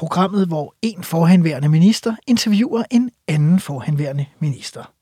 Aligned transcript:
programmet, 0.00 0.46
hvor 0.46 0.74
en 0.82 1.02
forhenværende 1.02 1.68
minister 1.68 2.14
interviewer 2.26 2.82
en 2.90 3.10
anden 3.28 3.60
forhenværende 3.60 4.26
minister. 4.38 4.92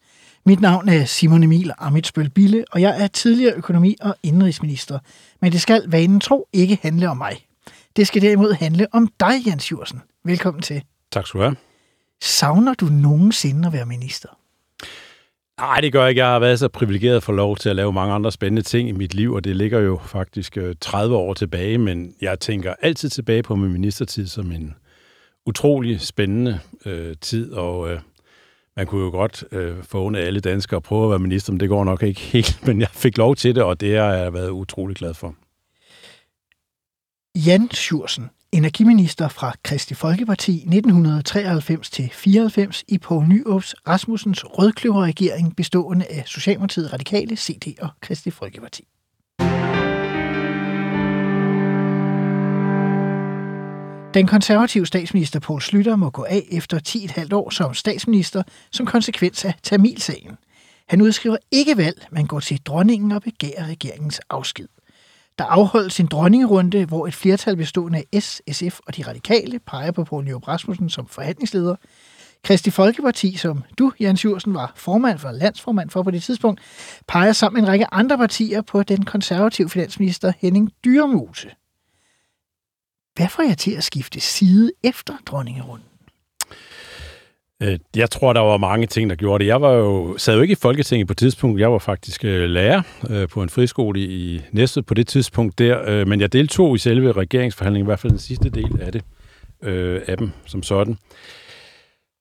Mit 0.46 0.60
navn 0.60 0.88
er 0.88 1.04
Simon 1.04 1.42
Emil 1.42 1.72
Amitsbøl 1.78 2.30
Bille, 2.30 2.64
og 2.72 2.80
jeg 2.80 3.02
er 3.02 3.06
tidligere 3.06 3.54
økonomi- 3.54 3.96
og 4.00 4.16
indrigsminister. 4.22 4.98
Men 5.40 5.52
det 5.52 5.60
skal 5.60 5.82
vanen 5.86 6.20
tro 6.20 6.48
ikke 6.52 6.78
handle 6.82 7.10
om 7.10 7.16
mig. 7.16 7.46
Det 7.96 8.06
skal 8.06 8.22
derimod 8.22 8.52
handle 8.52 8.86
om 8.92 9.08
dig, 9.20 9.46
Jens 9.46 9.70
Jursen. 9.72 10.00
Velkommen 10.24 10.62
til. 10.62 10.82
Tak 11.12 11.26
skal 11.26 11.38
du 11.38 11.44
have. 11.44 11.56
Savner 12.22 12.74
du 12.74 12.86
nogensinde 12.86 13.66
at 13.66 13.72
være 13.72 13.86
minister? 13.86 14.28
Nej, 15.60 15.80
det 15.80 15.92
gør 15.92 16.00
jeg 16.00 16.10
ikke. 16.10 16.22
Jeg 16.22 16.30
har 16.30 16.38
været 16.38 16.58
så 16.58 16.68
privilegeret 16.68 17.16
at 17.16 17.22
få 17.22 17.32
lov 17.32 17.56
til 17.56 17.68
at 17.68 17.76
lave 17.76 17.92
mange 17.92 18.14
andre 18.14 18.32
spændende 18.32 18.62
ting 18.62 18.88
i 18.88 18.92
mit 18.92 19.14
liv, 19.14 19.32
og 19.32 19.44
det 19.44 19.56
ligger 19.56 19.80
jo 19.80 20.00
faktisk 20.04 20.58
30 20.80 21.16
år 21.16 21.34
tilbage, 21.34 21.78
men 21.78 22.14
jeg 22.20 22.40
tænker 22.40 22.74
altid 22.82 23.10
tilbage 23.10 23.42
på 23.42 23.56
min 23.56 23.72
ministertid 23.72 24.26
som 24.26 24.52
en 24.52 24.74
utrolig 25.48 26.00
spændende 26.00 26.60
øh, 26.84 27.16
tid, 27.20 27.52
og 27.52 27.90
øh, 27.90 28.00
man 28.76 28.86
kunne 28.86 29.04
jo 29.04 29.10
godt 29.10 29.44
øh, 29.52 29.82
forunde 29.82 30.20
alle 30.20 30.40
danskere 30.40 30.76
at 30.76 30.82
prøve 30.82 31.04
at 31.04 31.10
være 31.10 31.18
minister, 31.18 31.52
men 31.52 31.60
det 31.60 31.68
går 31.68 31.84
nok 31.84 32.02
ikke 32.02 32.20
helt, 32.20 32.60
men 32.66 32.80
jeg 32.80 32.88
fik 32.92 33.18
lov 33.18 33.36
til 33.36 33.54
det, 33.54 33.62
og 33.62 33.80
det 33.80 33.98
har 33.98 34.12
jeg 34.12 34.32
været 34.32 34.50
utrolig 34.50 34.96
glad 34.96 35.14
for. 35.14 35.34
Jan 37.46 37.70
Sjursen, 37.70 38.30
energiminister 38.52 39.28
fra 39.28 39.54
Kristi 39.62 39.94
Folkeparti 39.94 40.52
1993 40.52 41.90
til 41.90 42.10
94 42.12 42.84
i 42.88 42.98
Poul 42.98 43.28
Nyrups 43.28 43.74
Rasmussens 43.88 44.44
rødkløverregering 44.44 45.56
bestående 45.56 46.06
af 46.10 46.22
Socialdemokratiet, 46.26 46.92
Radikale, 46.92 47.36
CD 47.36 47.78
og 47.80 47.88
Kristi 48.00 48.30
Folkeparti. 48.30 48.84
Den 54.14 54.26
konservative 54.26 54.86
statsminister 54.86 55.40
Poul 55.40 55.62
Slytter 55.62 55.96
må 55.96 56.10
gå 56.10 56.24
af 56.24 56.42
efter 56.50 56.78
10,5 56.88 57.34
år 57.34 57.50
som 57.50 57.74
statsminister 57.74 58.42
som 58.70 58.86
konsekvens 58.86 59.44
af 59.44 59.54
Tamilsagen. 59.62 60.36
Han 60.88 61.02
udskriver 61.02 61.36
ikke 61.50 61.76
valg, 61.76 62.06
men 62.10 62.26
går 62.26 62.40
til 62.40 62.60
dronningen 62.66 63.12
og 63.12 63.22
begærer 63.22 63.66
regeringens 63.66 64.20
afsked. 64.30 64.68
Der 65.38 65.44
afholdes 65.44 66.00
en 66.00 66.06
dronningerunde, 66.06 66.84
hvor 66.84 67.06
et 67.06 67.14
flertal 67.14 67.56
bestående 67.56 68.02
af 68.12 68.22
S, 68.22 68.42
SF 68.52 68.78
og 68.86 68.96
de 68.96 69.02
radikale 69.02 69.58
peger 69.58 69.90
på 69.90 70.04
Poul 70.04 70.24
Nyrup 70.24 70.48
Rasmussen 70.48 70.90
som 70.90 71.06
forhandlingsleder. 71.06 71.76
Kristi 72.44 72.70
Folkeparti, 72.70 73.36
som 73.36 73.62
du, 73.78 73.92
Jens 74.00 74.24
Jursen, 74.24 74.54
var 74.54 74.72
formand 74.76 75.18
for, 75.18 75.30
landsformand 75.30 75.90
for 75.90 76.02
på 76.02 76.10
det 76.10 76.22
tidspunkt, 76.22 76.60
peger 77.08 77.32
sammen 77.32 77.60
med 77.60 77.68
en 77.68 77.72
række 77.72 77.94
andre 77.94 78.18
partier 78.18 78.62
på 78.62 78.82
den 78.82 79.04
konservative 79.04 79.70
finansminister 79.70 80.32
Henning 80.40 80.70
Dyremose. 80.84 81.48
Hvad 83.18 83.28
får 83.28 83.42
jeg 83.42 83.58
til 83.58 83.70
at 83.70 83.84
skifte 83.84 84.20
side 84.20 84.72
efter 84.84 85.14
dronningerunden? 85.26 85.86
Øh, 87.62 87.78
jeg 87.96 88.10
tror, 88.10 88.32
der 88.32 88.40
var 88.40 88.56
mange 88.56 88.86
ting, 88.86 89.10
der 89.10 89.16
gjorde 89.16 89.44
det. 89.44 89.48
Jeg 89.48 89.60
var 89.60 89.72
jo, 89.72 90.18
sad 90.18 90.34
jo 90.34 90.42
ikke 90.42 90.52
i 90.52 90.62
Folketinget 90.62 91.06
på 91.06 91.12
et 91.12 91.18
tidspunkt. 91.18 91.60
Jeg 91.60 91.72
var 91.72 91.78
faktisk 91.78 92.24
øh, 92.24 92.50
lærer 92.50 92.82
øh, 93.10 93.28
på 93.28 93.42
en 93.42 93.48
friskole 93.48 94.00
i 94.00 94.42
Næstved 94.52 94.82
på 94.82 94.94
det 94.94 95.06
tidspunkt 95.06 95.58
der, 95.58 96.04
men 96.04 96.20
jeg 96.20 96.32
deltog 96.32 96.74
i 96.74 96.78
selve 96.78 97.12
regeringsforhandlingen, 97.12 97.84
i 97.84 97.88
hvert 97.88 98.00
fald 98.00 98.10
den 98.10 98.18
sidste 98.18 98.50
del 98.50 98.80
af 98.80 98.92
det, 98.92 99.04
af 100.08 100.18
dem 100.18 100.30
som 100.46 100.62
sådan. 100.62 100.98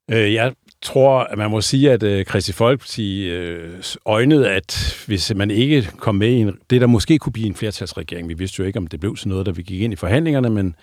Jeg 0.09 0.53
tror, 0.81 1.19
at 1.19 1.37
man 1.37 1.51
må 1.51 1.61
sige, 1.61 1.91
at 1.91 2.03
øh, 2.03 2.25
Kristi 2.25 2.51
Folkeparti 2.51 3.29
øh, 3.29 3.83
øjnede, 4.05 4.49
at 4.49 5.03
hvis 5.07 5.35
man 5.35 5.51
ikke 5.51 5.89
kom 5.97 6.15
med 6.15 6.29
i 6.29 6.35
en, 6.35 6.57
det, 6.69 6.81
der 6.81 6.87
måske 6.87 7.19
kunne 7.19 7.33
blive 7.33 7.47
en 7.47 7.55
flertalsregering, 7.55 8.29
vi 8.29 8.33
vidste 8.33 8.59
jo 8.59 8.65
ikke, 8.65 8.79
om 8.79 8.87
det 8.87 8.99
blev 8.99 9.17
sådan 9.17 9.29
noget, 9.29 9.45
da 9.45 9.51
vi 9.51 9.61
gik 9.61 9.81
ind 9.81 9.93
i 9.93 9.95
forhandlingerne, 9.95 10.49
men 10.49 10.75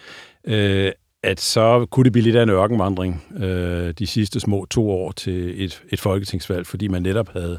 øh, 0.45 0.93
at 1.23 1.41
så 1.41 1.87
kunne 1.91 2.05
det 2.05 2.13
blive 2.13 2.25
lidt 2.25 2.37
af 2.37 2.43
en 2.43 2.51
ørkenvandring 2.51 3.25
øh, 3.37 3.95
de 3.99 4.07
sidste 4.07 4.41
små 4.41 4.67
to 4.71 4.91
år 4.91 5.13
til 5.13 5.65
et, 5.65 5.83
et 5.93 6.01
folketingsvalg, 6.01 6.67
fordi 6.67 6.89
man 6.89 7.03
netop 7.03 7.33
havde 7.33 7.59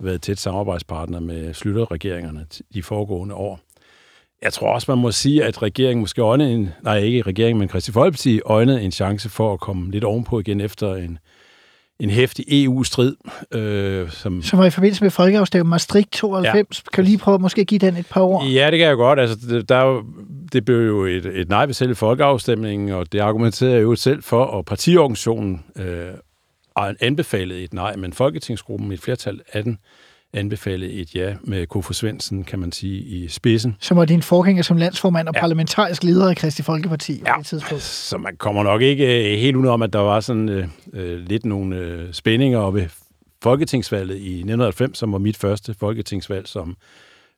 været 0.00 0.22
tæt 0.22 0.38
samarbejdspartner 0.38 1.20
med 1.20 1.54
slutterregeringerne 1.54 2.46
de 2.74 2.82
foregående 2.82 3.34
år. 3.34 3.60
Jeg 4.42 4.52
tror 4.52 4.72
også, 4.72 4.90
man 4.90 5.02
må 5.02 5.10
sige, 5.10 5.44
at 5.44 5.62
regeringen 5.62 6.00
måske 6.00 6.22
øjnede 6.22 6.52
en, 6.52 6.70
nej 6.82 6.98
ikke 6.98 7.22
regeringen, 7.22 7.58
men 7.58 7.68
Christi 7.68 7.92
Folkeparti 7.92 8.40
øjnede 8.44 8.82
en 8.82 8.92
chance 8.92 9.28
for 9.28 9.52
at 9.52 9.60
komme 9.60 9.90
lidt 9.90 10.04
ovenpå 10.04 10.40
igen 10.40 10.60
efter 10.60 10.94
en, 10.94 11.18
en 12.00 12.10
hæftig 12.10 12.44
EU-strid. 12.48 13.16
Øh, 13.52 14.10
som, 14.10 14.42
som 14.42 14.58
var 14.58 14.66
i 14.66 14.70
forbindelse 14.70 15.04
med 15.04 15.10
folkeafstemningen 15.10 15.70
Maastricht 15.70 16.12
92. 16.12 16.54
Ja. 16.54 16.90
Kan 16.92 17.04
du 17.04 17.06
lige 17.06 17.18
prøve 17.18 17.34
at 17.34 17.40
måske 17.40 17.64
give 17.64 17.78
den 17.78 17.96
et 17.96 18.06
par 18.06 18.20
ord? 18.20 18.46
Ja, 18.46 18.70
det 18.70 18.78
kan 18.78 18.88
jeg 18.88 18.96
godt. 18.96 19.20
Altså, 19.20 19.36
det, 19.48 19.68
der, 19.68 20.02
det 20.52 20.64
blev 20.64 20.86
jo 20.86 21.04
et, 21.04 21.26
et 21.26 21.48
nej 21.48 21.66
ved 21.66 21.74
selv 21.74 21.96
folkeafstemningen, 21.96 22.90
og 22.90 23.12
det 23.12 23.20
argumenterede 23.20 23.74
jeg 23.74 23.82
jo 23.82 23.96
selv 23.96 24.22
for, 24.22 24.44
og 24.44 24.64
partiorganisationen 24.64 25.64
øh, 25.76 26.08
anbefalede 27.00 27.62
et 27.62 27.74
nej, 27.74 27.96
men 27.96 28.12
Folketingsgruppen, 28.12 28.92
et 28.92 29.00
flertal 29.00 29.40
af 29.52 29.64
den, 29.64 29.78
anbefalede 30.36 30.92
et 30.92 31.14
ja 31.14 31.34
med 31.42 31.66
Kofo 31.66 31.92
Svendsen, 31.92 32.44
kan 32.44 32.58
man 32.58 32.72
sige, 32.72 33.00
i 33.00 33.28
spidsen. 33.28 33.76
Som 33.80 33.96
var 33.96 34.04
din 34.04 34.22
forgænger 34.22 34.62
som 34.62 34.76
landsformand 34.76 35.28
og 35.28 35.34
ja. 35.34 35.40
parlamentarisk 35.40 36.04
leder 36.04 36.30
af 36.30 36.36
Kristi 36.36 36.62
Folkeparti 36.62 37.22
ja. 37.26 37.34
det 37.38 37.46
tidspunkt. 37.46 37.82
så 37.82 38.18
man 38.18 38.36
kommer 38.36 38.62
nok 38.62 38.82
ikke 38.82 39.32
øh, 39.32 39.38
helt 39.38 39.56
ud 39.56 39.66
om, 39.66 39.82
at 39.82 39.92
der 39.92 39.98
var 39.98 40.20
sådan 40.20 40.48
øh, 40.48 40.68
øh, 40.92 41.18
lidt 41.18 41.44
nogle 41.44 41.76
øh, 41.76 42.12
spændinger 42.12 42.70
ved 42.70 42.86
Folketingsvalget 43.42 44.16
i 44.16 44.32
1990, 44.32 44.98
som 44.98 45.12
var 45.12 45.18
mit 45.18 45.36
første 45.36 45.74
folketingsvalg 45.74 46.48
som 46.48 46.76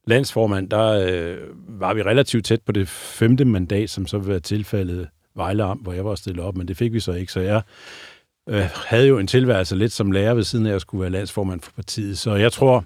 landsformand. 0.06 0.70
Der 0.70 0.88
øh, 0.90 1.36
var 1.68 1.94
vi 1.94 2.02
relativt 2.02 2.44
tæt 2.44 2.62
på 2.62 2.72
det 2.72 2.88
femte 2.88 3.44
mandat, 3.44 3.90
som 3.90 4.06
så 4.06 4.18
være 4.18 4.40
tilfældet 4.40 5.08
Vejle 5.36 5.64
Amt, 5.64 5.82
hvor 5.82 5.92
jeg 5.92 6.04
var 6.04 6.14
stillet 6.14 6.44
op, 6.44 6.56
men 6.56 6.68
det 6.68 6.76
fik 6.76 6.92
vi 6.92 7.00
så 7.00 7.12
ikke, 7.12 7.32
så 7.32 7.40
jeg 7.40 7.62
øh, 8.48 8.68
havde 8.86 9.06
jo 9.06 9.18
en 9.18 9.26
tilværelse 9.26 9.76
lidt 9.76 9.92
som 9.92 10.12
lærer 10.12 10.34
ved 10.34 10.44
siden 10.44 10.66
af 10.66 10.74
at 10.74 10.80
skulle 10.80 11.02
være 11.02 11.10
landsformand 11.10 11.60
for 11.60 11.72
partiet. 11.72 12.18
Så 12.18 12.34
jeg 12.34 12.52
tror, 12.52 12.84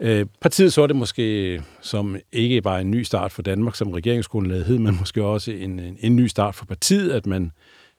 øh, 0.00 0.26
partiet 0.40 0.72
så 0.72 0.86
det 0.86 0.96
måske 0.96 1.62
som 1.80 2.16
ikke 2.32 2.62
bare 2.62 2.80
en 2.80 2.90
ny 2.90 3.02
start 3.02 3.32
for 3.32 3.42
Danmark, 3.42 3.74
som 3.74 3.90
regeringsgrundlaget 3.90 4.64
hed, 4.64 4.78
men 4.78 4.98
måske 4.98 5.24
også 5.24 5.50
en, 5.50 5.78
en, 5.78 5.96
en 6.00 6.16
ny 6.16 6.26
start 6.26 6.54
for 6.54 6.64
partiet, 6.64 7.10
at 7.10 7.26
man 7.26 7.52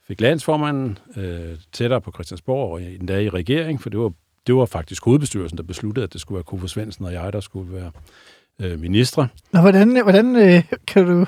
fik 0.08 0.22
landsformanden 0.22 0.98
øh, 1.18 1.58
tættere 1.72 2.02
på 2.02 2.12
Christiansborg 2.12 2.72
og 2.72 2.82
endda 2.82 3.20
i 3.20 3.30
regering, 3.30 3.82
for 3.82 3.90
det 3.90 4.00
var, 4.00 4.12
det 4.48 4.56
var 4.56 4.66
faktisk 4.66 5.06
hovedbestyrelsen, 5.06 5.58
der 5.58 5.64
besluttede, 5.64 6.04
at 6.04 6.14
det 6.14 6.22
skulle 6.22 6.36
være 6.36 6.44
Kofod 6.44 6.68
Svendsen 6.68 7.06
og 7.06 7.14
jeg, 7.14 7.34
der 7.34 7.40
skulle 7.40 7.74
være 7.74 7.92
øh, 8.62 8.80
ministre. 8.80 9.28
Nå, 9.54 9.62
hvordan, 9.62 10.02
hvordan 10.04 10.36
øh, 10.36 10.64
kan 10.88 11.06
du 11.06 11.26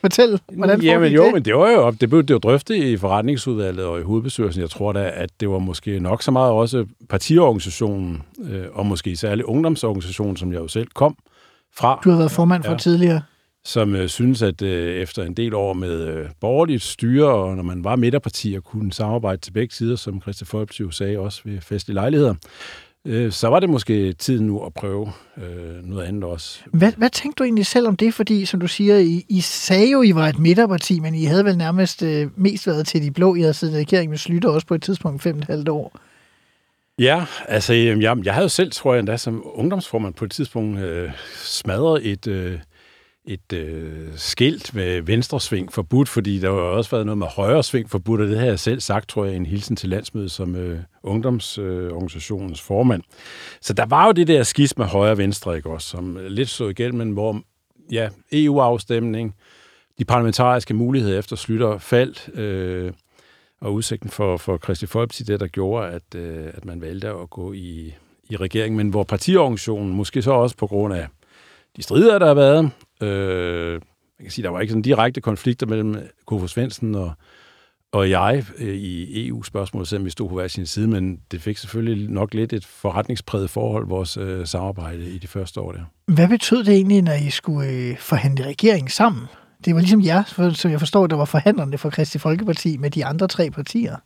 fortælle, 0.00 0.38
hvordan 0.52 0.82
Jamen 0.82 1.12
jo, 1.12 1.24
det? 1.24 1.34
men 1.34 1.44
det 1.44 1.54
var 1.54 1.70
jo, 1.70 1.90
det 1.90 2.10
blev 2.10 2.22
det 2.22 2.30
jo 2.30 2.38
drøftet 2.38 2.74
i 2.74 2.96
forretningsudvalget 2.96 3.84
og 3.84 4.00
i 4.00 4.02
hovedbestyrelsen. 4.02 4.62
Jeg 4.62 4.70
tror 4.70 4.92
da, 4.92 5.10
at 5.14 5.30
det 5.40 5.50
var 5.50 5.58
måske 5.58 6.00
nok 6.00 6.22
så 6.22 6.30
meget 6.30 6.52
også 6.52 6.86
partiorganisationen, 7.08 8.22
øh, 8.44 8.64
og 8.72 8.86
måske 8.86 9.16
særligt 9.16 9.46
ungdomsorganisationen, 9.46 10.36
som 10.36 10.52
jeg 10.52 10.58
jo 10.60 10.68
selv 10.68 10.88
kom 10.94 11.16
fra. 11.76 12.00
Du 12.04 12.10
har 12.10 12.18
været 12.18 12.30
formand 12.30 12.64
for 12.64 12.72
ja, 12.72 12.78
tidligere. 12.78 13.22
Som 13.64 13.94
øh, 13.94 14.08
synes, 14.08 14.42
at 14.42 14.62
øh, 14.62 14.94
efter 14.94 15.22
en 15.22 15.34
del 15.34 15.54
år 15.54 15.72
med 15.72 16.06
øh, 16.08 16.28
borgerligt 16.40 16.82
styre, 16.82 17.28
og 17.28 17.56
når 17.56 17.62
man 17.62 17.84
var 17.84 17.96
midterpartier, 17.96 18.60
kunne 18.60 18.92
samarbejde 18.92 19.40
til 19.40 19.52
begge 19.52 19.74
sider, 19.74 19.96
som 19.96 20.20
Christian 20.20 20.46
Folkeparti 20.46 20.96
sagde 20.96 21.18
også 21.18 21.40
ved 21.44 21.60
festlige 21.60 21.94
lejligheder, 21.94 22.34
øh, 23.08 23.32
så 23.32 23.48
var 23.48 23.60
det 23.60 23.70
måske 23.70 24.12
tiden 24.12 24.46
nu 24.46 24.64
at 24.64 24.74
prøve 24.74 25.12
øh, 25.36 25.84
noget 25.84 26.04
andet 26.04 26.24
også. 26.24 26.60
Hvad, 26.72 26.92
hvad 26.96 27.10
tænkte 27.10 27.38
du 27.38 27.44
egentlig 27.44 27.66
selv 27.66 27.88
om 27.88 27.96
det? 27.96 28.14
Fordi, 28.14 28.44
som 28.44 28.60
du 28.60 28.66
siger, 28.66 28.98
I, 28.98 29.24
I 29.28 29.40
sagde 29.40 29.90
jo, 29.90 30.02
I 30.02 30.14
var 30.14 30.28
et 30.28 30.38
midterparti, 30.38 31.00
men 31.00 31.14
I 31.14 31.24
havde 31.24 31.44
vel 31.44 31.58
nærmest 31.58 32.02
øh, 32.02 32.28
mest 32.36 32.66
været 32.66 32.86
til 32.86 33.02
de 33.02 33.10
blå. 33.10 33.34
I 33.34 33.40
havde 33.40 33.54
siddet 33.54 33.74
i 33.74 33.80
regering 33.80 34.10
med 34.10 34.18
Slytter 34.18 34.48
også 34.48 34.66
på 34.66 34.74
et 34.74 34.82
tidspunkt 34.82 35.22
fem 35.22 35.36
og 35.36 35.42
et 35.42 35.44
halvt 35.44 35.68
år. 35.68 35.98
Ja, 36.98 37.24
altså 37.48 37.72
jeg, 37.72 38.24
jeg 38.24 38.34
havde 38.34 38.44
jo 38.44 38.48
selv, 38.48 38.72
tror 38.72 38.94
jeg 38.94 38.98
endda, 38.98 39.16
som 39.16 39.42
ungdomsformand 39.44 40.14
på 40.14 40.24
et 40.24 40.30
tidspunkt 40.30 40.80
øh, 40.80 41.10
smadret 41.34 42.06
et, 42.06 42.26
øh, 42.26 42.58
et 43.28 43.52
øh, 43.52 44.08
skilt 44.16 44.74
med 44.74 45.00
venstresving 45.00 45.72
forbudt, 45.72 46.08
fordi 46.08 46.38
der 46.38 46.50
har 46.50 46.58
også 46.58 46.90
været 46.90 47.06
noget 47.06 47.18
med 47.18 47.26
højre 47.26 47.62
sving 47.62 47.90
forbudt, 47.90 48.20
og 48.20 48.28
det 48.28 48.38
har 48.38 48.46
jeg 48.46 48.58
selv 48.58 48.80
sagt, 48.80 49.08
tror 49.08 49.24
jeg, 49.24 49.36
en 49.36 49.46
hilsen 49.46 49.76
til 49.76 49.88
landsmødet 49.88 50.30
som 50.30 50.56
øh, 50.56 50.80
ungdomsorganisationens 51.02 52.60
øh, 52.60 52.64
formand. 52.64 53.02
Så 53.60 53.72
der 53.72 53.86
var 53.86 54.06
jo 54.06 54.12
det 54.12 54.28
der 54.28 54.42
skis 54.42 54.78
med 54.78 54.86
højre 54.86 55.10
og 55.10 55.18
venstre, 55.18 55.56
ikke 55.56 55.70
også, 55.70 55.88
som 55.88 56.16
øh, 56.16 56.26
lidt 56.26 56.48
så 56.48 56.68
igennem, 56.68 56.98
men 56.98 57.10
hvor, 57.10 57.42
ja, 57.92 58.08
EU-afstemning, 58.32 59.34
de 59.98 60.04
parlamentariske 60.04 60.74
muligheder 60.74 61.18
efter 61.18 61.36
slutter 61.36 61.78
faldt, 61.78 62.38
øh, 62.38 62.92
og 63.60 63.74
udsigten 63.74 64.10
for, 64.10 64.36
for 64.36 64.58
Christi 64.58 64.86
Folkeparti, 64.86 65.22
det 65.22 65.40
der 65.40 65.46
gjorde, 65.46 65.88
at, 65.88 66.14
øh, 66.14 66.46
at 66.54 66.64
man 66.64 66.80
valgte 66.80 67.08
at 67.08 67.30
gå 67.30 67.52
i, 67.52 67.94
i 68.30 68.36
regering, 68.36 68.76
men 68.76 68.88
hvor 68.88 69.04
partiorganisationen, 69.04 69.92
måske 69.92 70.22
så 70.22 70.30
også 70.30 70.56
på 70.56 70.66
grund 70.66 70.94
af 70.94 71.06
de 71.76 71.82
strider, 71.82 72.18
der 72.18 72.26
har 72.26 72.34
været, 72.34 72.70
øh, 73.02 73.72
man 74.18 74.24
kan 74.24 74.30
sige, 74.30 74.42
der 74.42 74.50
var 74.50 74.60
ikke 74.60 74.70
sådan 74.70 74.82
direkte 74.82 75.20
konflikter 75.20 75.66
mellem 75.66 75.96
Kofo 76.26 76.46
Svendsen 76.46 76.94
og, 76.94 77.12
og 77.92 78.10
jeg 78.10 78.44
øh, 78.58 78.74
i 78.74 79.28
EU-spørgsmål, 79.28 79.86
selvom 79.86 80.04
vi 80.04 80.10
stod 80.10 80.28
på 80.28 80.34
hver 80.34 80.48
sin 80.48 80.66
side, 80.66 80.88
men 80.88 81.20
det 81.30 81.42
fik 81.42 81.58
selvfølgelig 81.58 82.10
nok 82.10 82.34
lidt 82.34 82.52
et 82.52 82.64
forretningspræget 82.64 83.50
forhold, 83.50 83.86
vores 83.86 84.16
øh, 84.16 84.46
samarbejde 84.46 85.10
i 85.10 85.18
de 85.18 85.26
første 85.26 85.60
år 85.60 85.72
der. 85.72 85.80
Hvad 86.06 86.28
betød 86.28 86.64
det 86.64 86.74
egentlig, 86.74 87.02
når 87.02 87.12
I 87.12 87.30
skulle 87.30 87.68
øh, 87.68 87.96
forhandle 87.98 88.44
regeringen 88.44 88.90
sammen? 88.90 89.22
Det 89.64 89.74
var 89.74 89.80
ligesom 89.80 90.04
jer, 90.04 90.24
for, 90.24 90.50
som 90.50 90.70
jeg 90.70 90.78
forstår, 90.78 91.06
der 91.06 91.16
var 91.16 91.24
forhandlerne 91.24 91.78
for 91.78 91.90
Kristi 91.90 92.18
Folkeparti 92.18 92.76
med 92.76 92.90
de 92.90 93.04
andre 93.04 93.28
tre 93.28 93.50
partier. 93.50 93.96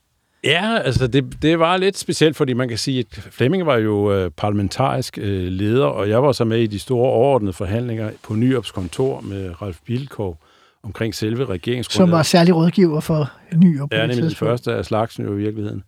Ja, 0.43 0.77
altså 0.77 1.07
det, 1.07 1.37
det 1.41 1.59
var 1.59 1.77
lidt 1.77 1.97
specielt, 1.97 2.35
fordi 2.35 2.53
man 2.53 2.69
kan 2.69 2.77
sige, 2.77 2.99
at 2.99 3.27
Flemming 3.31 3.65
var 3.65 3.77
jo 3.77 4.13
øh, 4.13 4.31
parlamentarisk 4.31 5.17
øh, 5.17 5.47
leder, 5.47 5.85
og 5.85 6.09
jeg 6.09 6.23
var 6.23 6.31
så 6.31 6.45
med 6.45 6.59
i 6.59 6.67
de 6.67 6.79
store 6.79 7.09
overordnede 7.09 7.53
forhandlinger 7.53 8.11
på 8.23 8.35
Nyops 8.35 8.71
kontor 8.71 9.21
med 9.21 9.61
Ralf 9.61 9.77
Bilkov 9.85 10.37
omkring 10.83 11.15
selve 11.15 11.45
regeringsgrundlaget. 11.45 12.09
Som 12.09 12.17
var 12.17 12.23
særlig 12.23 12.55
rådgiver 12.55 12.99
for 12.99 13.31
på 13.51 13.87
Ja, 13.91 14.07
nemlig 14.07 14.23
den 14.23 14.35
første 14.35 14.73
af 14.73 14.85
slagsen 14.85 15.25
jo 15.25 15.33
i 15.33 15.37
virkeligheden. 15.37 15.83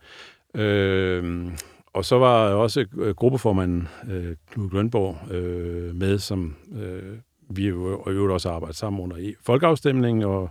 Øh, 0.55 1.45
og 1.93 2.05
så 2.05 2.17
var 2.17 2.49
også 2.49 2.85
øh, 2.97 3.15
gruppeformanden 3.15 3.87
øh, 4.09 4.35
Knud 4.51 4.69
Grønborg 4.69 5.33
øh, 5.33 5.95
med, 5.95 6.19
som 6.19 6.55
øh, 6.75 7.17
vi 7.49 7.67
jo 7.67 7.99
og 7.99 8.11
øvrigt 8.11 8.33
også 8.33 8.49
arbejdet 8.49 8.77
sammen 8.77 9.01
under 9.01 9.17
i 9.17 9.35
folkeafstemningen, 9.43 10.23
og 10.23 10.49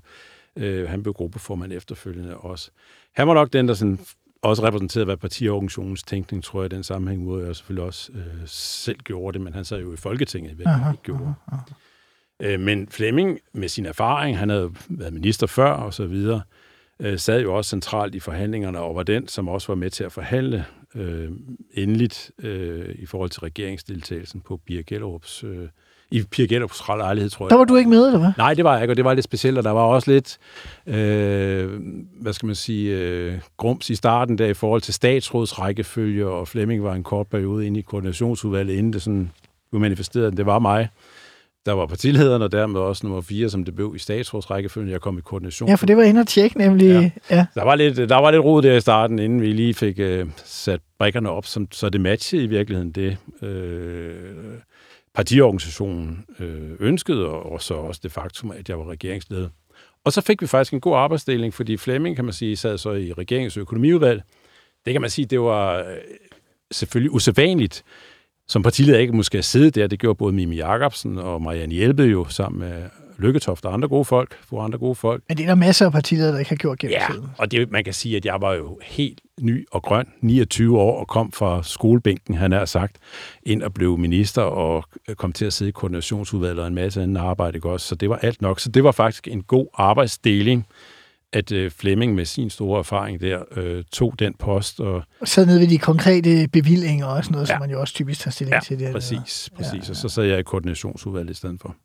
øh, 0.56 0.88
han 0.88 1.02
blev 1.02 1.12
gruppeformand 1.12 1.72
efterfølgende 1.72 2.36
også. 2.36 2.70
Han 3.16 3.28
var 3.28 3.34
nok 3.34 3.52
den, 3.52 3.68
der 3.68 3.74
sådan 3.74 3.98
også 4.42 4.62
repræsenterede, 4.62 5.04
hvad 5.04 5.16
partiorganisationens 5.16 6.02
tænkning, 6.02 6.44
tror 6.44 6.62
jeg, 6.62 6.72
i 6.72 6.74
den 6.74 6.82
sammenhæng, 6.82 7.24
hvor 7.24 7.40
jeg 7.40 7.56
selvfølgelig 7.56 7.84
også 7.84 8.12
øh, 8.12 8.42
selv 8.46 8.98
gjorde 8.98 9.32
det, 9.32 9.40
men 9.44 9.54
han 9.54 9.64
sad 9.64 9.80
jo 9.80 9.92
i 9.92 9.96
Folketinget, 9.96 10.52
hvad 10.52 10.66
Aha, 10.66 10.84
jeg 10.84 10.92
ikke 10.92 11.02
gjorde. 11.02 11.34
Øh, 12.40 12.60
men 12.60 12.88
Flemming, 12.88 13.38
med 13.52 13.68
sin 13.68 13.86
erfaring, 13.86 14.38
han 14.38 14.48
havde 14.48 14.70
været 14.88 15.12
minister 15.12 15.46
før 15.46 15.70
og 15.70 15.94
så 15.94 16.06
videre, 16.06 16.42
øh, 17.00 17.18
sad 17.18 17.42
jo 17.42 17.56
også 17.56 17.68
centralt 17.68 18.14
i 18.14 18.20
forhandlingerne, 18.20 18.78
og 18.78 18.94
var 18.94 19.02
den, 19.02 19.28
som 19.28 19.48
også 19.48 19.68
var 19.68 19.74
med 19.74 19.90
til 19.90 20.04
at 20.04 20.12
forhandle 20.12 20.64
øh, 20.94 21.30
endeligt 21.70 22.30
øh, 22.38 22.94
i 22.98 23.06
forhold 23.06 23.30
til 23.30 23.40
regeringsdeltagelsen 23.40 24.40
på 24.40 24.56
Pia 24.66 24.80
Gellerups, 24.80 25.44
øh, 25.44 25.68
i 26.14 26.22
Pia 26.30 26.46
Gellerups 26.46 26.82
lejlighed, 26.88 27.30
tror 27.30 27.46
jeg. 27.46 27.50
Der 27.50 27.56
var 27.56 27.64
du 27.64 27.76
ikke 27.76 27.90
med, 27.90 28.06
eller 28.06 28.18
hvad? 28.18 28.32
Nej, 28.38 28.54
det 28.54 28.64
var 28.64 28.72
jeg 28.72 28.82
ikke, 28.82 28.92
og 28.92 28.96
det 28.96 29.04
var 29.04 29.14
lidt 29.14 29.24
specielt, 29.24 29.58
og 29.58 29.64
der 29.64 29.70
var 29.70 29.80
også 29.80 30.10
lidt, 30.10 30.38
øh, 30.86 31.70
hvad 32.20 32.32
skal 32.32 32.46
man 32.46 32.54
sige, 32.54 32.98
øh, 32.98 33.34
grums 33.56 33.90
i 33.90 33.94
starten 33.94 34.38
der 34.38 34.46
i 34.46 34.54
forhold 34.54 34.80
til 34.80 34.94
statsråds 34.94 35.58
rækkefølge, 35.58 36.26
og 36.26 36.48
Flemming 36.48 36.82
var 36.84 36.94
en 36.94 37.02
kort 37.02 37.26
periode 37.26 37.66
inde 37.66 37.80
i 37.80 37.82
koordinationsudvalget, 37.82 38.74
inden 38.74 38.92
det 38.92 39.02
sådan 39.02 39.30
blev 39.70 39.80
manifesteret. 39.80 40.36
Det 40.36 40.46
var 40.46 40.58
mig, 40.58 40.88
der 41.66 41.72
var 41.72 41.86
partilederen, 41.86 42.42
og 42.42 42.52
dermed 42.52 42.80
også 42.80 43.06
nummer 43.06 43.20
fire, 43.20 43.50
som 43.50 43.64
det 43.64 43.74
blev 43.74 43.92
i 43.96 43.98
statsrådsrækkefølgen. 43.98 44.92
Jeg 44.92 45.00
kom 45.00 45.18
i 45.18 45.20
koordination. 45.20 45.68
Ja, 45.68 45.74
for 45.74 45.86
det 45.86 45.96
var 45.96 46.02
inde 46.02 46.20
og 46.20 46.26
tjekke 46.26 46.58
nemlig. 46.58 46.86
Ja. 47.30 47.36
ja. 47.36 47.46
Der 47.54 47.64
var 47.64 47.74
lidt, 47.74 47.96
der 47.96 48.20
var 48.20 48.30
lidt 48.30 48.44
rod 48.44 48.62
der 48.62 48.76
i 48.76 48.80
starten, 48.80 49.18
inden 49.18 49.42
vi 49.42 49.52
lige 49.52 49.74
fik 49.74 49.98
øh, 49.98 50.26
sat 50.44 50.80
brikkerne 50.98 51.30
op, 51.30 51.46
som, 51.46 51.68
så 51.70 51.88
det 51.88 52.00
matchede 52.00 52.44
i 52.44 52.46
virkeligheden 52.46 52.90
det, 52.90 53.16
øh, 53.42 54.14
partiorganisationen 55.14 56.24
øh, 56.38 56.70
ønskede, 56.80 57.28
og, 57.28 57.62
så 57.62 57.74
også 57.74 58.00
det 58.02 58.12
faktum, 58.12 58.50
at 58.50 58.68
jeg 58.68 58.78
var 58.78 58.90
regeringsleder. 58.90 59.48
Og 60.04 60.12
så 60.12 60.20
fik 60.20 60.42
vi 60.42 60.46
faktisk 60.46 60.72
en 60.72 60.80
god 60.80 60.96
arbejdsdeling, 60.96 61.54
fordi 61.54 61.76
Flemming, 61.76 62.16
kan 62.16 62.24
man 62.24 62.34
sige, 62.34 62.56
sad 62.56 62.78
så 62.78 62.92
i 62.92 63.12
regeringens 63.12 63.56
økonomiudvalg. 63.56 64.22
Det 64.84 64.92
kan 64.94 65.00
man 65.00 65.10
sige, 65.10 65.26
det 65.26 65.40
var 65.40 65.78
øh, 65.78 65.96
selvfølgelig 66.72 67.10
usædvanligt, 67.10 67.84
som 68.48 68.62
partileder 68.62 68.98
ikke 68.98 69.16
måske 69.16 69.38
at 69.38 69.44
sidde 69.44 69.70
der. 69.70 69.86
Det 69.86 69.98
gjorde 69.98 70.16
både 70.16 70.32
Mimi 70.32 70.56
Jacobsen 70.56 71.18
og 71.18 71.42
Marianne 71.42 71.74
Hjelpe 71.74 72.02
jo 72.02 72.26
sammen 72.28 72.60
med 72.60 72.82
Lykketoft 73.18 73.64
og 73.64 73.72
andre 73.74 73.88
gode 73.88 74.04
folk, 74.04 74.38
for 74.48 74.62
andre 74.62 74.78
gode 74.78 74.94
folk. 74.94 75.22
Men 75.28 75.36
det 75.36 75.42
er 75.42 75.46
der 75.48 75.54
masser 75.54 75.86
af 75.86 75.92
partiledere, 75.92 76.32
der 76.32 76.38
ikke 76.38 76.48
har 76.48 76.56
gjort 76.56 76.78
gennem 76.78 76.96
Ja, 77.00 77.06
tiden. 77.12 77.28
og 77.38 77.50
det, 77.50 77.70
man 77.70 77.84
kan 77.84 77.92
sige, 77.92 78.16
at 78.16 78.24
jeg 78.24 78.40
var 78.40 78.52
jo 78.54 78.78
helt 78.82 79.20
ny 79.40 79.66
og 79.70 79.82
grøn, 79.82 80.06
29 80.20 80.78
år, 80.78 81.00
og 81.00 81.08
kom 81.08 81.32
fra 81.32 81.62
skolebænken, 81.62 82.34
han 82.34 82.52
har 82.52 82.64
sagt, 82.64 82.96
ind 83.42 83.62
og 83.62 83.74
blev 83.74 83.98
minister 83.98 84.42
og 84.42 84.84
kom 85.16 85.32
til 85.32 85.44
at 85.44 85.52
sidde 85.52 85.68
i 85.68 85.72
koordinationsudvalget 85.72 86.58
og 86.60 86.66
en 86.66 86.74
masse 86.74 87.02
andet 87.02 87.20
arbejde, 87.20 87.60
også? 87.64 87.86
Så 87.86 87.94
det 87.94 88.10
var 88.10 88.16
alt 88.16 88.42
nok. 88.42 88.60
Så 88.60 88.68
det 88.68 88.84
var 88.84 88.92
faktisk 88.92 89.28
en 89.28 89.42
god 89.42 89.66
arbejdsdeling, 89.74 90.66
at 91.32 91.52
øh, 91.52 91.70
Flemming 91.70 92.14
med 92.14 92.24
sin 92.24 92.50
store 92.50 92.78
erfaring 92.78 93.20
der 93.20 93.42
øh, 93.56 93.84
tog 93.92 94.14
den 94.18 94.34
post. 94.38 94.80
Og, 94.80 95.02
Og 95.20 95.28
sad 95.28 95.46
nede 95.46 95.60
ved 95.60 95.66
de 95.68 95.78
konkrete 95.78 96.48
bevillinger 96.48 97.06
og 97.06 97.24
sådan 97.24 97.32
noget, 97.32 97.48
ja. 97.48 97.52
Ja. 97.52 97.56
som 97.58 97.60
man 97.62 97.70
jo 97.70 97.80
også 97.80 97.94
typisk 97.94 98.20
tager 98.20 98.32
stilling 98.32 98.54
ja, 98.54 98.60
til. 98.60 98.78
Det, 98.78 98.92
præcis, 98.92 99.50
præcis. 99.56 99.90
Og 99.90 99.96
så 99.96 100.08
sad 100.08 100.24
jeg 100.24 100.38
i 100.38 100.42
koordinationsudvalget 100.42 101.30
i 101.30 101.34
stedet 101.34 101.60
for. 101.60 101.76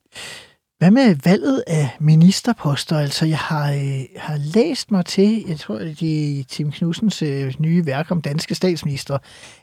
Hvad 0.80 0.92
med 0.92 1.16
valget 1.24 1.64
af 1.68 1.90
ministerposter? 2.00 2.98
Altså, 2.98 3.26
jeg 3.26 3.38
har, 3.38 3.72
øh, 3.72 4.02
har 4.16 4.38
læst 4.56 4.92
mig 4.92 5.06
til, 5.06 5.44
jeg 5.48 5.60
tror, 5.60 5.78
det 5.78 5.90
er 5.90 6.40
i 6.40 6.46
Tim 6.50 6.72
Knudsens 6.72 7.22
øh, 7.22 7.54
nye 7.60 7.86
værk 7.86 8.12
om 8.12 8.22
danske 8.22 8.56
statsminister, 8.56 9.18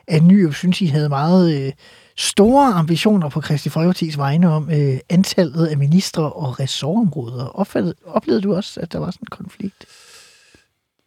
at 0.07 0.23
Nyrup 0.23 0.53
synes, 0.53 0.81
I 0.81 0.85
havde 0.85 1.09
meget 1.09 1.61
øh, 1.61 1.71
store 2.17 2.73
ambitioner 2.73 3.29
på 3.29 3.41
Kristi 3.41 3.69
Folkepartis 3.69 4.17
vegne 4.17 4.49
om 4.49 4.69
øh, 4.71 4.99
antallet 5.09 5.67
af 5.67 5.77
ministre 5.77 6.33
og 6.33 6.59
ressortområder. 6.59 7.45
Opfattede, 7.45 7.95
oplevede 8.05 8.41
du 8.41 8.55
også, 8.55 8.79
at 8.79 8.93
der 8.93 8.99
var 8.99 9.11
sådan 9.11 9.23
en 9.23 9.27
konflikt? 9.27 9.85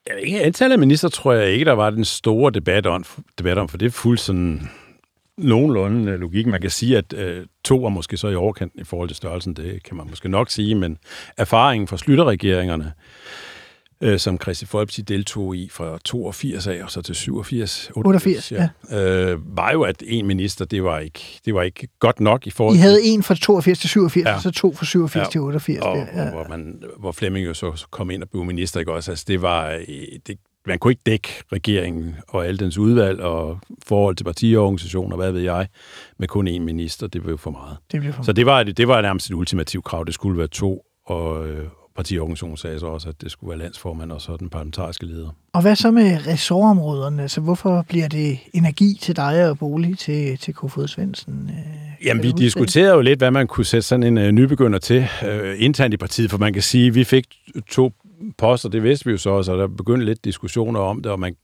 Ja, 0.09 0.15
ikke 0.15 0.43
antallet 0.43 0.73
af 0.73 0.79
minister 0.79 1.09
tror 1.09 1.33
jeg 1.33 1.51
ikke, 1.51 1.65
der 1.65 1.73
var 1.73 1.91
den 1.91 2.05
store 2.05 2.51
debat 2.53 2.87
om, 2.87 3.05
debat 3.39 3.59
om 3.59 3.69
for 3.69 3.79
det 3.79 3.87
er 3.87 3.91
fuldt 3.91 4.21
sådan 4.21 4.71
nogenlunde 5.43 6.17
logik. 6.17 6.47
Man 6.47 6.61
kan 6.61 6.71
sige, 6.71 6.99
at 6.99 7.13
øh, 7.13 7.47
to 7.65 7.85
er 7.85 7.89
måske 7.89 8.17
så 8.17 8.29
i 8.29 8.35
overkanten 8.35 8.81
i 8.81 8.85
forhold 8.85 9.09
til 9.09 9.17
størrelsen, 9.17 9.55
det 9.55 9.83
kan 9.83 9.97
man 9.97 10.07
måske 10.11 10.29
nok 10.29 10.51
sige, 10.51 10.75
men 10.75 10.99
erfaringen 11.37 11.89
fra 11.89 11.97
slytterregeringerne, 11.99 12.93
øh, 14.01 14.19
som 14.19 14.41
Christi 14.41 14.67
Folkeparti 14.67 15.03
deltog 15.03 15.57
i 15.57 15.69
fra 15.73 15.99
82 16.05 16.67
af 16.67 16.83
og 16.85 16.91
så 16.91 17.03
til 17.03 17.15
87, 17.15 17.91
88, 17.97 18.53
ja. 18.53 18.69
Øh, 18.93 19.57
var 19.57 19.73
jo, 19.73 19.83
at 19.83 20.03
en 20.07 20.27
minister, 20.27 20.65
det 20.65 20.85
var 20.85 20.99
ikke, 20.99 21.41
det 21.45 21.55
var 21.55 21.63
ikke 21.63 21.89
godt 21.99 22.21
nok 22.21 22.47
i 22.47 22.51
forhold 22.51 22.77
I 22.77 22.79
til... 22.79 22.83
havde 22.83 23.03
en 23.05 23.23
fra 23.23 23.35
82 23.35 23.79
til 23.79 23.89
87, 23.89 24.25
ja. 24.25 24.31
Ja. 24.31 24.37
og 24.37 24.43
så 24.43 24.51
to 24.51 24.75
fra 24.75 24.87
87 24.87 25.27
Ja. 25.27 25.31
til 25.31 25.41
88. 25.41 25.79
og, 25.83 25.97
der, 25.97 26.07
ja. 26.15 26.25
og 26.25 26.31
hvor, 26.31 26.47
man, 26.49 26.83
hvor 26.99 27.13
Flemming 27.13 27.47
jo 27.47 27.55
så 27.55 27.87
kom 27.91 28.11
ind 28.11 28.23
og 28.23 28.31
blev 28.31 28.45
minister, 28.45 28.81
ikke 28.81 28.93
også? 28.93 29.11
Altså, 29.11 29.25
det 29.29 29.43
var, 29.43 29.71
øh, 29.71 29.87
det, 30.27 30.37
man 30.67 30.79
kunne 30.79 30.93
ikke 30.93 31.03
dække 31.07 31.29
regeringen 31.53 32.17
og 32.29 32.47
alle 32.47 32.59
dens 32.59 32.79
udvalg 32.79 33.21
og 33.21 33.59
forhold 33.87 34.17
til 34.17 34.25
partiorganisationer, 34.25 35.17
hvad 35.17 35.33
ved 35.33 35.41
jeg, 35.41 35.69
med 36.19 36.29
kun 36.29 36.49
én 36.49 36.61
minister. 36.61 37.07
Det 37.07 37.23
blev 37.23 37.39
for 37.39 37.51
meget. 37.51 37.77
Det 37.93 38.01
blev 38.01 38.13
for 38.13 38.23
Så 38.23 38.33
det 38.33 38.47
var, 38.47 38.63
det 38.63 38.89
var 38.89 39.01
nærmest 39.01 39.31
et 39.31 39.35
ultimativt 39.35 39.85
krav. 39.85 40.05
Det 40.05 40.15
skulle 40.15 40.39
være 40.39 40.49
to, 40.49 40.83
og 41.07 41.49
øh, 41.49 41.67
partiorganisationen 41.97 42.57
sagde 42.57 42.79
så 42.79 42.87
også, 42.87 43.09
at 43.09 43.23
det 43.23 43.31
skulle 43.31 43.49
være 43.49 43.59
landsformand 43.59 44.13
og 44.13 44.21
så 44.21 44.37
den 44.37 44.51
parlamentariske 44.51 45.07
leder. 45.07 45.29
Og 45.53 45.63
hvad 45.63 45.77
så 45.77 45.91
med 45.91 46.27
ressortområderne? 46.27 47.23
Altså, 47.23 47.41
hvorfor 47.41 47.85
bliver 47.89 48.09
det 48.09 48.39
energi 48.53 48.99
til 49.01 49.17
dig 49.17 49.51
og 49.51 49.59
bolig 49.59 49.99
til, 49.99 50.39
til 50.39 50.55
Kofod 50.55 50.89
Svendsen? 50.89 51.51
Øh, 51.51 52.07
Jamen, 52.07 52.23
vi 52.23 52.29
det? 52.29 52.39
diskuterede 52.39 52.95
jo 52.95 53.01
lidt, 53.01 53.19
hvad 53.19 53.31
man 53.31 53.47
kunne 53.47 53.65
sætte 53.65 53.87
sådan 53.87 54.03
en 54.03 54.19
øh, 54.19 54.33
nybegynder 54.33 54.79
til 54.79 55.07
øh, 55.27 55.55
internt 55.59 55.95
i 55.95 55.97
partiet, 55.97 56.31
for 56.31 56.39
man 56.39 56.53
kan 56.53 56.63
sige, 56.63 56.87
at 56.87 56.95
vi 56.95 57.05
fik 57.05 57.25
to 57.71 57.93
poster, 58.39 58.69
det 58.69 58.83
vidste 58.83 59.05
vi 59.05 59.11
jo 59.11 59.19
så 59.19 59.31
også, 59.31 59.53
og 59.53 59.59
der 59.59 59.67
begyndte 59.67 60.07
lidt 60.07 60.25
diskussioner 60.25 60.81
om 60.81 61.03
det, 61.03 61.13
og 61.13 61.21
man, 61.21 61.37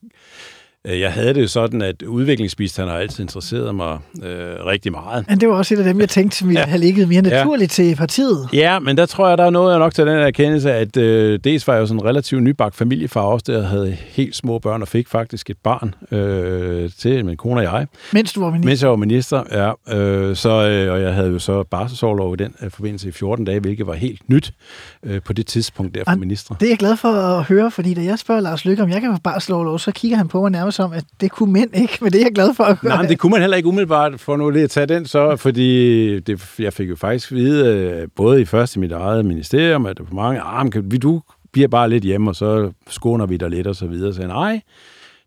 jeg 0.87 1.13
havde 1.13 1.35
det 1.35 1.43
jo 1.43 1.49
sådan, 1.49 1.83
at 1.83 2.03
udviklingsbistand 2.03 2.89
har 2.91 2.97
altid 2.97 3.21
interesseret 3.25 3.75
mig 3.75 3.99
øh, 4.23 4.67
rigtig 4.67 4.93
meget. 4.93 5.25
Men 5.29 5.41
det 5.41 5.49
var 5.49 5.55
også 5.55 5.75
et 5.75 5.79
af 5.79 5.85
dem, 5.85 6.01
jeg 6.01 6.09
tænkte, 6.09 6.37
som 6.39 6.49
ville 6.49 6.61
Ja. 6.61 6.67
have 6.67 6.81
ligget 6.81 7.09
mere 7.09 7.23
Ja. 7.25 7.31
naturligt 7.39 7.73
til 7.73 7.97
partiet. 7.97 8.49
Ja, 8.53 8.79
men 8.79 8.97
der 8.97 9.07
tror 9.07 9.29
jeg, 9.29 9.39
der 9.39 9.45
er 9.45 9.51
noget, 9.51 9.71
jeg 9.73 9.79
nok 9.79 9.95
til 9.95 10.07
den 10.07 10.17
erkendelse, 10.19 10.73
at 10.73 10.97
øh, 10.97 11.39
dels 11.45 11.67
var 11.67 11.75
jeg 11.75 11.81
jo 11.81 11.87
sådan 11.87 12.01
en 12.01 12.05
relativt 12.07 12.43
nybagt 12.43 12.75
familiefar 12.77 13.21
også, 13.21 13.45
der 13.53 13.63
havde 13.67 13.91
helt 14.07 14.37
små 14.37 14.59
børn 14.59 14.83
og 14.83 14.89
fik 14.89 15.09
faktisk 15.09 15.51
et 15.51 15.57
barn 15.65 15.95
øh, 16.19 16.91
til 16.99 17.25
min 17.25 17.37
kone 17.37 17.61
og 17.61 17.65
jeg. 17.65 17.87
Mens 18.13 18.33
du 18.33 18.41
var 18.41 18.51
minister. 18.51 18.69
Mens 18.69 18.83
jeg 18.83 18.91
var 18.91 18.97
minister, 18.97 19.43
ja. 19.89 19.97
Øh, 19.99 20.37
så, 20.37 20.51
øh, 20.69 20.93
og 20.93 21.01
jeg 21.03 21.15
havde 21.15 21.29
jo 21.31 21.39
så 21.39 21.63
barselsårlov 21.63 22.35
i 22.35 22.37
den 22.37 22.55
øh, 22.63 22.71
forbindelse 22.71 23.09
i 23.09 23.13
14 23.13 23.45
dage, 23.45 23.61
hvilket 23.61 23.87
var 23.87 23.95
helt 23.95 24.29
nyt 24.29 24.53
øh, 25.03 25.23
på 25.23 25.33
det 25.33 25.47
tidspunkt 25.47 25.95
der 25.95 26.03
for 26.09 26.17
minister. 26.17 26.55
Det 26.55 26.67
er 26.67 26.71
jeg 26.71 26.79
glad 26.79 26.97
for 26.97 27.09
at 27.09 27.45
høre, 27.45 27.71
fordi 27.71 27.95
da 27.95 28.03
jeg 28.03 28.19
spørger 28.19 28.41
Lars 28.41 28.65
Lykke, 28.65 28.83
om 28.83 28.91
jeg 28.91 29.01
kan 29.01 29.13
få 29.15 29.21
barslov, 29.21 29.79
så 29.79 29.93
kigger 29.93 30.17
han 30.17 30.29
på 30.29 30.41
mig 30.43 30.51
nærmest 30.51 30.76
som, 30.77 30.93
at 30.93 31.05
det 31.21 31.31
kunne 31.31 31.53
mænd 31.53 31.77
ikke, 31.77 31.99
men 32.01 32.13
det 32.13 32.21
er 32.21 32.25
jeg 32.25 32.35
glad 32.35 32.55
for 32.55 32.65
at 32.65 32.77
høre. 32.77 32.93
Nej, 32.93 33.03
men 33.03 33.11
det 33.11 33.19
kunne 33.19 33.31
man 33.31 33.41
heller 33.41 33.57
ikke 33.57 33.69
umiddelbart 33.69 34.21
for 34.21 34.37
nu 34.37 34.51
lige 34.51 34.65
at 34.65 34.71
tage 34.71 34.87
den 34.87 35.07
så, 35.07 35.37
fordi 35.37 36.21
det, 36.21 36.59
jeg 36.59 36.73
fik 36.73 36.89
jo 36.89 36.97
faktisk 36.97 37.33
vide, 37.33 37.67
øh, 37.67 38.09
både 38.17 38.41
i 38.41 38.45
først 38.45 38.77
i 38.77 38.79
mit 38.79 38.93
eget 38.93 39.25
ministerium, 39.25 39.87
at 39.87 39.99
der 39.99 40.05
var 40.05 40.15
mange, 40.15 40.41
ah, 40.41 40.71
kan, 40.71 40.91
vi, 40.91 40.99
du 40.99 41.23
bliver 41.53 41.69
bare 41.69 41.91
lidt 41.91 42.05
hjemme, 42.05 42.31
og 42.31 42.37
så 42.37 42.73
skåner 42.89 43.27
vi 43.27 43.37
dig 43.37 43.51
lidt 43.51 43.67
og 43.67 43.77
så 43.77 43.87
videre. 43.87 44.15
Så 44.15 44.21
jeg, 44.21 44.29
nej, 44.29 44.61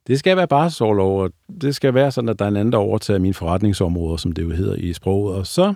det 0.08 0.20
skal 0.20 0.38
være 0.38 0.48
barselsårlov, 0.48 1.22
og 1.22 1.32
det 1.62 1.75
skal 1.75 1.94
være 1.94 2.12
sådan, 2.12 2.29
at 2.29 2.39
der 2.39 2.46
er 2.46 2.50
en 2.50 2.58
anden, 2.58 2.72
der 2.72 2.77
overtager 2.77 3.20
mine 3.20 3.34
forretningsområder, 3.34 4.18
som 4.18 4.32
det 4.32 4.44
jo 4.44 4.50
hedder 4.50 4.75
i 4.75 4.94
sproget. 4.94 5.36
Og 5.36 5.48
så 5.48 5.74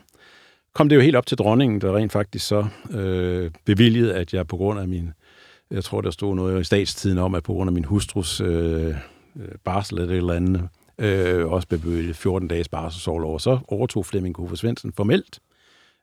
kom 0.75 0.89
det 0.89 0.95
jo 0.95 1.01
helt 1.01 1.15
op 1.15 1.25
til 1.25 1.37
dronningen, 1.37 1.81
der 1.81 1.95
rent 1.95 2.11
faktisk 2.11 2.47
så 2.47 2.65
øh, 2.91 3.51
bevilgede, 3.65 4.13
at 4.13 4.33
jeg 4.33 4.47
på 4.47 4.57
grund 4.57 4.79
af 4.79 4.87
min, 4.87 5.13
jeg 5.71 5.83
tror, 5.83 6.01
der 6.01 6.11
stod 6.11 6.35
noget 6.35 6.61
i 6.61 6.63
statstiden 6.63 7.17
om, 7.17 7.35
at 7.35 7.43
på 7.43 7.53
grund 7.53 7.67
af 7.67 7.73
min 7.73 7.85
hustrus 7.85 8.41
øh, 8.41 8.95
barsel 9.63 9.97
eller 9.99 10.13
et 10.13 10.17
eller 10.17 10.33
andet, 10.33 10.69
øh, 10.97 11.51
også 11.51 11.67
blev 11.67 11.79
bevilget 11.79 12.15
14 12.15 12.47
dages 12.47 12.69
barselsårlov, 12.69 13.33
og 13.33 13.41
så 13.41 13.59
overtog 13.67 14.05
Flemming 14.05 14.35
Kofod 14.35 14.57
Svendsen 14.57 14.93
formelt 14.97 15.39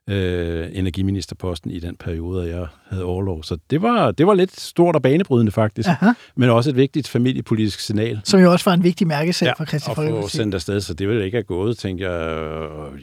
øh, 0.09 0.67
energiministerposten 0.71 1.71
i 1.71 1.79
den 1.79 1.95
periode, 1.95 2.57
jeg 2.57 2.67
havde 2.89 3.03
overlov. 3.03 3.43
Så 3.43 3.57
det 3.69 3.81
var, 3.81 4.11
det 4.11 4.27
var 4.27 4.33
lidt 4.33 4.59
stort 4.59 4.95
og 4.95 5.01
banebrydende 5.01 5.51
faktisk, 5.51 5.89
Aha. 5.89 6.09
men 6.35 6.49
også 6.49 6.69
et 6.69 6.75
vigtigt 6.75 7.07
familiepolitisk 7.07 7.79
signal. 7.79 8.21
Som 8.23 8.39
jo 8.39 8.51
også 8.51 8.69
var 8.69 8.73
en 8.73 8.83
vigtig 8.83 9.07
mærkesag 9.07 9.45
ja, 9.45 9.53
for 9.53 9.65
Christian 9.65 9.91
og 9.91 9.95
få 9.95 10.01
Folkeparti. 10.01 10.37
sendt 10.37 10.55
afsted, 10.55 10.81
så 10.81 10.93
det 10.93 11.07
ville 11.07 11.25
ikke 11.25 11.35
have 11.35 11.43
gået, 11.43 11.77
tænkte 11.77 12.09
jeg. 12.09 12.21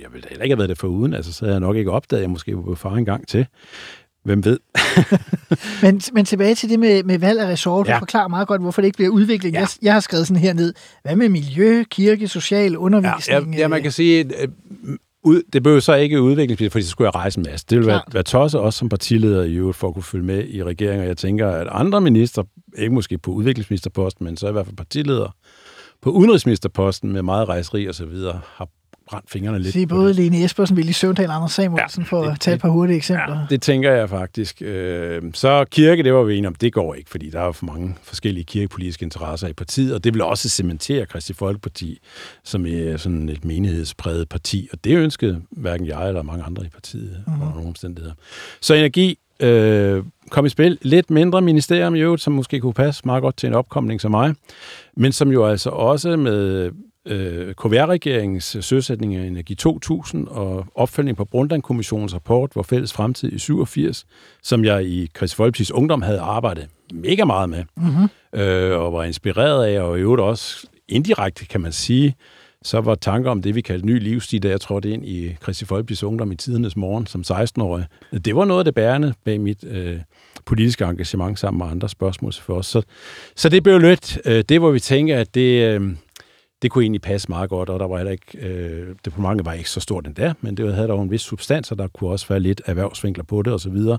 Jeg 0.01 0.13
ville 0.13 0.29
heller 0.29 0.45
ikke 0.45 0.53
have 0.53 0.59
været 0.59 0.69
det 0.69 0.79
for 0.79 0.89
uden, 0.89 1.15
altså 1.15 1.33
så 1.33 1.45
havde 1.45 1.55
jeg 1.55 1.61
nok 1.61 1.77
ikke 1.77 1.91
opdaget, 1.91 2.21
at 2.21 2.23
jeg 2.23 2.31
måske 2.31 2.57
var 2.57 2.75
far 2.75 2.95
en 2.95 3.05
gang 3.05 3.29
til. 3.29 3.47
Hvem 4.29 4.45
ved? 4.45 4.59
Men, 5.83 6.01
men 6.13 6.25
tilbage 6.25 6.55
til 6.55 6.69
det 6.71 6.81
med, 6.81 7.03
med 7.05 7.19
valg 7.19 7.41
af 7.41 7.47
resort. 7.49 7.87
Du 7.87 7.93
Ja. 7.93 7.99
forklarer 7.99 8.29
meget 8.29 8.49
godt, 8.49 8.61
hvorfor 8.61 8.83
det 8.83 8.87
ikke 8.87 8.97
bliver 8.97 9.11
udvikling. 9.11 9.55
Ja. 9.55 9.61
Jeg, 9.61 9.69
jeg 9.83 9.93
har 9.93 10.01
skrevet 10.01 10.27
sådan 10.27 10.43
her 10.43 10.53
ned. 10.55 10.75
Hvad 11.03 11.17
med 11.17 11.29
miljø, 11.29 11.85
kirke, 11.91 12.29
social 12.29 12.77
undervisning? 12.77 13.55
ja, 13.55 13.59
ja, 13.59 13.69
man 13.69 13.83
kan 13.83 13.93
sige, 13.93 14.25
øh, 14.43 14.49
ud, 15.25 15.43
det 15.53 15.63
behøver 15.63 15.81
så 15.81 15.95
ikke 15.95 16.23
udviklingsminister, 16.23 16.73
fordi 16.73 16.83
så 16.85 16.91
skulle 16.91 17.07
jeg 17.07 17.15
rejse 17.15 17.39
en 17.39 17.47
masse. 17.51 17.67
Det 17.71 17.79
ville 17.79 17.87
være, 17.87 18.01
være 18.13 18.23
tosset 18.23 18.61
også 18.61 18.79
som 18.79 18.89
partileder 18.89 19.43
i 19.45 19.55
øvrigt, 19.55 19.77
for 19.77 19.89
at 19.89 19.95
kunne 19.95 20.03
følge 20.03 20.25
med 20.25 20.45
i 20.49 20.65
regeringen. 20.65 21.01
Og 21.01 21.07
jeg 21.09 21.17
tænker, 21.17 21.49
at 21.51 21.67
andre 21.71 22.01
minister, 22.01 22.43
ikke 22.79 22.95
måske 22.95 23.19
på 23.19 23.31
udviklingsministerposten, 23.31 24.25
men 24.25 24.37
så 24.37 24.49
i 24.49 24.53
hvert 24.53 24.67
fald 24.67 24.77
partileder, 24.77 25.35
på 26.03 26.11
udenrigsministerposten 26.11 27.13
med 27.13 27.23
meget 27.23 27.49
rejseri 27.49 27.87
og 27.87 27.95
så 27.95 28.05
videre, 28.07 28.41
har 28.55 28.69
brændt 29.11 29.31
fingrene 29.31 29.59
lidt. 29.59 29.89
På 29.89 29.95
både. 29.95 30.13
Lene 30.13 30.45
Espersen, 30.45 30.77
Willy 30.77 30.91
Søvndal 30.93 31.29
og 31.29 31.35
Anders 31.37 31.53
Samuelsen 31.53 32.03
Ja, 32.03 32.07
for 32.09 32.25
det- 32.25 32.31
at 32.33 32.41
tage 32.41 32.55
et 32.55 32.61
par 32.61 32.69
hurtige 32.69 32.97
eksempler. 32.97 33.39
Ja, 33.39 33.47
det 33.51 33.63
tænker 33.63 33.93
jeg 33.93 34.09
faktisk. 34.09 34.63
Øh, 34.63 35.23
Så 35.35 35.65
kirke, 35.71 36.03
det 36.03 36.15
var 36.15 36.23
vi 36.23 36.37
enige 36.37 36.49
om, 36.49 36.55
det 36.55 36.73
går 36.73 36.95
ikke, 36.95 37.11
fordi 37.11 37.31
der 37.31 37.41
er 37.41 37.53
for 37.53 37.67
mange 37.67 37.97
forskellige 38.03 38.45
kirkepolitiske 38.45 39.03
interesser 39.03 39.49
i 39.49 39.53
partiet, 39.53 39.95
og 39.95 40.05
det 40.05 40.15
vil 40.15 40.23
også 40.23 40.49
cementere 40.49 41.07
Kristi 41.07 41.33
Folkeparti 41.33 41.99
som 42.45 42.67
er 42.67 42.97
sådan 42.97 43.29
et 43.29 43.45
menighedspræget 43.45 44.29
parti, 44.29 44.69
og 44.73 44.85
det 44.85 44.97
ønskede 44.97 45.41
hverken 45.51 45.87
jeg 45.87 46.09
eller 46.09 46.23
mange 46.23 46.45
andre 46.45 46.65
i 46.65 46.69
partiet 46.69 47.03
Mhm. 47.11 47.23
mm-hmm. 47.27 47.43
under 47.43 47.55
nogle 47.55 47.69
omstændigheder. 47.69 48.15
Så 48.61 48.75
energi 48.75 49.19
øh, 49.41 50.03
kom 50.31 50.47
i 50.47 50.49
spil. 50.49 50.79
Lidt 50.83 51.11
mindre 51.11 51.41
ministerium 51.43 51.95
i 51.95 52.01
øvrigt, 52.01 52.23
som 52.23 52.33
måske 52.33 52.61
kunne 52.61 52.73
passe 52.75 53.03
meget 53.05 53.23
godt 53.23 53.37
til 53.37 53.47
en 53.47 53.55
opkomling 53.55 54.01
som 54.01 54.11
mig, 54.11 54.35
men 54.97 55.13
som 55.13 55.33
jo 55.33 55.47
altså 55.47 55.71
også 55.71 56.17
med 56.17 56.71
øh, 57.09 57.55
KVR-regeringens 57.55 58.57
søsætning 58.61 59.17
af 59.17 59.27
Energi 59.27 59.55
2000 59.55 60.29
og 60.29 60.67
opfølgning 60.75 61.17
på 61.17 61.25
Brundtland-kommissionens 61.25 62.15
rapport, 62.15 62.51
hvor 62.53 62.63
fælles 62.63 62.93
fremtid 62.93 63.33
i 63.33 63.39
87, 63.39 64.07
som 64.43 64.65
jeg 64.65 64.85
i 64.85 65.11
Chris 65.17 65.41
Folkeparti's 65.41 65.73
Ungdom 65.73 66.03
havde 66.03 66.21
arbejdet 66.21 66.69
mega 66.93 67.25
meget 67.25 67.49
med, 67.49 67.65
mm-hmm. 67.77 68.41
øh, 68.41 68.79
og 68.79 68.93
var 68.93 69.05
inspireret 69.05 69.65
af, 69.65 69.81
og 69.81 69.99
i 69.99 70.01
øvrigt 70.01 70.21
også 70.21 70.67
indirekte, 70.89 71.47
kan 71.47 71.61
man 71.61 71.73
sige, 71.73 72.15
så 72.63 72.81
var 72.81 72.95
tanker 72.95 73.31
om 73.31 73.43
det, 73.43 73.55
vi 73.55 73.61
kaldte 73.61 73.87
ny 73.87 74.03
livsstil, 74.03 74.43
da 74.43 74.49
jeg 74.49 74.61
trådte 74.61 74.91
ind 74.91 75.05
i 75.05 75.37
Kristi 75.41 75.65
Folkeparti's 75.65 76.05
Ungdom 76.05 76.33
i 76.33 76.37
tidernes 76.37 76.77
morgen 76.77 77.07
som 77.07 77.25
16-årig. 77.31 77.85
Det 78.25 78.37
var 78.37 78.45
noget 78.45 78.61
af 78.61 78.65
det 78.65 78.75
bærende 78.75 79.15
bag 79.25 79.41
mit 79.41 79.65
øh, 79.65 79.99
politiske 80.45 80.85
engagement 80.85 81.39
sammen 81.39 81.59
med 81.59 81.67
andre 81.67 81.89
spørgsmål 81.89 82.33
for 82.33 82.55
os. 82.55 82.67
Så, 82.67 82.83
så 83.37 83.49
det 83.49 83.63
blev 83.63 83.79
lidt 83.79 84.19
øh, 84.25 84.45
det, 84.49 84.59
hvor 84.59 84.71
vi 84.71 84.81
tænker, 84.81 85.19
at 85.19 85.35
det, 85.35 85.63
øh, 85.63 85.91
det 86.63 86.71
kunne 86.71 86.85
egentlig 86.85 87.03
passe 87.03 87.29
meget 87.29 87.51
godt, 87.51 87.69
og 87.69 87.81
der 87.81 87.87
var 87.87 87.97
heller 87.97 88.13
ikke, 88.13 88.39
øh, 88.39 88.95
departementet 89.05 89.47
var 89.47 89.53
ikke 89.53 89.71
så 89.71 89.81
stort 89.81 90.07
endda, 90.07 90.33
men 90.41 90.57
det 90.57 90.75
havde 90.75 90.89
dog 90.89 91.03
en 91.03 91.11
vis 91.11 91.21
substans, 91.21 91.73
og 91.73 91.79
der 91.79 91.89
kunne 91.89 92.11
også 92.11 92.29
være 92.29 92.41
lidt 92.41 92.63
erhvervsvinkler 92.67 93.25
på 93.25 93.43
det 93.43 93.53
og 93.53 93.61
så 93.61 93.71
videre, 93.71 93.99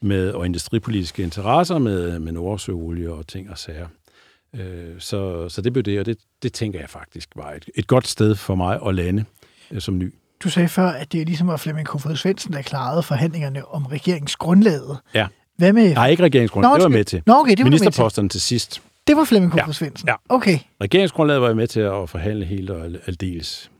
med, 0.00 0.30
og 0.30 0.46
industripolitiske 0.46 1.22
interesser 1.22 1.78
med, 1.78 2.18
med 2.18 2.32
Nordsøolie 2.32 3.12
og 3.12 3.26
ting 3.26 3.50
og 3.50 3.58
sager. 3.58 3.86
Øh, 4.54 4.94
så, 4.98 5.48
så 5.48 5.62
det 5.62 5.72
blev 5.72 5.82
det, 5.82 6.00
og 6.00 6.06
det, 6.06 6.18
det 6.42 6.52
tænker 6.52 6.80
jeg 6.80 6.88
faktisk 6.88 7.28
var 7.36 7.52
et, 7.52 7.68
et 7.74 7.86
godt 7.86 8.06
sted 8.06 8.34
for 8.34 8.54
mig 8.54 8.78
at 8.86 8.94
lande 8.94 9.24
øh, 9.70 9.80
som 9.80 9.98
ny. 9.98 10.14
Du 10.44 10.50
sagde 10.50 10.68
før, 10.68 10.88
at 10.88 11.12
det 11.12 11.26
ligesom 11.26 11.48
var 11.48 11.56
Flemming 11.56 11.86
Kofod 11.86 12.16
Svendsen, 12.16 12.52
der 12.52 12.62
klarede 12.62 13.02
forhandlingerne 13.02 13.68
om 13.68 13.86
regeringsgrundlaget. 13.86 14.98
Ja. 15.14 15.26
Hvad 15.56 15.72
med... 15.72 15.94
Nej, 15.94 16.08
ikke 16.08 16.22
regeringsgrund, 16.22 16.66
Nå, 16.66 16.74
det 16.74 16.82
var 16.82 16.88
med 16.88 17.04
til. 17.04 17.22
Nå, 17.26 17.34
okay, 17.34 17.50
det 17.50 17.58
var 17.58 17.64
du 17.64 17.70
med 17.70 17.78
til. 17.78 17.84
Ministerposterne 17.84 18.28
til 18.28 18.40
sidst. 18.40 18.82
Det 19.08 19.16
var 19.16 19.24
Flemming 19.24 19.52
Kofod 19.52 19.66
Ja. 19.66 19.72
Svendsen? 19.72 20.08
Ja. 20.08 20.14
Okay. 20.28 20.58
Regeringsgrundlaget 20.82 21.40
var 21.40 21.46
jeg 21.48 21.56
med 21.56 21.66
til 21.66 21.80
at 21.80 22.08
forhandle 22.10 22.44
helt 22.44 22.70
og 22.70 22.84
al- 22.84 23.00
aldeles 23.06 23.70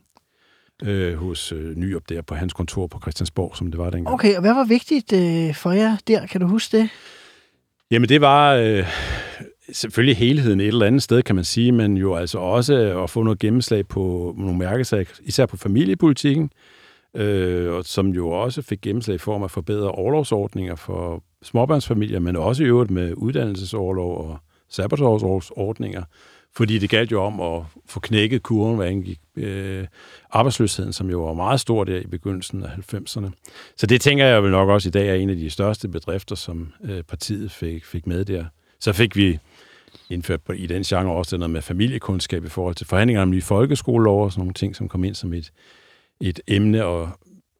øh, 0.82 1.14
hos 1.14 1.52
øh, 1.52 1.76
Nyop 1.76 2.02
der 2.08 2.22
på 2.22 2.34
hans 2.34 2.52
kontor 2.52 2.86
på 2.86 2.98
Christiansborg, 3.00 3.56
som 3.56 3.70
det 3.70 3.78
var 3.78 3.90
dengang. 3.90 4.14
Okay, 4.14 4.34
og 4.34 4.40
hvad 4.40 4.54
var 4.54 4.64
vigtigt 4.64 5.12
øh, 5.12 5.54
for 5.54 5.70
jer 5.72 5.96
der? 6.08 6.26
Kan 6.26 6.40
du 6.40 6.46
huske 6.46 6.76
det? 6.78 6.88
Jamen 7.90 8.08
det 8.08 8.20
var 8.20 8.54
øh, 8.54 8.86
selvfølgelig 9.72 10.16
helheden 10.16 10.60
et 10.60 10.66
eller 10.66 10.86
andet 10.86 11.02
sted, 11.02 11.22
kan 11.22 11.34
man 11.34 11.44
sige, 11.44 11.72
men 11.72 11.96
jo 11.96 12.14
altså 12.14 12.38
også 12.38 12.74
at 13.02 13.10
få 13.10 13.22
noget 13.22 13.38
gennemslag 13.38 13.88
på 13.88 14.34
nogle 14.38 14.58
mærkesager, 14.58 15.04
især 15.22 15.46
på 15.46 15.56
familiepolitikken, 15.56 16.50
øh, 17.16 17.72
og 17.72 17.84
som 17.84 18.08
jo 18.08 18.28
også 18.30 18.62
fik 18.62 18.80
gennemslag 18.80 19.14
i 19.14 19.18
form 19.18 19.42
af 19.42 19.50
forbedrede 19.50 19.90
overlovsordninger 19.90 20.74
for 20.74 21.22
småbørnsfamilier, 21.42 22.18
men 22.20 22.36
også 22.36 22.62
i 22.64 22.66
øvrigt 22.66 22.90
med 22.90 23.14
uddannelsesoverlov 23.16 24.28
og 24.30 24.38
sabbatårsordninger, 24.68 26.02
fordi 26.56 26.78
det 26.78 26.90
galt 26.90 27.12
jo 27.12 27.22
om 27.22 27.40
at 27.40 27.62
få 27.86 28.00
knækket 28.00 28.42
kurven, 28.42 28.76
hvad 28.76 28.86
angik 28.86 29.20
øh, 29.36 29.86
arbejdsløsheden, 30.30 30.92
som 30.92 31.10
jo 31.10 31.26
var 31.26 31.34
meget 31.34 31.60
stor 31.60 31.84
der 31.84 32.00
i 32.00 32.06
begyndelsen 32.06 32.62
af 32.62 32.68
90'erne. 32.94 33.30
Så 33.76 33.86
det 33.86 34.00
tænker 34.00 34.26
jeg 34.26 34.42
vel 34.42 34.50
nok 34.50 34.68
også 34.68 34.88
i 34.88 34.90
dag 34.90 35.08
er 35.08 35.14
en 35.14 35.30
af 35.30 35.36
de 35.36 35.50
største 35.50 35.88
bedrifter, 35.88 36.34
som 36.34 36.72
øh, 36.84 37.02
partiet 37.02 37.50
fik, 37.50 37.84
fik 37.84 38.06
med 38.06 38.24
der. 38.24 38.44
Så 38.80 38.92
fik 38.92 39.16
vi 39.16 39.38
indført 40.10 40.42
på, 40.42 40.52
i 40.52 40.66
den 40.66 40.82
genre 40.82 41.12
også 41.12 41.36
det 41.36 41.40
noget 41.40 41.50
med 41.50 41.62
familiekundskab 41.62 42.44
i 42.44 42.48
forhold 42.48 42.74
til 42.74 42.86
forhandlinger 42.86 43.22
om 43.22 43.30
nye 43.30 43.42
folkeskolelov 43.42 44.24
og 44.24 44.32
sådan 44.32 44.40
nogle 44.40 44.54
ting, 44.54 44.76
som 44.76 44.88
kom 44.88 45.04
ind 45.04 45.14
som 45.14 45.32
et, 45.32 45.52
et 46.20 46.40
emne, 46.46 46.84
og 46.84 47.10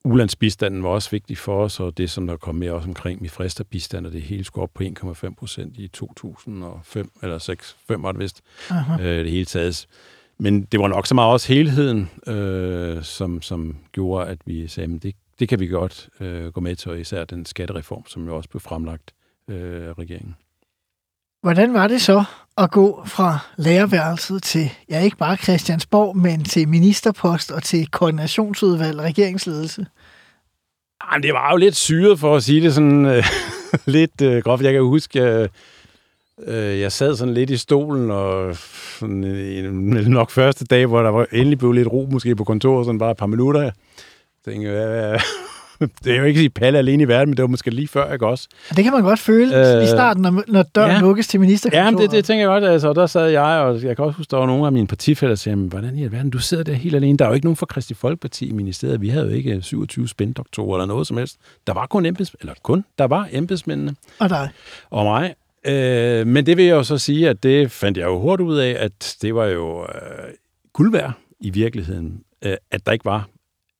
ulandsbistanden 0.04 0.82
var 0.82 0.88
også 0.88 1.10
vigtig 1.10 1.38
for 1.38 1.64
os, 1.64 1.80
og 1.80 1.98
det, 1.98 2.10
som 2.10 2.26
der 2.26 2.36
kom 2.36 2.54
med 2.54 2.70
også 2.70 2.88
omkring 2.88 3.22
mit 3.22 3.30
fristerbistand, 3.30 4.06
og 4.06 4.12
det 4.12 4.22
hele 4.22 4.44
skulle 4.44 4.62
op 4.62 4.70
på 4.74 4.82
1,5 4.82 5.34
procent 5.34 5.76
i 5.76 5.88
2005, 5.88 7.10
eller 7.22 7.38
6, 7.38 7.76
5 7.88 8.02
var 8.02 8.12
det 8.12 8.20
vist, 8.20 8.42
Aha. 8.70 9.02
øh, 9.02 9.24
det 9.24 9.30
hele 9.30 9.44
taget. 9.44 9.86
Men 10.38 10.62
det 10.62 10.80
var 10.80 10.88
nok 10.88 11.06
så 11.06 11.14
meget 11.14 11.32
også 11.32 11.52
helheden, 11.52 12.10
øh, 12.26 13.02
som, 13.02 13.42
som 13.42 13.76
gjorde, 13.92 14.26
at 14.26 14.38
vi 14.46 14.68
sagde, 14.68 14.94
at 14.94 15.02
det, 15.02 15.14
det 15.38 15.48
kan 15.48 15.60
vi 15.60 15.66
godt 15.66 16.08
øh, 16.20 16.46
gå 16.46 16.60
med 16.60 16.76
til, 16.76 16.90
og 16.90 17.00
især 17.00 17.24
den 17.24 17.46
skattereform, 17.46 18.06
som 18.06 18.26
jo 18.26 18.36
også 18.36 18.48
blev 18.48 18.60
fremlagt 18.60 19.14
øh, 19.48 19.88
af 19.88 19.98
regeringen. 19.98 20.34
Hvordan 21.42 21.74
var 21.74 21.88
det 21.88 22.02
så 22.02 22.24
at 22.58 22.70
gå 22.70 23.02
fra 23.06 23.38
lærerværelset 23.56 24.42
til, 24.42 24.70
ja 24.90 25.00
ikke 25.00 25.16
bare 25.16 25.36
Christiansborg, 25.36 26.16
men 26.16 26.44
til 26.44 26.68
ministerpost 26.68 27.50
og 27.50 27.62
til 27.62 27.86
koordinationsudvalg, 27.90 29.00
regeringsledelse? 29.00 29.86
Ah, 31.00 31.06
Jamen, 31.12 31.22
det 31.22 31.32
var 31.32 31.50
jo 31.50 31.56
lidt 31.56 31.76
syret, 31.76 32.18
for 32.18 32.36
at 32.36 32.42
sige 32.42 32.62
det 32.62 32.74
sådan 32.74 33.04
øh, 33.04 33.24
lidt 33.86 34.22
øh, 34.22 34.42
groft. 34.42 34.62
Jeg 34.62 34.72
kan 34.72 34.82
huske, 34.82 35.22
jeg, 35.22 35.48
øh, 36.46 36.80
jeg 36.80 36.92
sad 36.92 37.16
sådan 37.16 37.34
lidt 37.34 37.50
i 37.50 37.56
stolen, 37.56 38.10
og 38.10 38.56
sådan, 38.98 39.24
øh, 39.24 40.06
nok 40.06 40.30
første 40.30 40.64
dag, 40.64 40.86
hvor 40.86 41.02
der 41.02 41.10
var 41.10 41.26
endelig 41.32 41.58
blev 41.58 41.72
lidt 41.72 41.88
ro 41.88 42.08
måske 42.10 42.36
på 42.36 42.44
kontoret, 42.44 42.86
sådan 42.86 42.98
bare 42.98 43.10
et 43.10 43.16
par 43.16 43.26
minutter. 43.26 43.62
Jeg 43.62 43.72
tænkte, 44.44 44.70
hvad, 44.70 44.86
hvad, 44.86 45.18
det 46.04 46.12
er 46.12 46.16
jo 46.18 46.24
ikke 46.24 46.38
sige 46.40 46.50
palle 46.50 46.78
alene 46.78 47.02
i 47.02 47.08
verden, 47.08 47.28
men 47.28 47.36
det 47.36 47.42
var 47.42 47.48
måske 47.48 47.70
lige 47.70 47.88
før, 47.88 48.12
ikke 48.12 48.26
også? 48.26 48.48
Og 48.70 48.76
det 48.76 48.84
kan 48.84 48.92
man 48.92 49.02
godt 49.02 49.18
føle 49.18 49.76
øh, 49.76 49.84
i 49.84 49.86
starten, 49.86 50.22
når, 50.22 50.42
når 50.48 50.62
døren 50.62 50.90
ja. 50.90 51.00
lukkes 51.00 51.28
til 51.28 51.40
ministerkontoret. 51.40 51.84
Ja, 51.86 51.90
men 51.90 52.00
det, 52.00 52.10
det 52.10 52.24
tænker 52.24 52.40
jeg 52.40 52.48
godt. 52.48 52.64
Altså, 52.72 52.88
og 52.88 52.94
der 52.94 53.06
sad 53.06 53.28
jeg, 53.28 53.42
og 53.42 53.82
jeg 53.82 53.96
kan 53.96 54.04
også 54.04 54.16
huske, 54.16 54.30
der 54.30 54.36
var 54.36 54.46
nogle 54.46 54.66
af 54.66 54.72
mine 54.72 54.86
partifælder, 54.86 55.30
der 55.30 55.36
sagde, 55.38 55.56
"Men 55.56 55.68
hvordan 55.68 55.98
i 55.98 56.04
alverden, 56.04 56.30
du 56.30 56.38
sidder 56.38 56.64
der 56.64 56.72
helt 56.72 56.94
alene. 56.94 57.18
Der 57.18 57.24
er 57.24 57.28
jo 57.28 57.34
ikke 57.34 57.46
nogen 57.46 57.56
fra 57.56 57.66
Kristi 57.66 57.94
Folkeparti 57.94 58.48
i 58.48 58.52
ministeriet. 58.52 59.00
Vi 59.00 59.08
havde 59.08 59.26
jo 59.26 59.32
ikke 59.32 59.62
27 59.62 60.08
spændoktorer 60.08 60.76
eller 60.76 60.86
noget 60.86 61.06
som 61.06 61.16
helst. 61.16 61.36
Der 61.66 61.72
var 61.74 61.86
kun 61.86 62.06
embeds, 62.06 62.36
eller 62.40 62.54
kun, 62.62 62.84
der 62.98 63.04
var 63.04 63.28
embedsmændene 63.32 63.94
Og 64.18 64.28
dig. 64.28 64.48
og 64.90 65.04
mig. 65.04 65.34
Øh, 65.66 66.26
men 66.26 66.46
det 66.46 66.56
vil 66.56 66.64
jeg 66.64 66.74
jo 66.74 66.82
så 66.82 66.98
sige, 66.98 67.28
at 67.28 67.42
det 67.42 67.70
fandt 67.70 67.98
jeg 67.98 68.04
jo 68.06 68.18
hurtigt 68.20 68.46
ud 68.48 68.58
af, 68.58 68.76
at 68.78 69.16
det 69.22 69.34
var 69.34 69.46
jo 69.46 69.82
øh, 69.82 69.88
guld 70.72 70.92
værd 70.92 71.12
i 71.40 71.50
virkeligheden, 71.50 72.20
øh, 72.44 72.56
at 72.70 72.86
der 72.86 72.92
ikke 72.92 73.04
var 73.04 73.28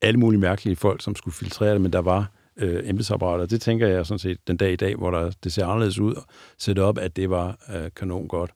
alle 0.02 0.20
mulige 0.20 0.40
mærkelige 0.40 0.76
folk, 0.76 1.02
som 1.02 1.16
skulle 1.16 1.34
filtrere 1.34 1.72
det, 1.72 1.80
men 1.80 1.92
der 1.92 1.98
var 1.98 2.30
øh, 2.56 2.88
embedsapparater. 2.88 3.46
Det 3.46 3.60
tænker 3.60 3.86
jeg 3.86 4.06
sådan 4.06 4.18
set 4.18 4.38
den 4.46 4.56
dag 4.56 4.72
i 4.72 4.76
dag, 4.76 4.96
hvor 4.96 5.10
der, 5.10 5.30
det 5.44 5.52
ser 5.52 5.66
anderledes 5.66 5.98
ud, 5.98 6.14
sætte 6.58 6.80
op, 6.80 6.98
at 6.98 7.16
det 7.16 7.30
var 7.30 7.58
øh, 7.74 7.90
kanon 7.96 8.28
godt. 8.28 8.50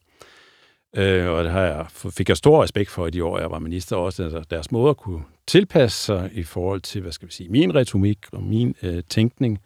Øh, 0.96 1.28
og 1.28 1.44
det 1.44 1.52
har 1.52 1.60
jeg, 1.60 1.86
fik 1.90 2.28
jeg 2.28 2.36
stor 2.36 2.62
respekt 2.62 2.90
for 2.90 3.06
i 3.06 3.10
de 3.10 3.24
år, 3.24 3.38
jeg 3.38 3.50
var 3.50 3.58
minister, 3.58 3.96
også 3.96 4.22
altså 4.22 4.42
deres 4.50 4.70
måde 4.70 4.90
at 4.90 4.96
kunne 4.96 5.22
tilpasse 5.46 6.04
sig 6.04 6.30
i 6.32 6.42
forhold 6.42 6.80
til, 6.80 7.00
hvad 7.00 7.12
skal 7.12 7.28
vi 7.28 7.32
sige, 7.32 7.48
min 7.48 7.74
retorik 7.74 8.18
og 8.32 8.42
min 8.42 8.74
øh, 8.82 9.02
tænkning. 9.08 9.58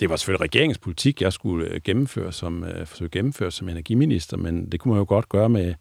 Det 0.00 0.10
var 0.10 0.16
selvfølgelig 0.16 0.44
regeringens 0.44 0.78
politik, 0.78 1.22
jeg 1.22 1.32
skulle 1.32 1.68
øh, 1.68 1.80
gennemføre 1.84 2.32
som, 2.32 2.64
øh, 2.64 2.86
forsøge 2.86 3.06
at 3.06 3.10
gennemføre 3.12 3.50
som 3.50 3.68
energiminister, 3.68 4.36
men 4.36 4.72
det 4.72 4.80
kunne 4.80 4.94
man 4.94 4.98
jo 4.98 5.06
godt 5.08 5.28
gøre 5.28 5.48
med 5.48 5.74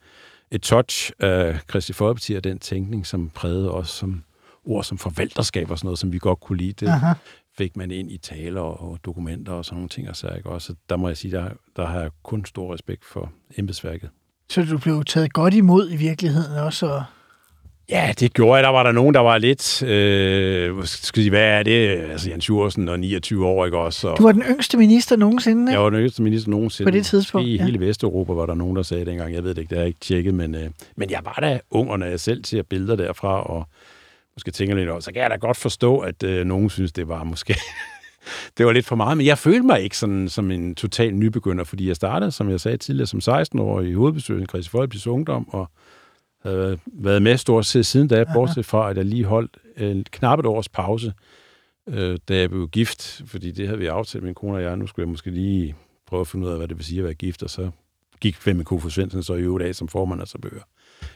et 0.51 0.61
touch 0.61 1.11
af 1.19 1.59
Kristi 1.67 1.93
Folkeparti 1.93 2.33
og 2.33 2.43
den 2.43 2.59
tænkning, 2.59 3.07
som 3.07 3.29
prægede 3.29 3.71
os 3.71 3.89
som 3.89 4.23
ord 4.65 4.83
som 4.83 4.97
forvalterskab 4.97 5.71
og 5.71 5.77
sådan 5.77 5.85
noget, 5.87 5.99
som 5.99 6.13
vi 6.13 6.19
godt 6.19 6.39
kunne 6.39 6.57
lide. 6.57 6.73
Det 6.73 6.87
Aha. 6.87 7.13
fik 7.57 7.77
man 7.77 7.91
ind 7.91 8.11
i 8.11 8.17
taler 8.17 8.61
og 8.61 8.99
dokumenter 9.05 9.53
og 9.53 9.65
sådan 9.65 9.75
nogle 9.75 9.89
ting. 9.89 10.09
Og 10.09 10.15
så, 10.15 10.27
ikke? 10.37 10.49
Også, 10.49 10.73
der 10.89 10.97
må 10.97 11.07
jeg 11.07 11.17
sige, 11.17 11.31
der, 11.31 11.49
der 11.75 11.87
har 11.87 11.99
jeg 11.99 12.11
kun 12.23 12.45
stor 12.45 12.73
respekt 12.73 13.05
for 13.05 13.31
embedsværket. 13.57 14.09
Så 14.49 14.63
du 14.63 14.77
blev 14.77 15.03
taget 15.03 15.33
godt 15.33 15.53
imod 15.53 15.91
i 15.91 15.95
virkeligheden 15.95 16.57
også. 16.57 16.85
Og... 16.85 17.03
Ja, 17.89 18.13
det 18.19 18.33
gjorde 18.33 18.55
jeg. 18.55 18.63
Der 18.63 18.69
var 18.69 18.83
der 18.83 18.91
nogen, 18.91 19.13
der 19.13 19.19
var 19.19 19.37
lidt... 19.37 19.83
Øh, 19.83 20.85
skal 20.85 21.21
sige, 21.21 21.29
hvad 21.29 21.41
er 21.41 21.63
det? 21.63 21.87
Altså, 21.87 22.29
Jens 22.29 22.49
Jursen 22.49 22.89
og 22.89 22.99
29 22.99 23.45
år, 23.45 23.65
ikke 23.65 23.77
også? 23.77 24.07
Og 24.07 24.17
Du 24.17 24.23
var 24.23 24.31
den 24.31 24.41
yngste 24.41 24.77
minister 24.77 25.15
nogensinde, 25.15 25.61
ikke? 25.61 25.71
jeg 25.71 25.83
var 25.83 25.89
den 25.89 25.99
yngste 25.99 26.23
minister 26.23 26.49
nogensinde. 26.49 26.91
På 26.91 26.97
det 26.97 27.05
tidspunkt, 27.05 27.47
I 27.47 27.55
ja. 27.55 27.63
hele 27.65 27.79
Vesteuropa 27.79 28.33
var 28.33 28.45
der 28.45 28.53
nogen, 28.53 28.75
der 28.75 28.83
sagde 28.83 29.05
dengang. 29.05 29.33
Jeg 29.33 29.43
ved 29.43 29.49
det 29.49 29.61
ikke, 29.61 29.69
det 29.69 29.77
har 29.77 29.83
jeg 29.83 29.87
ikke 29.87 29.99
tjekket, 29.99 30.33
men, 30.33 30.55
øh, 30.55 30.69
men 30.95 31.11
jeg 31.11 31.19
var 31.23 31.37
da 31.41 31.59
ung, 31.71 31.91
og 31.91 31.99
når 31.99 32.05
jeg 32.05 32.19
selv 32.19 32.45
ser 32.45 32.63
billeder 32.63 32.95
derfra, 32.95 33.43
og 33.43 33.67
måske 34.35 34.51
tænker 34.51 34.75
lidt 34.75 34.89
over, 34.89 34.99
så 34.99 35.11
kan 35.11 35.21
jeg 35.21 35.29
da 35.29 35.35
godt 35.35 35.57
forstå, 35.57 35.99
at 35.99 36.23
øh, 36.23 36.45
nogen 36.45 36.69
synes, 36.69 36.91
det 36.91 37.07
var 37.07 37.23
måske... 37.23 37.55
det 38.57 38.65
var 38.65 38.71
lidt 38.71 38.85
for 38.85 38.95
meget, 38.95 39.17
men 39.17 39.25
jeg 39.25 39.37
følte 39.37 39.61
mig 39.63 39.81
ikke 39.81 39.97
sådan, 39.97 40.29
som 40.29 40.51
en 40.51 40.75
total 40.75 41.13
nybegynder, 41.13 41.63
fordi 41.63 41.87
jeg 41.87 41.95
startede, 41.95 42.31
som 42.31 42.49
jeg 42.49 42.59
sagde 42.59 42.77
tidligere, 42.77 43.07
som 43.07 43.21
16 43.21 43.59
år 43.59 43.81
i 43.81 43.93
hovedbestyrelsen 43.93 44.49
Christi 44.49 44.69
Folkepartis 44.69 45.07
Ungdom, 45.07 45.49
og 45.49 45.71
havde 46.43 46.79
været 46.85 47.21
med 47.21 47.37
stort 47.37 47.65
set 47.65 47.85
siden 47.85 48.07
da, 48.07 48.25
bortset 48.33 48.65
fra, 48.65 48.89
at 48.89 48.97
jeg 48.97 49.05
lige 49.05 49.25
holdt 49.25 49.57
en 49.77 50.05
knap 50.11 50.39
et 50.39 50.45
års 50.45 50.69
pause, 50.69 51.13
øh, 51.89 52.19
da 52.29 52.35
jeg 52.35 52.49
blev 52.49 52.67
gift, 52.69 53.21
fordi 53.25 53.51
det 53.51 53.67
havde 53.67 53.79
vi 53.79 53.85
aftalt, 53.85 54.23
min 54.23 54.33
kone 54.33 54.57
og 54.57 54.63
jeg. 54.63 54.77
Nu 54.77 54.87
skulle 54.87 55.03
jeg 55.03 55.09
måske 55.09 55.31
lige 55.31 55.75
prøve 56.07 56.21
at 56.21 56.27
finde 56.27 56.47
ud 56.47 56.51
af, 56.51 56.57
hvad 56.57 56.67
det 56.67 56.77
vil 56.77 56.85
sige 56.85 56.99
at 56.99 57.03
være 57.03 57.13
gift, 57.13 57.43
og 57.43 57.49
så 57.49 57.71
gik 58.19 58.35
Flemming 58.35 58.65
Kofod 58.65 58.91
Svendsen 58.91 59.23
så 59.23 59.33
i 59.33 59.41
øvrigt 59.41 59.67
af 59.67 59.75
som 59.75 59.87
formand, 59.87 60.21
og 60.21 60.27
så 60.27 60.37
blev 60.37 60.51
jeg 60.53 60.61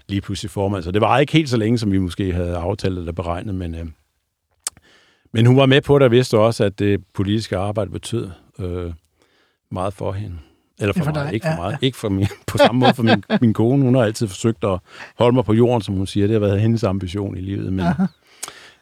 lige 0.08 0.22
pludselig 0.22 0.52
formand. 0.52 0.84
Så 0.84 0.92
det 0.92 1.02
var 1.02 1.20
ikke 1.20 1.34
helt 1.34 1.50
så 1.50 1.58
længe, 1.58 1.78
som 1.78 1.92
vi 1.92 1.98
måske 1.98 2.34
havde 2.34 2.58
aftalt 2.58 2.98
eller 2.98 3.12
beregnet, 3.12 3.56
men, 3.56 3.76
øh, 3.76 3.86
men 5.34 5.46
hun 5.46 5.58
var 5.58 5.66
med 5.66 5.82
på 5.82 6.00
det 6.00 6.06
og 6.06 6.12
vidste 6.12 6.38
også, 6.38 6.64
at 6.64 6.80
det 6.80 7.04
politiske 7.14 7.58
arbejde 7.58 7.92
betød 7.92 8.30
øh, 8.60 8.94
meget 9.72 9.94
for 9.94 10.12
hende. 10.12 10.38
Eller 10.80 10.94
for, 10.94 11.04
for 11.04 11.12
mig, 11.12 11.26
dig, 11.26 11.34
ikke 11.34 11.46
for 11.46 11.52
ja, 11.52 11.58
mig. 11.58 11.78
ja. 11.82 11.86
Ikke 11.86 11.98
for 11.98 12.10
min, 12.10 12.28
på 12.48 12.58
samme 12.58 12.80
måde 12.80 12.94
for 12.94 13.04
min, 13.04 13.24
min 13.42 13.54
kone. 13.54 13.84
Hun 13.84 13.96
har 13.96 14.02
altid 14.02 14.28
forsøgt 14.28 14.64
at 14.64 14.80
holde 15.18 15.36
mig 15.36 15.46
på 15.46 15.54
jorden, 15.54 15.82
som 15.82 15.96
hun 15.96 16.08
siger. 16.08 16.28
Det 16.28 16.34
har 16.34 16.40
været 16.40 16.62
hendes 16.62 16.84
ambition 16.84 17.38
i 17.38 17.42
livet. 17.42 17.74
Men, 17.74 17.86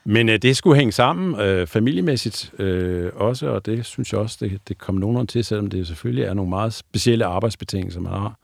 men 0.05 0.29
øh, 0.29 0.37
det 0.37 0.57
skulle 0.57 0.77
hænge 0.77 0.91
sammen 0.91 1.41
øh, 1.41 1.67
familiemæssigt 1.67 2.53
øh, 2.59 3.11
også, 3.15 3.47
og 3.47 3.65
det 3.65 3.85
synes 3.85 4.13
jeg 4.13 4.19
også, 4.19 4.37
det, 4.39 4.59
det 4.67 4.77
kom 4.77 4.95
nogen 4.95 5.27
til, 5.27 5.43
selvom 5.43 5.69
det 5.69 5.87
selvfølgelig 5.87 6.23
er 6.23 6.33
nogle 6.33 6.49
meget 6.49 6.73
specielle 6.73 7.25
arbejdsbetingelser, 7.25 7.99
man 7.99 8.11
har, 8.11 8.39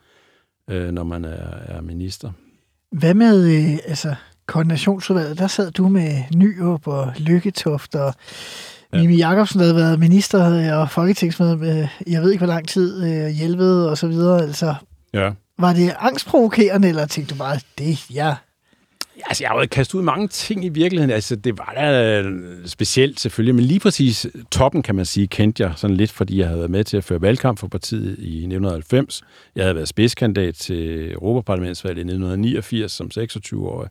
øh, 0.70 0.92
når 0.92 1.04
man 1.04 1.26
er, 1.26 1.58
er 1.66 1.82
minister. 1.82 2.32
Hvad 2.92 3.14
med 3.14 3.44
øh, 3.48 3.78
altså, 3.88 4.16
koordinationsudvalget? 4.48 5.38
Der 5.38 5.48
sad 5.48 5.72
du 5.72 5.88
med 5.88 6.24
Nyrup 6.36 6.88
og 6.88 7.14
Lykketoft 7.18 7.96
og 7.96 8.14
Ja. 8.94 8.98
Mimi 8.98 9.16
Jakobsen, 9.16 9.60
havde 9.60 9.76
været 9.76 10.00
minister 10.00 10.74
og 10.76 10.90
folketingsmedlem 10.90 11.60
med, 11.60 11.88
jeg 12.08 12.22
ved 12.22 12.32
ikke 12.32 12.46
hvor 12.46 12.54
lang 12.54 12.68
tid, 12.68 13.04
øh, 13.04 13.28
hjælpet 13.30 13.90
og 13.90 13.98
så 13.98 14.08
videre. 14.08 14.42
Altså, 14.42 14.76
Ja. 15.14 15.32
var 15.60 15.74
det 15.74 15.96
angstprovokerende, 16.00 16.88
eller 16.90 17.06
tænkte 17.06 17.34
du 17.34 17.38
bare, 17.40 17.60
det 17.78 18.10
ja, 18.14 18.36
Altså, 19.26 19.44
jeg 19.44 19.50
har 19.50 19.60
jo 19.60 19.68
kastet 19.72 19.96
ud 19.96 20.04
mange 20.04 20.28
ting 20.28 20.66
i 20.66 20.70
virkeligheden. 20.70 21.12
Altså, 21.12 21.36
det 21.36 21.58
var 21.58 21.74
da 21.76 22.22
øh, 22.22 22.42
specielt 22.66 23.20
selvfølgelig, 23.20 23.56
men 23.56 23.64
lige 23.64 23.80
præcis 23.80 24.28
toppen, 24.52 24.84
kan 24.84 24.96
man 24.96 25.06
sige, 25.06 25.28
kendte 25.28 25.64
jeg 25.64 25.74
sådan 25.76 25.96
lidt, 25.96 26.12
fordi 26.12 26.40
jeg 26.40 26.48
havde 26.48 26.60
været 26.60 26.72
med 26.72 26.84
til 26.84 26.98
at 26.98 27.04
føre 27.04 27.22
valgkamp 27.22 27.60
for 27.60 27.68
partiet 27.68 28.16
i 28.20 28.38
1990. 28.38 29.22
Jeg 29.56 29.64
havde 29.64 29.76
været 29.76 29.88
spidskandidat 29.88 30.56
til 30.56 31.12
Europaparlamentsvalget 31.12 31.98
i 31.98 32.02
1989 32.02 32.92
som 32.92 33.10
26-årig. 33.18 33.90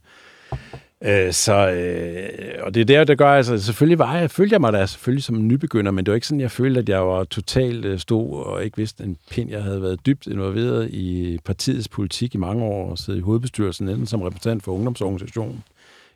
Øh, 1.05 1.33
så, 1.33 1.71
øh, 1.71 2.63
og 2.63 2.75
det 2.75 2.81
er 2.81 2.85
der, 2.85 3.05
det 3.05 3.19
gør, 3.19 3.29
altså 3.29 3.59
selvfølgelig 3.59 3.99
var 3.99 4.17
jeg, 4.17 4.31
følte 4.31 4.53
jeg 4.53 4.61
mig 4.61 4.73
da 4.73 4.87
selvfølgelig 4.87 5.25
som 5.25 5.37
en 5.37 5.49
nybegynder, 5.49 5.91
men 5.91 6.07
det 6.07 6.13
var 6.13 6.15
ikke 6.15 6.27
sådan, 6.27 6.41
jeg 6.41 6.51
følte, 6.51 6.81
at 6.81 6.89
jeg 6.89 7.07
var 7.07 7.25
totalt 7.25 7.85
øh, 7.85 7.99
stod 7.99 8.45
og 8.45 8.65
ikke 8.65 8.77
vidste 8.77 9.05
en 9.05 9.17
pind. 9.31 9.51
Jeg 9.51 9.63
havde 9.63 9.83
været 9.83 10.07
dybt 10.07 10.27
involveret 10.27 10.91
i 10.91 11.39
partiets 11.45 11.89
politik 11.89 12.35
i 12.35 12.39
mange 12.39 12.65
år, 12.65 12.91
og 12.91 12.99
siddet 12.99 13.21
i 13.21 13.23
hovedbestyrelsen, 13.23 13.89
enten 13.89 14.07
som 14.07 14.23
repræsentant 14.23 14.63
for 14.63 14.73
ungdomsorganisationen, 14.73 15.65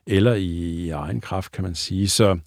eller 0.06 0.34
i, 0.34 0.46
i 0.46 0.90
egen 0.90 1.20
kraft, 1.20 1.52
kan 1.52 1.64
man 1.64 1.74
sige. 1.74 2.08
Så 2.08 2.38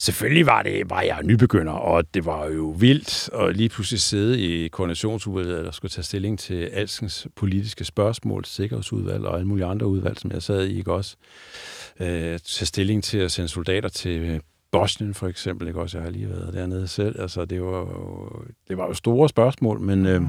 selvfølgelig 0.00 0.46
var, 0.46 0.62
det, 0.62 0.90
var 0.90 1.02
jeg 1.02 1.18
nybegynder, 1.24 1.72
og 1.72 2.14
det 2.14 2.26
var 2.26 2.46
jo 2.46 2.76
vildt 2.78 3.30
at 3.34 3.56
lige 3.56 3.68
pludselig 3.68 4.00
sidde 4.00 4.40
i 4.40 4.68
koordinationsudvalget, 4.68 5.64
der 5.64 5.70
skulle 5.70 5.90
tage 5.90 6.04
stilling 6.04 6.38
til 6.38 6.64
alskens 6.64 7.26
politiske 7.36 7.84
spørgsmål, 7.84 8.44
sikkerhedsudvalg 8.44 9.24
og 9.24 9.34
alle 9.34 9.46
mulige 9.48 9.66
andre 9.66 9.86
udvalg, 9.86 10.18
som 10.18 10.30
jeg 10.30 10.42
sad 10.42 10.66
i, 10.66 10.78
ikke 10.78 10.92
også? 10.92 11.16
Øh, 12.00 12.06
tage 12.38 12.66
stilling 12.66 13.04
til 13.04 13.18
at 13.18 13.32
sende 13.32 13.48
soldater 13.48 13.88
til 13.88 14.20
øh, 14.20 14.40
Bosnien 14.72 15.14
for 15.14 15.26
eksempel, 15.26 15.68
ikke 15.68 15.80
også? 15.80 15.98
Jeg 15.98 16.04
har 16.04 16.10
lige 16.10 16.30
været 16.30 16.54
dernede 16.54 16.88
selv. 16.88 17.20
Altså, 17.20 17.44
det 17.44 17.62
var 17.62 17.78
jo, 17.78 18.28
det 18.68 18.76
var 18.76 18.86
jo 18.86 18.94
store 18.94 19.28
spørgsmål, 19.28 19.80
men... 19.80 20.06
Øh, 20.06 20.22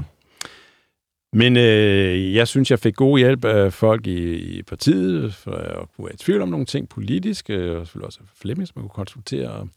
men 1.32 1.56
øh, 1.56 2.34
jeg 2.34 2.48
synes, 2.48 2.70
jeg 2.70 2.78
fik 2.78 2.96
god 2.96 3.18
hjælp 3.18 3.44
af 3.44 3.72
folk 3.72 4.06
i, 4.06 4.34
i 4.34 4.62
partiet, 4.62 5.34
for 5.34 5.50
at 5.50 5.88
kunne 5.96 6.04
være 6.04 6.14
i 6.14 6.16
tvivl 6.16 6.42
om 6.42 6.48
nogle 6.48 6.66
ting 6.66 6.88
politisk, 6.88 7.50
øh, 7.50 7.80
og 7.80 7.86
selvfølgelig 7.86 8.06
også 8.06 8.18
af 8.22 8.28
Flemming, 8.40 8.68
som 8.68 8.72
man 8.76 8.88
kunne 8.88 9.04
konsultere 9.04 9.68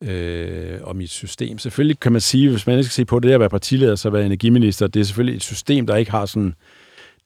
øh, 0.00 0.78
om 0.82 0.96
mit 0.96 1.10
system. 1.10 1.58
Selvfølgelig 1.58 2.00
kan 2.00 2.12
man 2.12 2.20
sige, 2.20 2.50
hvis 2.50 2.66
man 2.66 2.78
ikke 2.78 2.84
skal 2.84 3.02
se 3.02 3.04
på 3.04 3.20
det 3.20 3.30
at 3.32 3.40
være 3.40 3.50
partileder, 3.50 3.94
så 3.94 4.08
at 4.08 4.12
være 4.12 4.26
energiminister, 4.26 4.86
det 4.86 5.00
er 5.00 5.04
selvfølgelig 5.04 5.36
et 5.36 5.42
system, 5.42 5.86
der 5.86 5.96
ikke 5.96 6.10
har 6.10 6.26
sådan 6.26 6.54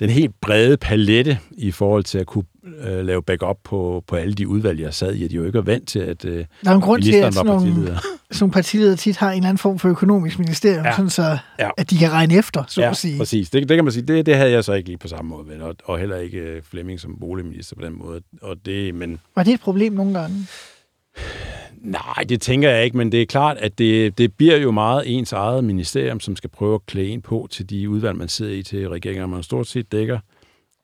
den 0.01 0.11
helt 0.11 0.35
brede 0.41 0.77
palette 0.77 1.39
i 1.51 1.71
forhold 1.71 2.05
til 2.05 2.19
at 2.19 2.27
kunne 2.27 2.45
øh, 2.87 3.05
lave 3.07 3.23
backup 3.23 3.57
på, 3.65 4.05
på 4.07 4.17
alle 4.17 4.35
de 4.35 4.49
udvalg, 4.49 4.81
jeg 4.81 4.95
sad 4.95 5.15
i. 5.15 5.29
De 5.29 5.35
er 5.35 5.39
jo 5.41 5.45
ikke 5.47 5.67
vant 5.67 5.89
til, 5.89 5.99
at 5.99 6.25
øh, 6.25 6.45
der 6.65 6.71
er 6.71 6.75
en 6.75 6.81
grund 6.81 7.03
til, 7.03 7.15
at 7.15 7.35
sådan 7.35 7.47
nogle, 7.47 7.61
partileder. 7.67 7.97
sådan 8.31 8.37
nogle 8.41 8.53
partiledere 8.53 8.97
tit 8.97 9.17
har 9.17 9.31
en 9.31 9.37
eller 9.37 9.49
anden 9.49 9.59
form 9.59 9.79
for 9.79 9.89
økonomisk 9.89 10.39
ministerium, 10.39 10.85
ja. 10.85 10.89
Ja. 10.91 10.97
sådan 10.97 11.11
så, 11.11 11.39
Ja. 11.59 11.71
at 11.77 11.91
de 11.91 11.99
kan 11.99 12.13
regne 12.13 12.35
efter, 12.35 12.65
så 12.69 12.83
at 12.83 12.97
sige. 12.97 13.19
præcis. 13.19 13.51
Det, 13.51 13.69
det 13.69 13.77
kan 13.77 13.85
man 13.85 13.93
sige, 13.93 14.07
det, 14.07 14.27
det 14.27 14.37
havde 14.37 14.51
jeg 14.51 14.65
så 14.65 14.73
ikke 14.73 14.89
lige 14.89 14.99
på 14.99 15.09
samme 15.09 15.29
måde, 15.29 15.49
vel, 15.49 15.63
og, 15.63 15.75
og 15.85 15.99
heller 15.99 16.17
ikke 16.17 16.39
øh, 16.39 16.63
Flemming 16.63 17.01
som 17.01 17.17
boligminister 17.21 17.77
på 17.77 17.83
den 17.83 17.99
måde. 17.99 18.21
Og 18.43 18.57
det, 18.67 18.95
men 18.95 19.21
Var 19.37 19.43
det 19.43 19.55
et 19.55 19.61
problem 19.61 19.93
nogle 19.93 20.19
gange? 20.21 20.47
Nej, 21.83 22.25
det 22.29 22.41
tænker 22.41 22.71
jeg 22.71 22.85
ikke, 22.85 22.97
men 22.97 23.13
det 23.13 23.23
er 23.23 23.27
klart, 23.27 23.57
at 23.57 23.79
det, 23.79 24.19
det 24.19 24.35
bliver 24.35 24.57
jo 24.57 24.71
meget 24.71 25.03
ens 25.07 25.33
eget 25.33 25.65
ministerium, 25.65 26.21
som 26.21 26.37
skal 26.37 26.51
prøve 26.51 26.75
at 26.75 26.87
klæde 26.87 27.09
ind 27.09 27.23
på 27.23 27.49
til 27.51 27.71
de 27.71 27.91
udvalg, 27.91 28.19
man 28.19 28.29
sidder 28.29 28.53
i 28.53 28.63
til 28.63 28.89
regeringen. 28.89 29.31
Man 29.31 29.43
stort 29.43 29.67
set 29.67 29.93
dækker 29.93 30.19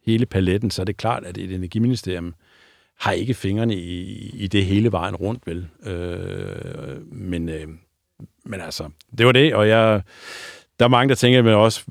hele 0.07 0.27
paletten, 0.27 0.71
så 0.71 0.83
er 0.83 0.87
det 0.87 0.97
klart, 0.97 1.25
at 1.25 1.39
et 1.39 1.55
energiministerium 1.55 2.35
har 2.99 3.13
ikke 3.13 3.35
fingrene 3.35 3.75
i, 3.75 4.31
i 4.35 4.47
det 4.47 4.65
hele 4.65 4.93
vejen 4.93 5.17
rundt, 5.17 5.47
vel. 5.47 5.67
Øh, 5.87 7.13
men, 7.13 7.49
øh, 7.49 7.67
men 8.45 8.61
altså, 8.61 8.89
det 9.19 9.27
var 9.27 9.33
det, 9.33 9.55
og 9.55 9.69
jeg, 9.69 10.03
der 10.79 10.85
er 10.85 10.89
mange, 10.89 11.09
der 11.09 11.15
tænker, 11.15 11.43
men 11.43 11.55
også, 11.55 11.85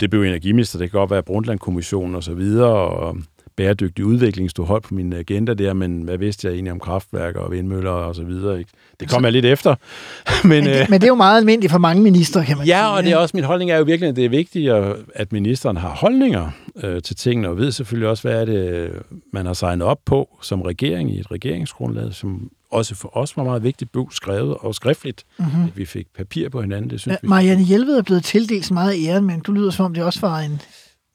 det 0.00 0.10
blev 0.10 0.22
energiminister, 0.22 0.78
det 0.78 0.90
kan 0.90 0.98
godt 0.98 1.10
være 1.10 1.22
Brundtland-kommissionen 1.22 2.14
og 2.14 2.22
så 2.22 2.34
videre, 2.34 2.72
og 2.72 3.16
bæredygtig 3.56 4.04
udvikling 4.04 4.50
stod 4.50 4.66
højt 4.66 4.82
på 4.82 4.94
min 4.94 5.12
agenda 5.12 5.54
der, 5.54 5.72
men 5.72 6.02
hvad 6.02 6.18
vidste 6.18 6.46
jeg 6.46 6.54
egentlig 6.54 6.72
om 6.72 6.80
kraftværker 6.80 7.40
og 7.40 7.50
vindmøller 7.52 7.90
og 7.90 8.14
så 8.14 8.24
videre? 8.24 8.58
Ikke? 8.58 8.70
Det 9.00 9.08
kom 9.10 9.24
jeg 9.24 9.32
lidt 9.32 9.44
efter. 9.44 9.74
men, 10.44 10.50
Men 10.50 10.64
det, 10.64 10.80
øh, 10.80 10.86
men 10.90 11.00
det 11.00 11.06
er 11.06 11.10
jo 11.10 11.14
meget 11.14 11.36
almindeligt 11.38 11.70
for 11.70 11.78
mange 11.78 12.02
ministre, 12.02 12.44
kan 12.44 12.56
man 12.56 12.66
sige. 12.66 12.78
Ja, 12.78 12.96
og 12.96 13.02
det 13.02 13.12
er 13.12 13.16
også 13.16 13.36
min 13.36 13.44
holdning 13.44 13.70
er 13.70 13.76
jo 13.78 13.84
virkelig, 13.84 14.08
at 14.08 14.16
det 14.16 14.24
er 14.24 14.28
vigtigt, 14.28 14.70
at- 15.14 15.32
ministeren 15.32 15.76
har 15.76 15.88
holdninger 15.88 16.50
øh, 16.82 17.02
til 17.02 17.16
tingene, 17.16 17.48
og 17.48 17.56
ved 17.56 17.72
selvfølgelig 17.72 18.08
også, 18.08 18.28
hvad 18.28 18.40
er 18.40 18.44
det, 18.44 18.90
man 19.32 19.46
har 19.46 19.52
signet 19.52 19.86
op 19.86 19.98
på 20.04 20.28
som 20.42 20.62
regering 20.62 21.14
i 21.14 21.20
et 21.20 21.30
regeringsgrundlag, 21.30 22.12
som 22.14 22.50
også 22.70 22.94
for 22.94 23.16
os 23.16 23.36
var 23.36 23.44
meget 23.44 23.62
vigtigt, 23.62 23.92
blev 23.92 24.08
skrevet 24.12 24.56
og 24.60 24.74
skriftligt, 24.74 25.24
mm-hmm. 25.38 25.64
at 25.64 25.76
vi 25.76 25.84
fik 25.84 26.06
papir 26.18 26.48
på 26.48 26.60
hinanden. 26.60 26.90
Det 26.90 27.00
synes 27.00 27.12
Ja, 27.12 27.18
vi. 27.22 27.28
Marianne 27.28 27.62
Hjelved 27.62 27.96
er 27.98 28.02
blevet 28.02 28.24
tildelt 28.24 28.64
så 28.66 28.74
meget 28.74 28.94
æren, 29.06 29.24
men 29.24 29.40
du 29.40 29.52
lyder 29.52 29.70
som 29.70 29.84
om, 29.84 29.94
det 29.94 30.02
også 30.04 30.20
var 30.20 30.38
en, 30.38 30.60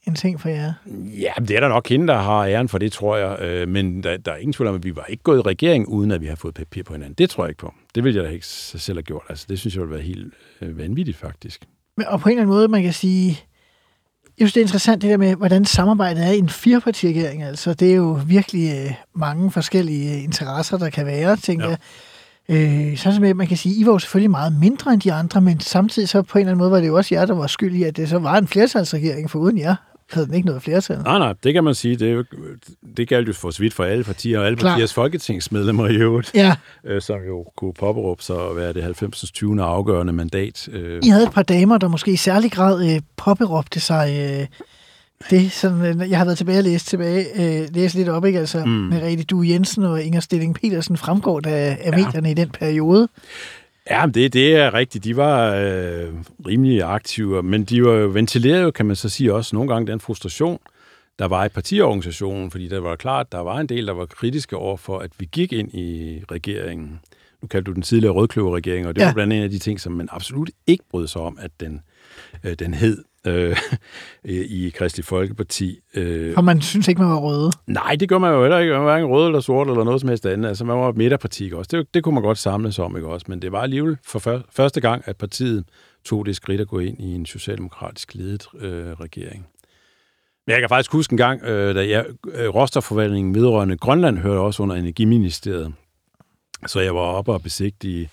en 0.08 0.16
ting 0.16 0.42
for 0.42 0.50
jer. 0.50 0.74
Ja, 1.20 1.32
det 1.40 1.52
er 1.52 1.60
der 1.60 1.68
nok 1.68 1.90
hende, 1.90 2.08
der 2.08 2.18
har 2.18 2.46
æren 2.46 2.70
for 2.70 2.78
det, 2.78 2.92
tror 2.92 3.18
jeg. 3.18 3.42
Øh, 3.42 3.68
men 3.70 4.04
der, 4.04 4.18
der 4.18 4.32
er 4.32 4.36
ingen 4.38 4.54
tvivl 4.54 4.68
om, 4.70 4.76
at 4.76 4.84
vi 4.84 4.96
var 4.96 5.06
ikke 5.10 5.24
gået 5.24 5.38
i 5.38 5.42
regering, 5.42 5.88
uden 5.88 6.12
at 6.12 6.22
vi 6.22 6.26
har 6.26 6.36
fået 6.36 6.54
papir 6.54 6.84
på 6.84 6.94
hinanden. 6.94 7.14
Det 7.18 7.30
tror 7.30 7.44
jeg 7.44 7.50
ikke 7.50 7.60
på. 7.60 7.74
Det 7.96 8.04
ville 8.04 8.18
jeg 8.18 8.26
da 8.28 8.34
ikke 8.34 8.46
selv 8.48 8.98
have 8.98 9.04
gjort. 9.04 9.24
Altså, 9.30 9.46
det 9.50 9.60
synes 9.60 9.76
jeg 9.76 9.82
ville 9.82 9.96
være 9.96 10.04
helt 10.06 10.34
øh, 10.62 10.78
vanvittigt, 10.78 11.18
faktisk. 11.18 11.62
Men, 11.98 12.06
og 12.08 12.20
på 12.20 12.30
en 12.30 12.34
eller 12.34 12.42
anden 12.42 12.56
måde, 12.56 12.68
man 12.68 12.84
kan 12.84 12.94
sige, 12.94 13.28
jeg 14.40 14.48
synes, 14.48 14.54
det 14.54 14.62
er 14.62 14.66
interessant 14.66 15.02
det 15.02 15.10
der 15.10 15.18
med, 15.18 15.36
hvordan 15.36 15.66
samarbejdet 15.66 16.26
er 16.28 16.32
i 16.32 16.38
en 16.38 16.50
firepartiregering. 16.50 17.44
Altså, 17.44 17.74
det 17.74 17.92
er 17.92 17.96
jo 17.96 18.20
virkelig 18.28 18.86
øh, 18.86 18.94
mange 19.16 19.52
forskellige 19.52 20.24
interesser, 20.24 20.78
der 20.78 20.90
kan 20.90 21.06
være, 21.06 21.36
tænker 21.38 21.66
Ja. 21.66 21.70
jeg. 21.70 21.78
Øh, 22.50 22.98
sådan 22.98 23.16
som 23.16 23.24
at 23.24 23.36
man 23.36 23.48
kan 23.48 23.58
sige, 23.58 23.76
I 23.82 23.86
var 23.86 23.92
jo 23.92 24.00
selvfølgelig 24.00 24.32
meget 24.32 24.54
mindre 24.60 24.94
end 24.94 25.02
de 25.02 25.14
andre, 25.14 25.42
men 25.42 25.60
samtidig 25.60 26.10
så 26.10 26.22
på 26.22 26.38
en 26.38 26.42
eller 26.42 26.52
anden 26.52 26.58
måde 26.60 26.72
var 26.72 26.80
det 26.80 26.88
jo 26.88 26.96
også 26.98 27.16
jer, 27.16 27.26
der 27.26 27.36
var 27.36 27.48
skyld 27.48 27.76
i, 27.76 27.84
at 27.84 27.98
det 27.98 28.10
så 28.10 28.20
var 28.20 28.38
en 28.38 28.48
flertalsregering, 28.48 29.30
for 29.32 29.40
uden 29.40 29.58
jer 29.58 29.76
havde 30.12 30.28
den 30.28 30.34
ikke 30.34 30.46
noget 30.46 30.62
flertal. 30.62 30.98
Nej, 30.98 31.20
nej, 31.20 31.34
det 31.44 31.54
kan 31.54 31.64
man 31.64 31.76
sige. 31.76 31.96
Det, 31.96 32.26
det 32.98 33.08
galt 33.08 33.28
jo 33.28 33.34
for 33.34 33.52
så 33.52 33.60
vidt 33.60 33.74
for 33.74 33.84
alle 33.84 34.04
partier, 34.04 34.40
og 34.40 34.46
alle 34.46 34.58
Klar. 34.58 34.70
partiers 34.70 34.94
folketingsmedlemmer 34.94 35.88
i 35.88 35.96
øvrigt, 35.96 36.32
Ja, 36.34 36.56
øh, 36.84 37.02
som 37.02 37.18
jo 37.28 37.46
kunne 37.58 37.74
påberåbe 37.74 38.24
sig 38.24 38.36
at 38.50 38.56
være 38.56 38.74
det 38.74 38.84
90. 38.84 39.32
20. 39.32 39.64
afgørende 39.64 40.14
mandat. 40.14 40.70
Øh, 40.72 41.02
I 41.04 41.10
havde 41.10 41.24
et 41.24 41.32
par 41.34 41.44
damer, 41.44 41.78
der 41.78 41.88
måske 41.88 42.12
i 42.12 42.16
særlig 42.16 42.52
grad 42.52 42.94
øh, 42.94 43.02
påberåbte 43.18 43.80
sig 43.80 44.38
øh, 44.42 44.48
det, 45.30 45.52
sådan, 45.52 46.02
øh, 46.02 46.10
jeg 46.10 46.18
har 46.18 46.26
været 46.26 46.38
tilbage 46.38 46.58
og 46.58 46.64
læst, 46.64 46.88
tilbage, 46.88 47.26
øh, 47.62 47.68
læst 47.72 47.96
lidt 47.96 48.10
op, 48.10 48.26
ikke? 48.26 48.40
Altså, 48.40 48.66
mm. 48.66 48.72
med 48.72 49.02
Rete 49.02 49.24
Du 49.24 49.42
Jensen 49.42 49.84
og 49.84 50.04
Inger 50.04 50.20
Stilling 50.20 50.56
Petersen 50.56 50.98
fremgår 50.98 51.40
der 51.40 51.56
af 51.56 51.80
ja. 51.86 51.92
medierne 51.92 52.32
i 52.32 52.34
den 52.34 52.50
periode. 52.50 53.08
Ja, 53.90 54.06
men 54.06 54.14
det, 54.14 54.34
det 54.34 54.56
er 54.56 54.74
rigtigt. 54.74 55.04
De 55.04 55.18
var 55.18 55.56
øh, 55.56 56.14
rimelig 56.48 56.84
aktive, 56.84 57.44
men 57.44 57.64
de 57.64 57.84
var 57.84 57.94
jo 57.94 58.08
ventileret 58.08 58.64
jo, 58.64 58.72
kan 58.72 58.86
man 58.86 58.96
så 58.96 59.10
sige, 59.10 59.34
også 59.34 59.56
nogle 59.56 59.74
gange 59.74 59.92
den 59.92 60.00
frustration, 60.00 60.60
der 61.20 61.26
var 61.26 61.46
i 61.46 61.50
partiorganisationen, 61.50 62.52
fordi 62.52 62.68
der 62.68 62.80
var 62.80 62.96
klart, 62.96 63.32
der 63.32 63.40
var 63.40 63.60
en 63.60 63.70
del, 63.70 63.88
der 63.88 63.94
var 63.94 64.06
kritiske 64.06 64.58
over 64.58 64.78
for, 64.78 65.00
at 65.00 65.12
vi 65.20 65.30
gik 65.32 65.54
ind 65.54 65.74
i 65.74 66.20
regeringen. 66.32 67.00
Nu 67.42 67.48
kaldte 67.48 67.72
du 67.72 67.74
den 67.74 67.82
tidligere 67.82 68.14
rødkløverregering, 68.14 68.88
og 68.88 68.96
det 68.96 69.02
ja. 69.02 69.08
var 69.08 69.14
blandt 69.14 69.34
andet 69.34 69.38
en 69.38 69.44
af 69.44 69.50
de 69.50 69.60
ting, 69.60 69.80
som 69.80 69.94
man 69.94 70.08
absolut 70.12 70.50
ikke 70.68 70.84
brød 70.92 71.08
sig 71.08 71.22
om, 71.22 71.38
at 71.42 71.52
den, 71.60 71.82
øh, 72.44 72.54
den 72.54 72.74
hed 72.74 73.04
øh, 73.28 73.58
i 74.26 74.72
Kristelig 74.76 75.06
Folkeparti. 75.06 75.80
Øh. 75.96 76.34
Og 76.38 76.44
man 76.44 76.62
synes 76.62 76.88
ikke, 76.88 77.02
man 77.02 77.12
var 77.12 77.18
røde? 77.18 77.52
Nej, 77.68 77.96
det 78.00 78.10
gør 78.10 78.18
man 78.18 78.34
jo 78.34 78.42
heller 78.42 78.60
ikke. 78.60 78.72
Man 78.72 78.82
var 78.82 78.92
hverken 78.92 79.10
rød 79.10 79.26
eller 79.26 79.40
sort 79.40 79.68
eller 79.68 79.84
noget 79.84 80.02
som 80.02 80.10
helst 80.10 80.26
andet. 80.26 80.50
Altså, 80.50 80.66
man 80.66 80.78
var 80.78 80.90
et 80.90 80.98
midterparti 80.98 81.44
ikke 81.44 81.58
også. 81.58 81.78
Det, 81.78 81.94
det 81.94 82.04
kunne 82.04 82.14
man 82.14 82.24
godt 82.24 82.38
samles 82.38 82.80
om, 82.80 82.96
ikke 82.96 83.08
også? 83.08 83.26
Men 83.30 83.42
det 83.42 83.52
var 83.52 83.62
alligevel 83.62 83.98
for 84.06 84.20
før, 84.20 84.40
første 84.52 84.82
gang, 84.82 85.04
at 85.06 85.18
partiet 85.18 85.64
tog 86.06 86.26
det 86.26 86.36
skridt 86.36 86.62
at 86.62 86.68
gå 86.68 86.80
ind 86.80 87.00
i 87.00 87.16
en 87.16 87.26
socialdemokratisk 87.26 88.16
ledet 88.16 88.48
øh, 88.60 88.92
regering. 88.92 89.48
Men 90.48 90.54
jeg 90.54 90.60
kan 90.60 90.70
faktisk 90.70 90.92
huske 90.92 91.14
en 91.14 91.18
gang, 91.18 91.44
øh, 91.44 91.76
da 91.76 91.90
jeg, 91.90 92.06
øh, 92.34 92.50
råstofforvaltningen 92.50 93.36
vedrørende 93.36 93.78
Grønland 93.78 94.18
hørte 94.18 94.40
også 94.40 94.64
under 94.64 94.76
Energiministeriet. 94.76 95.74
Så 96.68 96.80
jeg 96.80 96.96
var 96.96 97.02
oppe 97.02 97.34
og 97.34 97.42
besigtige 97.42 98.10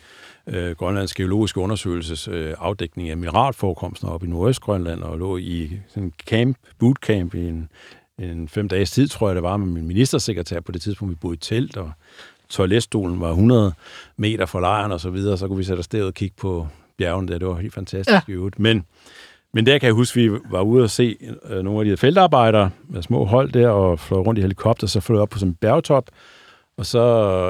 øh, 0.46 0.76
Grønlands 0.76 1.14
Geologiske 1.14 1.60
Undersøgelses 1.60 2.28
øh, 2.28 2.54
afdækning 2.58 3.10
af 3.10 3.16
mineralforekomster 3.16 4.08
oppe 4.08 4.26
i 4.26 4.30
Nordøstgrønland, 4.30 5.02
og 5.02 5.18
lå 5.18 5.36
i 5.36 5.70
sådan 5.88 6.02
en 6.02 6.12
camp, 6.26 6.56
bootcamp 6.78 7.34
i 7.34 7.48
en, 7.48 7.68
en 8.18 8.48
fem 8.48 8.68
dages 8.68 8.90
tid, 8.90 9.08
tror 9.08 9.28
jeg 9.28 9.34
det 9.34 9.42
var, 9.42 9.56
med 9.56 9.66
min 9.66 9.86
ministersekretær 9.86 10.60
på 10.60 10.72
det 10.72 10.82
tidspunkt. 10.82 11.10
Vi 11.10 11.16
boede 11.20 11.34
i 11.34 11.38
telt, 11.38 11.76
og 11.76 11.92
toiletstolen 12.48 13.20
var 13.20 13.30
100 13.30 13.72
meter 14.16 14.46
fra 14.46 14.60
lejren 14.60 14.92
og 14.92 15.00
så 15.00 15.10
videre, 15.10 15.38
så 15.38 15.48
kunne 15.48 15.58
vi 15.58 15.64
sætte 15.64 15.80
os 15.80 15.88
og 15.94 16.14
kigge 16.14 16.34
på 16.40 16.68
bjergene 16.98 17.28
der. 17.28 17.38
Det 17.38 17.48
var 17.48 17.56
helt 17.56 17.74
fantastisk 17.74 18.28
ja. 18.28 18.48
Men 18.56 18.84
men 19.54 19.66
der 19.66 19.78
kan 19.78 19.86
jeg 19.86 19.94
huske, 19.94 20.20
at 20.20 20.32
vi 20.32 20.38
var 20.50 20.60
ude 20.60 20.82
og 20.82 20.90
se 20.90 21.16
øh, 21.44 21.62
nogle 21.62 21.80
af 21.80 21.84
de 21.84 21.96
feltarbejdere 21.96 22.70
med 22.88 23.02
små 23.02 23.24
hold 23.24 23.52
der, 23.52 23.68
og 23.68 24.00
fløj 24.00 24.20
rundt 24.20 24.38
i 24.38 24.42
helikopter, 24.42 24.86
så 24.86 25.00
fløj 25.00 25.20
op 25.20 25.28
på 25.28 25.38
sådan 25.38 25.50
en 25.50 25.54
bjergtop, 25.54 26.10
og 26.76 26.86
så 26.86 27.00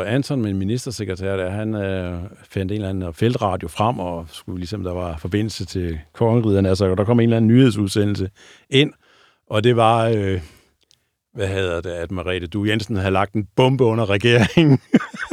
Anton, 0.06 0.42
min 0.42 0.56
ministersekretær, 0.56 1.36
der, 1.36 1.50
han 1.50 1.74
øh, 1.74 2.20
fandt 2.50 2.72
en 2.72 2.76
eller 2.76 2.88
anden 2.88 3.14
feltradio 3.14 3.68
frem, 3.68 3.98
og 3.98 4.26
skulle 4.32 4.58
ligesom, 4.58 4.82
der 4.82 4.92
var 4.92 5.16
forbindelse 5.16 5.64
til 5.64 5.98
kongeriderne, 6.12 6.68
altså, 6.68 6.86
og 6.86 6.96
der 6.96 7.04
kom 7.04 7.20
en 7.20 7.24
eller 7.24 7.36
anden 7.36 7.48
nyhedsudsendelse 7.48 8.30
ind, 8.70 8.92
og 9.50 9.64
det 9.64 9.76
var, 9.76 10.08
øh, 10.08 10.40
hvad 11.34 11.48
hedder 11.48 11.80
det, 11.80 11.90
at 11.90 12.10
Marete 12.10 12.46
Du 12.46 12.64
Jensen 12.64 12.96
havde 12.96 13.10
lagt 13.10 13.34
en 13.34 13.48
bombe 13.56 13.84
under 13.84 14.10
regeringen. 14.10 14.80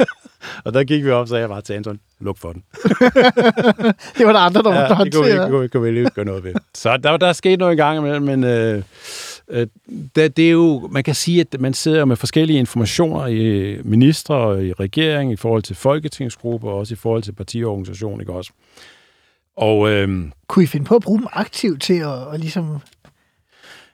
og 0.64 0.74
der 0.74 0.84
gik 0.84 1.04
vi 1.04 1.10
op, 1.10 1.28
så 1.28 1.36
jeg 1.36 1.48
bare 1.48 1.62
til 1.62 1.72
Anton, 1.72 2.00
luk 2.20 2.38
for 2.38 2.52
den. 2.52 2.64
det 4.18 4.26
var 4.26 4.32
der 4.32 4.38
andre, 4.38 4.62
der 4.62 4.74
ja, 4.74 4.80
måtte 4.80 4.94
håndtere. 4.94 5.42
Det 5.42 5.50
kunne 5.50 5.62
vi, 5.62 5.68
kunne 5.68 5.92
vi 5.92 5.98
ikke 5.98 6.10
gøre 6.10 6.24
noget 6.24 6.44
ved. 6.44 6.54
Så 6.74 6.96
der, 6.96 7.16
der 7.16 7.26
er 7.26 7.32
sket 7.32 7.58
noget 7.58 7.72
i 7.72 7.76
gang 7.76 7.98
imellem, 7.98 8.22
men 8.22 8.44
øh, 8.44 8.76
øh, 8.76 8.82
Øh, 9.48 9.66
det, 10.16 10.36
det 10.36 10.46
er 10.46 10.50
jo, 10.50 10.88
man 10.92 11.04
kan 11.04 11.14
sige, 11.14 11.40
at 11.40 11.60
man 11.60 11.74
sidder 11.74 12.04
med 12.04 12.16
forskellige 12.16 12.58
informationer 12.58 13.26
i 13.26 13.36
øh, 13.36 13.86
ministre 13.86 14.34
og 14.34 14.64
i 14.64 14.72
regeringen 14.72 15.32
i 15.32 15.36
forhold 15.36 15.62
til 15.62 15.76
folketingsgrupper 15.76 16.68
og 16.68 16.78
også 16.78 16.94
i 16.94 16.96
forhold 16.96 17.22
til 17.22 17.32
partiorganisation, 17.32 18.20
ikke 18.20 18.32
også? 18.32 18.52
Og, 19.56 19.90
øhm, 19.90 20.32
Kunne 20.46 20.62
I 20.62 20.66
finde 20.66 20.86
på 20.86 20.96
at 20.96 21.02
bruge 21.02 21.18
dem 21.18 21.28
aktivt 21.32 21.82
til 21.82 21.98
at, 21.98 22.34
at 22.34 22.40
ligesom 22.40 22.80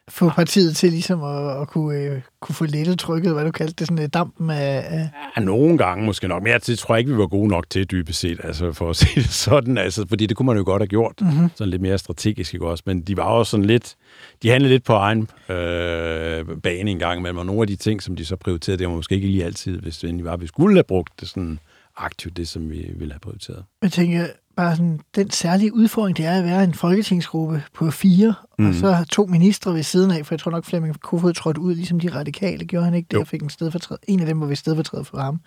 få 0.08 0.28
partiet 0.28 0.76
til 0.76 0.90
ligesom 0.90 1.22
at, 1.22 1.60
at 1.60 1.68
kunne, 1.68 1.98
øh, 1.98 2.20
kunne 2.40 2.54
få 2.54 2.64
lettet 2.64 2.98
trykket, 2.98 3.32
hvad 3.32 3.44
du 3.44 3.50
kaldte 3.50 3.74
det, 3.78 3.86
sådan 3.86 4.04
uh, 4.04 4.08
dampen 4.14 4.50
af, 4.50 4.84
af... 4.90 5.08
Ja, 5.36 5.42
nogle 5.42 5.78
gange 5.78 6.06
måske 6.06 6.28
nok, 6.28 6.42
men 6.42 6.52
jeg 6.52 6.78
tror 6.78 6.96
ikke, 6.96 7.10
vi 7.10 7.18
var 7.18 7.26
gode 7.26 7.48
nok 7.48 7.70
til 7.70 7.90
dybest 7.90 8.20
set, 8.20 8.40
altså 8.44 8.72
for 8.72 8.90
at 8.90 8.96
sige 9.02 9.22
det 9.22 9.30
sådan, 9.30 9.78
altså, 9.78 10.06
fordi 10.08 10.26
det 10.26 10.36
kunne 10.36 10.46
man 10.46 10.56
jo 10.56 10.62
godt 10.64 10.82
have 10.82 10.88
gjort, 10.88 11.14
mm-hmm. 11.20 11.50
sådan 11.54 11.70
lidt 11.70 11.82
mere 11.82 11.98
strategisk, 11.98 12.54
ikke 12.54 12.66
også, 12.66 12.82
men 12.86 13.00
de 13.00 13.16
var 13.16 13.22
også 13.22 13.50
sådan 13.50 13.66
lidt, 13.66 13.94
de 14.42 14.50
handlede 14.50 14.74
lidt 14.74 14.84
på 14.84 14.92
egen 14.92 15.30
øh, 15.48 16.44
bane 16.62 16.90
en 16.90 16.98
gang 16.98 17.18
imellem, 17.18 17.38
og 17.38 17.46
nogle 17.46 17.60
af 17.60 17.66
de 17.66 17.76
ting, 17.76 18.02
som 18.02 18.16
de 18.16 18.24
så 18.24 18.36
prioriterede, 18.36 18.78
det 18.78 18.88
var 18.88 18.94
måske 18.94 19.14
ikke 19.14 19.28
lige 19.28 19.44
altid, 19.44 19.78
hvis 19.80 19.98
det 19.98 20.24
var, 20.24 20.36
vi 20.36 20.46
skulle 20.46 20.76
have 20.76 20.84
brugt 20.84 21.20
det 21.20 21.28
sådan 21.28 21.58
aktivt, 21.98 22.36
det 22.36 22.48
som 22.48 22.70
vi 22.70 22.90
ville 22.96 23.12
have 23.12 23.20
prioriteret. 23.20 23.64
Jeg 23.82 23.92
tænker, 23.92 24.26
bare 24.56 24.76
sådan, 24.76 25.00
den 25.14 25.30
særlige 25.30 25.74
udfordring, 25.74 26.16
det 26.16 26.24
er 26.24 26.38
at 26.38 26.44
være 26.44 26.64
en 26.64 26.74
folketingsgruppe 26.74 27.62
på 27.74 27.90
fire, 27.90 28.34
mm. 28.58 28.68
og 28.68 28.74
så 28.74 29.04
to 29.10 29.26
ministre 29.26 29.74
ved 29.74 29.82
siden 29.82 30.10
af, 30.10 30.26
for 30.26 30.34
jeg 30.34 30.40
tror 30.40 30.50
nok, 30.50 30.64
Flemming 30.64 31.00
Kofod 31.00 31.32
trådte 31.32 31.60
ud, 31.60 31.74
ligesom 31.74 32.00
de 32.00 32.14
radikale, 32.14 32.64
gjorde 32.64 32.84
han 32.84 32.94
ikke 32.94 33.18
og 33.18 33.28
fik 33.28 33.42
en 33.42 33.50
stedfortræder. 33.50 34.00
En 34.08 34.20
af 34.20 34.26
dem 34.26 34.40
var 34.40 34.46
ved 34.46 34.56
stedfortræder 34.56 35.04
for 35.04 35.18
ham. 35.18 35.40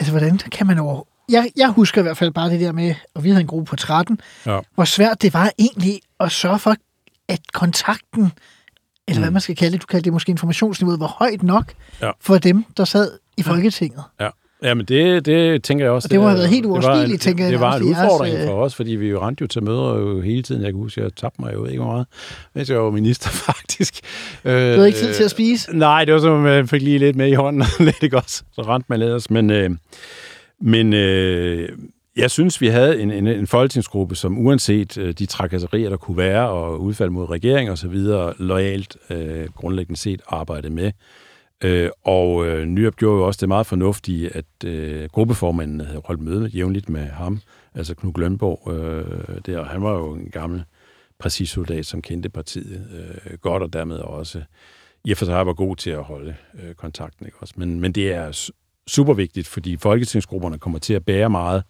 Altså, 0.00 0.12
hvordan 0.12 0.38
kan 0.38 0.66
man 0.66 0.78
over... 0.78 1.02
Jeg, 1.30 1.50
jeg 1.56 1.68
husker 1.70 2.00
i 2.00 2.02
hvert 2.02 2.16
fald 2.16 2.32
bare 2.32 2.50
det 2.50 2.60
der 2.60 2.72
med, 2.72 2.94
og 3.14 3.24
vi 3.24 3.28
havde 3.28 3.40
en 3.40 3.46
gruppe 3.46 3.70
på 3.70 3.76
13, 3.76 4.20
ja. 4.46 4.60
hvor 4.74 4.84
svært 4.84 5.22
det 5.22 5.34
var 5.34 5.52
egentlig 5.58 6.00
at 6.20 6.32
sørge 6.32 6.58
for, 6.58 6.74
at 7.28 7.40
kontakten, 7.52 8.32
eller 9.08 9.18
mm. 9.20 9.22
hvad 9.22 9.30
man 9.30 9.40
skal 9.40 9.56
kalde 9.56 9.72
det, 9.72 9.82
du 9.82 9.86
kalder 9.86 10.02
det 10.02 10.12
måske 10.12 10.30
informationsniveauet, 10.30 11.00
var 11.00 11.06
højt 11.06 11.42
nok 11.42 11.74
ja. 12.00 12.10
for 12.20 12.38
dem, 12.38 12.64
der 12.76 12.84
sad 12.84 13.18
i 13.36 13.42
Folketinget. 13.42 14.02
Ja. 14.20 14.28
Jamen, 14.64 14.86
det, 14.86 15.26
det 15.26 15.62
tænker 15.62 15.84
jeg 15.84 15.92
også. 15.92 16.06
Og 16.06 16.10
det 16.10 16.20
må 16.20 16.26
have 16.26 16.38
været 16.38 16.48
helt 16.48 16.66
uoverskueligt, 16.66 17.22
tænker 17.22 17.44
jeg. 17.44 17.52
Det 17.52 17.60
var 17.60 17.76
en 17.76 17.82
udfordring 17.82 18.34
jeres, 18.34 18.46
for 18.48 18.62
os, 18.62 18.74
fordi 18.74 18.90
vi 18.90 19.08
jo 19.08 19.26
rendte 19.26 19.42
jo 19.42 19.46
til 19.46 19.62
møder 19.62 19.98
jo 19.98 20.20
hele 20.20 20.42
tiden. 20.42 20.62
Jeg 20.62 20.72
kan 20.72 20.80
huske, 20.80 21.00
jeg 21.00 21.14
tabte 21.16 21.42
mig 21.42 21.54
jo 21.54 21.66
ikke 21.66 21.82
meget, 21.82 22.06
mens 22.54 22.70
jeg 22.70 22.82
var 22.82 22.90
minister, 22.90 23.30
faktisk. 23.52 24.00
Du 24.44 24.48
havde 24.48 24.86
ikke 24.86 24.98
tid 24.98 25.14
til 25.14 25.24
at 25.24 25.30
spise? 25.30 25.76
Nej, 25.76 26.04
det 26.04 26.14
var 26.14 26.20
som, 26.20 26.40
man 26.40 26.68
fik 26.68 26.82
lige 26.82 26.98
lidt 26.98 27.16
med 27.16 27.28
i 27.28 27.34
hånden, 27.34 27.62
lidt 27.86 28.02
ikke 28.02 28.16
også. 28.16 28.42
Så 28.52 28.62
rendte 28.62 28.86
man 28.88 29.02
ellers. 29.02 29.30
Men, 29.30 29.50
øh, 29.50 29.70
men 30.60 30.92
øh, 30.92 31.68
jeg 32.16 32.30
synes, 32.30 32.60
vi 32.60 32.66
havde 32.66 33.00
en, 33.00 33.10
en, 33.10 33.26
en 33.26 33.46
folketingsgruppe, 33.46 34.14
som 34.14 34.38
uanset 34.46 34.98
øh, 34.98 35.14
de 35.18 35.26
trakasserier, 35.26 35.88
der 35.88 35.96
kunne 35.96 36.16
være, 36.16 36.48
og 36.48 36.80
udfald 36.80 37.10
mod 37.10 37.30
regering 37.30 37.70
og 37.70 37.78
så 37.78 37.88
videre, 37.88 38.34
lojalt 38.38 38.96
øh, 39.10 39.48
grundlæggende 39.54 40.00
set 40.00 40.20
arbejdede 40.28 40.72
med 40.72 40.92
Øh, 41.64 41.90
og 42.04 42.46
øh, 42.46 42.66
Nyrup 42.66 42.96
gjorde 42.96 43.18
jo 43.18 43.26
også 43.26 43.38
det 43.40 43.48
meget 43.48 43.66
fornuftige, 43.66 44.36
at 44.36 44.64
øh, 44.64 45.08
gruppeformanden 45.08 45.80
havde 45.80 46.02
holdt 46.04 46.20
møde 46.20 46.46
jævnligt 46.46 46.88
med 46.88 47.06
ham, 47.06 47.40
altså 47.74 47.94
Knud 47.94 48.12
Lønborg 48.16 48.72
øh, 48.72 49.40
der. 49.46 49.64
Han 49.64 49.82
var 49.82 49.92
jo 49.92 50.12
en 50.12 50.30
gammel 50.32 50.64
præcis 51.18 51.50
soldat, 51.50 51.86
som 51.86 52.02
kendte 52.02 52.28
partiet 52.28 52.86
øh, 52.94 53.38
godt, 53.38 53.62
og 53.62 53.72
dermed 53.72 53.96
også 53.96 54.42
i 55.04 55.10
og 55.10 55.16
for 55.16 55.24
sig 55.24 55.46
var 55.46 55.52
god 55.52 55.76
til 55.76 55.90
at 55.90 56.02
holde 56.02 56.34
øh, 56.62 56.74
kontakten. 56.74 57.26
Ikke 57.26 57.38
også? 57.40 57.54
Men, 57.56 57.80
men 57.80 57.92
det 57.92 58.12
er 58.12 58.50
super 58.86 59.14
vigtigt, 59.14 59.48
fordi 59.48 59.76
folketingsgrupperne 59.76 60.58
kommer 60.58 60.78
til 60.78 60.94
at 60.94 61.04
bære 61.04 61.30
meget 61.30 61.62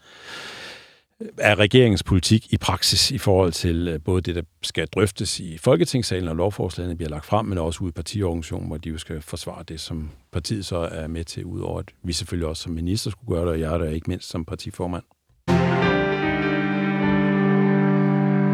er 1.38 1.58
regeringens 1.58 2.02
politik 2.02 2.52
i 2.52 2.56
praksis 2.56 3.10
i 3.10 3.18
forhold 3.18 3.52
til 3.52 3.88
øh, 3.88 4.00
både 4.04 4.22
det, 4.22 4.34
der 4.34 4.42
skal 4.62 4.86
drøftes 4.86 5.40
i 5.40 5.58
Folketingssalen, 5.58 6.28
og 6.28 6.36
lovforslagene 6.36 6.96
bliver 6.96 7.10
lagt 7.10 7.24
frem, 7.26 7.46
men 7.46 7.58
også 7.58 7.84
ude 7.84 7.88
i 7.88 7.92
partiorganisationen, 7.92 8.68
hvor 8.68 8.76
de 8.76 8.88
jo 8.88 8.98
skal 8.98 9.22
forsvare 9.22 9.64
det, 9.68 9.80
som 9.80 10.10
partiet 10.32 10.66
så 10.66 10.76
er 10.76 11.06
med 11.06 11.24
til, 11.24 11.44
udover 11.44 11.78
at 11.78 11.92
vi 12.02 12.12
selvfølgelig 12.12 12.48
også 12.48 12.62
som 12.62 12.72
minister 12.72 13.10
skulle 13.10 13.36
gøre 13.36 13.44
det, 13.44 13.52
og 13.52 13.60
jeg 13.60 13.74
er 13.74 13.78
der 13.78 13.90
ikke 13.90 14.10
mindst 14.10 14.30
som 14.30 14.44
partiformand. 14.44 15.04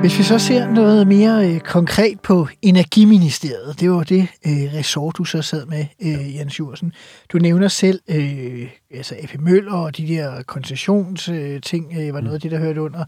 Hvis 0.01 0.19
vi 0.19 0.23
så 0.23 0.39
ser 0.39 0.71
noget 0.71 1.07
mere 1.07 1.51
øh, 1.51 1.61
konkret 1.61 2.21
på 2.21 2.49
Energiministeriet, 2.63 3.81
det 3.81 3.91
var 3.91 4.03
det 4.03 4.29
øh, 4.47 4.75
ressort, 4.75 5.19
du 5.19 5.25
så 5.25 5.43
sad 5.43 5.67
med, 5.67 5.87
øh, 6.03 6.37
Jens 6.37 6.59
Jursen. 6.59 6.93
Du 7.33 7.39
nævner 7.39 7.69
selv 7.69 8.01
øh, 8.09 8.69
altså 8.91 9.15
AP 9.23 9.41
Møller 9.41 9.73
og 9.73 9.97
de 9.97 10.09
der 10.09 10.43
koncessionsting, 10.43 11.95
øh, 11.99 12.15
var 12.15 12.21
noget 12.21 12.35
af 12.35 12.41
det, 12.41 12.51
der 12.51 12.59
hørte 12.59 12.83
under. 12.83 13.05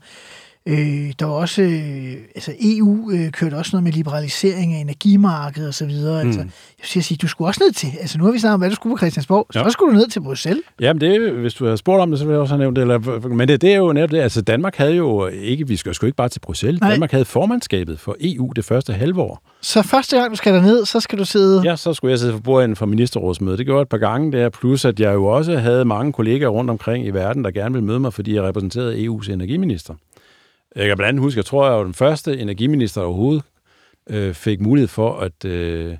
Øh, 0.66 1.12
der 1.18 1.24
var 1.24 1.32
også, 1.32 1.62
øh, 1.62 2.14
altså 2.34 2.52
EU 2.60 3.10
øh, 3.10 3.30
kørte 3.30 3.54
også 3.54 3.70
noget 3.72 3.84
med 3.84 3.92
liberalisering 3.92 4.74
af 4.74 4.80
energimarkedet 4.80 5.68
og 5.68 5.74
så 5.74 5.86
videre. 5.86 6.22
Mm. 6.22 6.28
Altså, 6.28 6.40
jeg 6.40 6.94
vil 6.94 7.04
sige, 7.04 7.18
du 7.22 7.28
skulle 7.28 7.48
også 7.48 7.60
ned 7.64 7.72
til, 7.72 7.88
altså 8.00 8.18
nu 8.18 8.24
har 8.24 8.32
vi 8.32 8.38
snakket 8.38 8.54
om, 8.54 8.60
hvad 8.60 8.70
du 8.70 8.74
skulle 8.74 8.92
på 8.92 8.98
Christiansborg, 8.98 9.46
ja. 9.54 9.64
så 9.64 9.70
skulle 9.70 9.94
du 9.94 9.98
ned 9.98 10.08
til 10.08 10.20
Bruxelles. 10.20 10.62
Jamen 10.80 11.00
det, 11.00 11.32
hvis 11.32 11.54
du 11.54 11.64
havde 11.64 11.76
spurgt 11.76 12.00
om 12.00 12.10
det, 12.10 12.18
så 12.18 12.24
ville 12.24 12.34
jeg 12.34 12.40
også 12.40 12.54
have 12.54 12.60
nævnt 12.60 12.76
det. 12.76 12.82
Eller, 12.82 13.28
men 13.28 13.48
det, 13.48 13.60
det 13.60 13.72
er 13.72 13.76
jo 13.76 13.92
netop 13.92 14.10
det, 14.10 14.18
altså 14.18 14.42
Danmark 14.42 14.76
havde 14.76 14.94
jo 14.94 15.26
ikke, 15.26 15.68
vi 15.68 15.76
skal 15.76 15.94
jo 16.02 16.06
ikke 16.06 16.16
bare 16.16 16.28
til 16.28 16.40
Bruxelles, 16.40 16.80
Nej. 16.80 16.90
Danmark 16.90 17.10
havde 17.10 17.24
formandskabet 17.24 18.00
for 18.00 18.16
EU 18.20 18.52
det 18.56 18.64
første 18.64 18.92
halvår. 18.92 19.42
Så 19.60 19.82
første 19.82 20.18
gang, 20.18 20.30
du 20.30 20.36
skal 20.36 20.62
ned, 20.62 20.84
så 20.84 21.00
skal 21.00 21.18
du 21.18 21.24
sidde... 21.24 21.62
Ja, 21.64 21.76
så 21.76 21.94
skulle 21.94 22.10
jeg 22.10 22.18
sidde 22.18 22.32
for 22.32 22.40
bordet 22.40 22.78
for 22.78 22.86
ministerrådsmødet. 22.86 23.58
Det 23.58 23.66
gjorde 23.66 23.78
jeg 23.78 23.82
et 23.82 23.88
par 23.88 23.98
gange 23.98 24.32
der, 24.32 24.48
plus 24.48 24.84
at 24.84 25.00
jeg 25.00 25.14
jo 25.14 25.24
også 25.26 25.58
havde 25.58 25.84
mange 25.84 26.12
kollegaer 26.12 26.48
rundt 26.48 26.70
omkring 26.70 27.06
i 27.06 27.10
verden, 27.10 27.44
der 27.44 27.50
gerne 27.50 27.72
ville 27.72 27.86
møde 27.86 28.00
mig, 28.00 28.12
fordi 28.12 28.34
jeg 28.34 28.42
repræsenterede 28.42 29.06
EU's 29.06 29.32
energiminister. 29.32 29.94
Jeg 30.76 30.86
kan 30.86 30.96
blandt 30.96 31.08
andet 31.08 31.22
huske, 31.22 31.38
jeg 31.38 31.44
tror, 31.44 31.66
jeg 31.66 31.76
var 31.76 31.84
den 31.84 31.94
første 31.94 32.38
energiminister 32.38 33.02
overhovedet, 33.02 33.42
øh, 34.10 34.34
fik 34.34 34.60
mulighed 34.60 34.88
for 34.88 35.18
at 35.18 35.44
øh, 35.44 35.96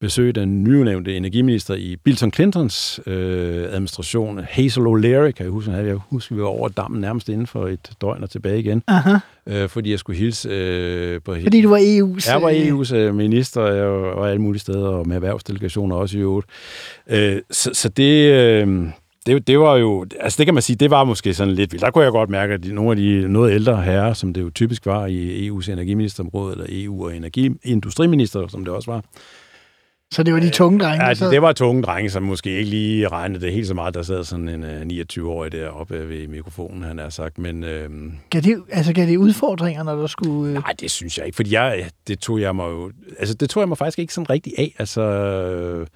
besøge 0.00 0.32
den 0.32 0.64
nyudnævnte 0.64 1.16
energiminister 1.16 1.74
i 1.74 1.96
Bill 2.04 2.32
Clintons 2.34 3.00
øh, 3.06 3.64
administration, 3.64 4.40
Hazel 4.50 4.82
O'Leary, 4.82 5.30
kan 5.30 5.44
jeg 5.44 5.48
huske, 5.48 5.72
jeg 5.72 5.94
husker, 5.94 6.34
vi 6.34 6.42
var 6.42 6.48
over 6.48 6.68
dammen 6.68 7.00
nærmest 7.00 7.28
inden 7.28 7.46
for 7.46 7.66
et 7.66 7.90
døgn 8.00 8.22
og 8.22 8.30
tilbage 8.30 8.58
igen, 8.58 8.82
Aha. 8.86 9.16
øh, 9.46 9.68
fordi 9.68 9.90
jeg 9.90 9.98
skulle 9.98 10.18
hilse 10.18 10.48
øh, 10.48 11.20
på 11.22 11.34
Fordi 11.42 11.62
du 11.62 11.68
var 11.68 11.78
EU's... 11.78 12.32
jeg 12.32 12.42
var 12.42 12.48
øh, 12.48 12.56
EU's 12.56 12.94
øh, 12.94 13.14
minister, 13.14 13.60
og 13.60 13.76
jeg 13.76 13.86
var 14.16 14.26
alle 14.26 14.42
mulige 14.42 14.60
steder, 14.60 14.88
og 14.88 15.08
med 15.08 15.16
erhvervsdelegationer 15.16 15.96
også 15.96 16.18
i 16.18 16.20
øvrigt. 16.20 16.46
Øh, 17.10 17.42
så, 17.50 17.70
så 17.74 17.88
det, 17.88 18.32
øh, 18.32 18.88
det, 19.28 19.46
det 19.46 19.58
var 19.58 19.76
jo, 19.76 20.06
altså 20.20 20.36
det 20.38 20.46
kan 20.46 20.54
man 20.54 20.62
sige, 20.62 20.76
det 20.76 20.90
var 20.90 21.04
måske 21.04 21.34
sådan 21.34 21.54
lidt 21.54 21.72
vildt. 21.72 21.84
Der 21.84 21.90
kunne 21.90 22.04
jeg 22.04 22.12
godt 22.12 22.30
mærke, 22.30 22.54
at 22.54 22.64
nogle 22.64 22.90
af 22.90 22.96
de 22.96 23.28
noget 23.28 23.52
ældre 23.54 23.82
herrer, 23.82 24.12
som 24.12 24.32
det 24.32 24.40
jo 24.40 24.50
typisk 24.50 24.86
var 24.86 25.06
i 25.06 25.48
EU's 25.48 25.70
energiministerområde, 25.72 26.52
eller 26.52 26.66
EU- 26.68 27.04
og 27.04 27.16
energiindustriminister, 27.16 28.48
som 28.48 28.64
det 28.64 28.74
også 28.74 28.90
var, 28.90 29.02
Så 30.12 30.22
det 30.22 30.34
var 30.34 30.40
de 30.40 30.50
tunge 30.50 30.78
drenge. 30.80 31.02
Ja, 31.04 31.08
der 31.08 31.14
sad- 31.14 31.30
det, 31.30 31.42
var 31.42 31.52
tunge 31.52 31.82
drenge, 31.82 32.10
som 32.10 32.22
måske 32.22 32.50
ikke 32.58 32.70
lige 32.70 33.08
regnede 33.08 33.40
det 33.40 33.52
helt 33.52 33.66
så 33.66 33.74
meget. 33.74 33.94
Der 33.94 34.02
sad 34.02 34.24
sådan 34.24 34.48
en 34.48 34.64
uh, 34.64 34.70
29-årig 35.04 35.52
deroppe 35.52 36.08
ved 36.08 36.28
mikrofonen, 36.28 36.82
han 36.82 36.98
har 36.98 37.08
sagt. 37.08 37.38
Men 37.38 37.64
øh, 37.64 37.90
Gav 38.30 38.40
det, 38.40 38.62
altså, 38.70 38.92
gav 38.92 39.06
det 39.06 39.16
udfordringer, 39.16 39.82
når 39.82 39.94
du 39.96 40.06
skulle... 40.06 40.48
Øh... 40.48 40.54
nej, 40.54 40.72
det 40.80 40.90
synes 40.90 41.18
jeg 41.18 41.26
ikke. 41.26 41.36
Fordi 41.36 41.54
jeg, 41.54 41.90
det 42.08 42.18
tog 42.18 42.40
jeg 42.40 42.56
mig 42.56 42.64
jo... 42.70 42.90
Altså, 43.18 43.34
det 43.34 43.50
tog 43.50 43.60
jeg 43.60 43.68
mig 43.68 43.78
faktisk 43.78 43.98
ikke 43.98 44.14
sådan 44.14 44.30
rigtig 44.30 44.52
af. 44.58 44.74
Altså, 44.78 45.00
øh, 45.02 45.86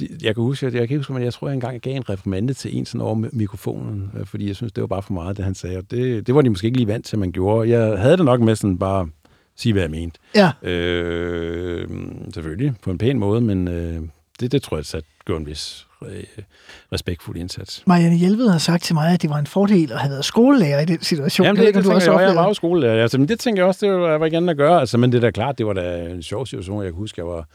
jeg 0.00 0.34
kan 0.34 0.42
huske, 0.44 0.66
jeg, 0.66 0.74
jeg 0.74 0.88
kan 0.88 0.96
huske, 0.96 1.12
men 1.12 1.22
jeg 1.22 1.32
tror, 1.32 1.48
jeg 1.48 1.54
engang 1.54 1.80
gav 1.80 1.96
en 1.96 2.08
reprimande 2.08 2.54
til 2.54 2.76
en 2.78 2.86
sådan 2.86 3.00
over 3.00 3.14
mi- 3.16 3.28
mikrofonen, 3.32 4.10
øh, 4.18 4.26
fordi 4.26 4.48
jeg 4.48 4.56
synes, 4.56 4.72
det 4.72 4.80
var 4.80 4.86
bare 4.86 5.02
for 5.02 5.12
meget, 5.12 5.36
det 5.36 5.44
han 5.44 5.54
sagde. 5.54 5.76
Og 5.78 5.84
det, 5.90 6.26
det 6.26 6.34
var 6.34 6.42
de 6.42 6.50
måske 6.50 6.66
ikke 6.66 6.78
lige 6.78 6.88
vant 6.88 7.04
til, 7.06 7.16
at 7.16 7.20
man 7.20 7.32
gjorde. 7.32 7.70
Jeg 7.70 7.98
havde 7.98 8.16
det 8.16 8.24
nok 8.24 8.40
med 8.40 8.56
sådan 8.56 8.78
bare 8.78 9.08
sige, 9.56 9.72
hvad 9.72 9.82
jeg 9.82 9.90
mente. 9.90 10.18
Ja, 10.34 10.50
Øh, 10.62 11.88
selvfølgelig, 12.34 12.74
på 12.82 12.90
en 12.90 12.98
pæn 12.98 13.18
måde, 13.18 13.40
men 13.40 13.68
øh, 13.68 14.00
det, 14.40 14.52
det 14.52 14.62
tror 14.62 14.76
jeg 14.76 14.84
sat 14.84 15.04
gjorde 15.26 15.40
en 15.40 15.46
vis 15.46 15.86
øh, 16.06 16.24
respektfuld 16.92 17.36
indsats. 17.36 17.82
Marianne 17.86 18.16
Hjelved 18.16 18.48
har 18.48 18.58
sagt 18.58 18.82
til 18.82 18.94
mig, 18.94 19.14
at 19.14 19.22
det 19.22 19.30
var 19.30 19.38
en 19.38 19.46
fordel 19.46 19.92
at 19.92 19.98
have 19.98 20.10
været 20.10 20.24
skolelærer 20.24 20.80
i 20.80 20.84
den 20.84 21.02
situation. 21.02 21.44
Jamen, 21.46 21.62
Jeg 21.62 21.66
det, 21.66 21.74
det, 21.74 21.76
om 21.76 21.82
det 21.82 21.84
du 21.84 21.90
jeg, 21.90 21.96
også 21.96 22.12
jeg, 22.12 22.28
jeg 22.28 22.36
var 22.36 22.46
jo 22.48 22.54
skolelærer. 22.54 23.02
Altså, 23.02 23.18
men 23.18 23.28
det 23.28 23.40
tænker 23.40 23.62
jeg 23.62 23.66
også, 23.68 23.86
det 23.86 23.94
var, 23.94 24.18
var 24.18 24.26
igen 24.26 24.48
at 24.48 24.56
gøre. 24.56 24.80
Altså, 24.80 24.98
men 24.98 25.12
det 25.12 25.16
er 25.16 25.20
da 25.20 25.30
klart, 25.30 25.58
det 25.58 25.66
var 25.66 25.72
da 25.72 26.04
en 26.10 26.22
sjov 26.22 26.46
situation. 26.46 26.82
Jeg 26.82 26.92
kan 26.92 26.96
huske, 26.98 27.20
jeg 27.20 27.26
var 27.26 27.48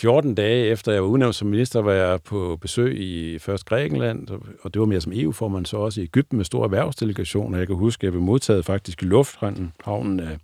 14 0.00 0.34
dage 0.34 0.66
efter 0.66 0.92
jeg 0.92 1.02
var 1.02 1.08
udnævnt 1.08 1.34
som 1.34 1.48
minister, 1.48 1.80
var 1.82 1.92
jeg 1.92 2.22
på 2.22 2.58
besøg 2.60 3.00
i 3.00 3.38
først 3.38 3.64
Grækenland, 3.64 4.28
og- 4.62 4.74
det 4.74 4.80
var 4.80 4.86
mere 4.86 5.00
som 5.00 5.12
EU-formand, 5.14 5.66
så 5.66 5.76
også 5.76 6.00
i 6.00 6.04
Ægypten 6.04 6.36
med 6.36 6.44
store 6.44 6.64
erhvervsdelegationer. 6.64 7.58
Jeg 7.58 7.66
kan 7.66 7.76
huske, 7.76 8.00
at 8.00 8.04
jeg 8.04 8.12
blev 8.12 8.22
modtaget 8.22 8.64
faktisk 8.64 9.02
i 9.02 9.06
lufthavnen 9.06 9.72
havnen 9.84 10.20
af 10.20 10.38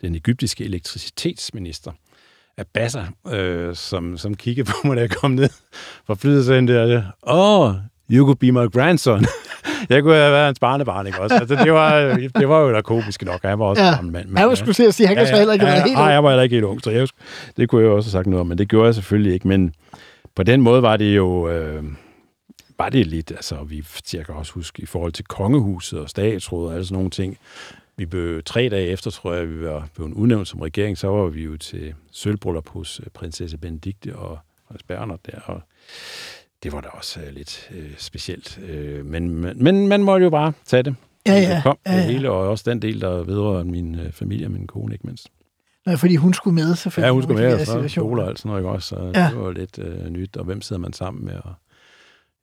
den 0.00 0.14
egyptiske 0.14 0.64
elektricitetsminister, 0.64 1.92
Abbasser, 2.58 3.04
øh, 3.32 3.74
som, 3.74 4.18
som 4.18 4.34
kiggede 4.34 4.66
på 4.70 4.86
mig, 4.88 4.96
da 4.96 5.00
jeg 5.00 5.10
kom 5.10 5.30
ned 5.30 5.48
fra 6.06 6.14
flyet, 6.14 6.38
og 6.38 6.44
sagde 6.44 7.02
åh, 7.26 7.60
oh, 7.60 7.74
you 8.10 8.24
could 8.24 8.36
be 8.36 8.52
my 8.52 8.70
grandson 8.72 9.24
jeg 9.88 10.02
kunne 10.02 10.14
have 10.14 10.32
været 10.32 10.46
hans 10.46 10.58
barnebarn, 10.58 11.06
ikke 11.06 11.20
også? 11.20 11.34
Altså, 11.34 11.54
det, 11.64 11.72
var, 11.72 12.00
det 12.38 12.48
var 12.48 12.60
jo 12.60 12.72
da 12.72 12.80
komisk 12.80 13.24
nok, 13.24 13.42
han 13.42 13.58
var 13.58 13.64
også 13.64 13.82
Ja. 13.82 13.94
gammel 13.94 14.12
mand. 14.12 14.28
men- 14.28 14.38
Jeg 14.38 14.48
var 14.48 14.54
skulle 14.54 14.74
til 14.74 14.82
at 14.82 14.94
sige, 14.94 15.06
han 15.06 15.16
kan 15.16 15.26
så 15.26 15.36
heller 15.36 15.52
ikke 15.52 15.64
have 15.64 15.72
været 15.74 15.84
helt 15.88 15.98
Nej, 15.98 16.06
jeg 16.06 16.24
var 16.24 16.30
heller 16.30 16.42
ikke 16.42 16.54
helt 16.56 16.64
ung, 16.64 16.80
så 16.84 16.90
jeg, 16.90 17.08
det 17.56 17.68
kunne 17.68 17.82
jeg 17.82 17.90
også 17.90 18.06
have 18.06 18.12
sagt 18.12 18.26
noget 18.26 18.40
om, 18.40 18.46
men 18.46 18.58
det 18.58 18.68
gjorde 18.68 18.86
jeg 18.86 18.94
selvfølgelig 18.94 19.32
ikke. 19.34 19.48
Men 19.48 19.74
på 20.34 20.42
den 20.42 20.60
måde 20.60 20.82
var 20.82 20.96
det 20.96 21.16
jo... 21.16 21.48
Øh, 21.48 21.84
var 22.78 22.88
det 22.88 23.06
lidt, 23.06 23.30
altså 23.30 23.56
vi, 23.68 23.84
jeg 24.14 24.26
kan 24.26 24.34
også 24.34 24.52
huske, 24.52 24.82
i 24.82 24.86
forhold 24.86 25.12
til 25.12 25.24
kongehuset 25.24 25.98
og 26.00 26.08
statsrådet 26.08 26.68
og 26.68 26.74
alle 26.74 26.84
sådan 26.86 26.94
nogle 26.94 27.10
ting, 27.10 27.38
vi 27.96 28.06
blev 28.06 28.42
tre 28.42 28.68
dage 28.68 28.86
efter, 28.86 29.10
tror 29.10 29.32
jeg, 29.34 29.48
vi 29.50 29.62
var 29.64 29.88
blevet 29.94 30.12
udnævnt 30.14 30.48
som 30.48 30.60
regering, 30.60 30.98
så 30.98 31.08
var 31.08 31.26
vi 31.26 31.42
jo 31.44 31.56
til 31.56 31.94
sølvbryllup 32.12 32.68
hos 32.68 33.00
øh, 33.00 33.06
prinsesse 33.14 33.58
Benedikte 33.58 34.16
og 34.16 34.38
Hans 34.70 34.82
Bernhard 34.82 35.20
der, 35.26 35.38
og 35.44 35.60
det 36.62 36.72
var 36.72 36.80
da 36.80 36.88
også 36.88 37.20
øh, 37.20 37.34
lidt 37.34 37.70
øh, 37.74 37.90
specielt. 37.98 38.58
Øh, 38.68 39.06
men, 39.06 39.28
men, 39.30 39.64
men 39.64 39.88
man 39.88 40.02
må 40.02 40.16
jo 40.16 40.30
bare 40.30 40.52
tage 40.66 40.82
det. 40.82 40.94
Ja, 41.26 41.32
ja. 41.34 41.54
Det 41.54 41.62
kom, 41.62 41.78
Ja, 41.86 41.92
det 41.96 41.98
ja. 42.02 42.06
hele, 42.06 42.30
og 42.30 42.48
også 42.48 42.64
den 42.70 42.82
del, 42.82 43.00
der 43.00 43.10
vedrører 43.24 43.64
min 43.64 43.94
øh, 43.94 44.12
familie 44.12 44.46
og 44.46 44.50
min 44.50 44.66
kone, 44.66 44.92
ikke 44.94 45.06
mindst. 45.06 45.28
Nej, 45.86 45.96
fordi 45.96 46.16
hun 46.16 46.34
skulle 46.34 46.54
med, 46.54 46.74
selvfølgelig. 46.76 47.06
Ja, 47.08 47.12
hun 47.12 47.22
skulle 47.22 47.42
med, 47.42 47.50
der 47.52 47.60
og 47.60 47.66
så 47.66 47.88
skole 47.88 48.22
og 48.22 48.28
alt 48.28 48.38
sådan 48.38 48.48
noget, 48.48 48.60
ikke 48.60 48.70
også? 48.70 48.88
Så 48.88 49.12
Ja. 49.14 49.28
det 49.30 49.38
var 49.40 49.50
lidt 49.52 49.78
øh, 49.78 50.08
nyt, 50.10 50.36
og 50.36 50.44
hvem 50.44 50.60
sidder 50.62 50.82
man 50.82 50.92
sammen 50.92 51.24
med? 51.24 51.34
Og, 51.34 51.52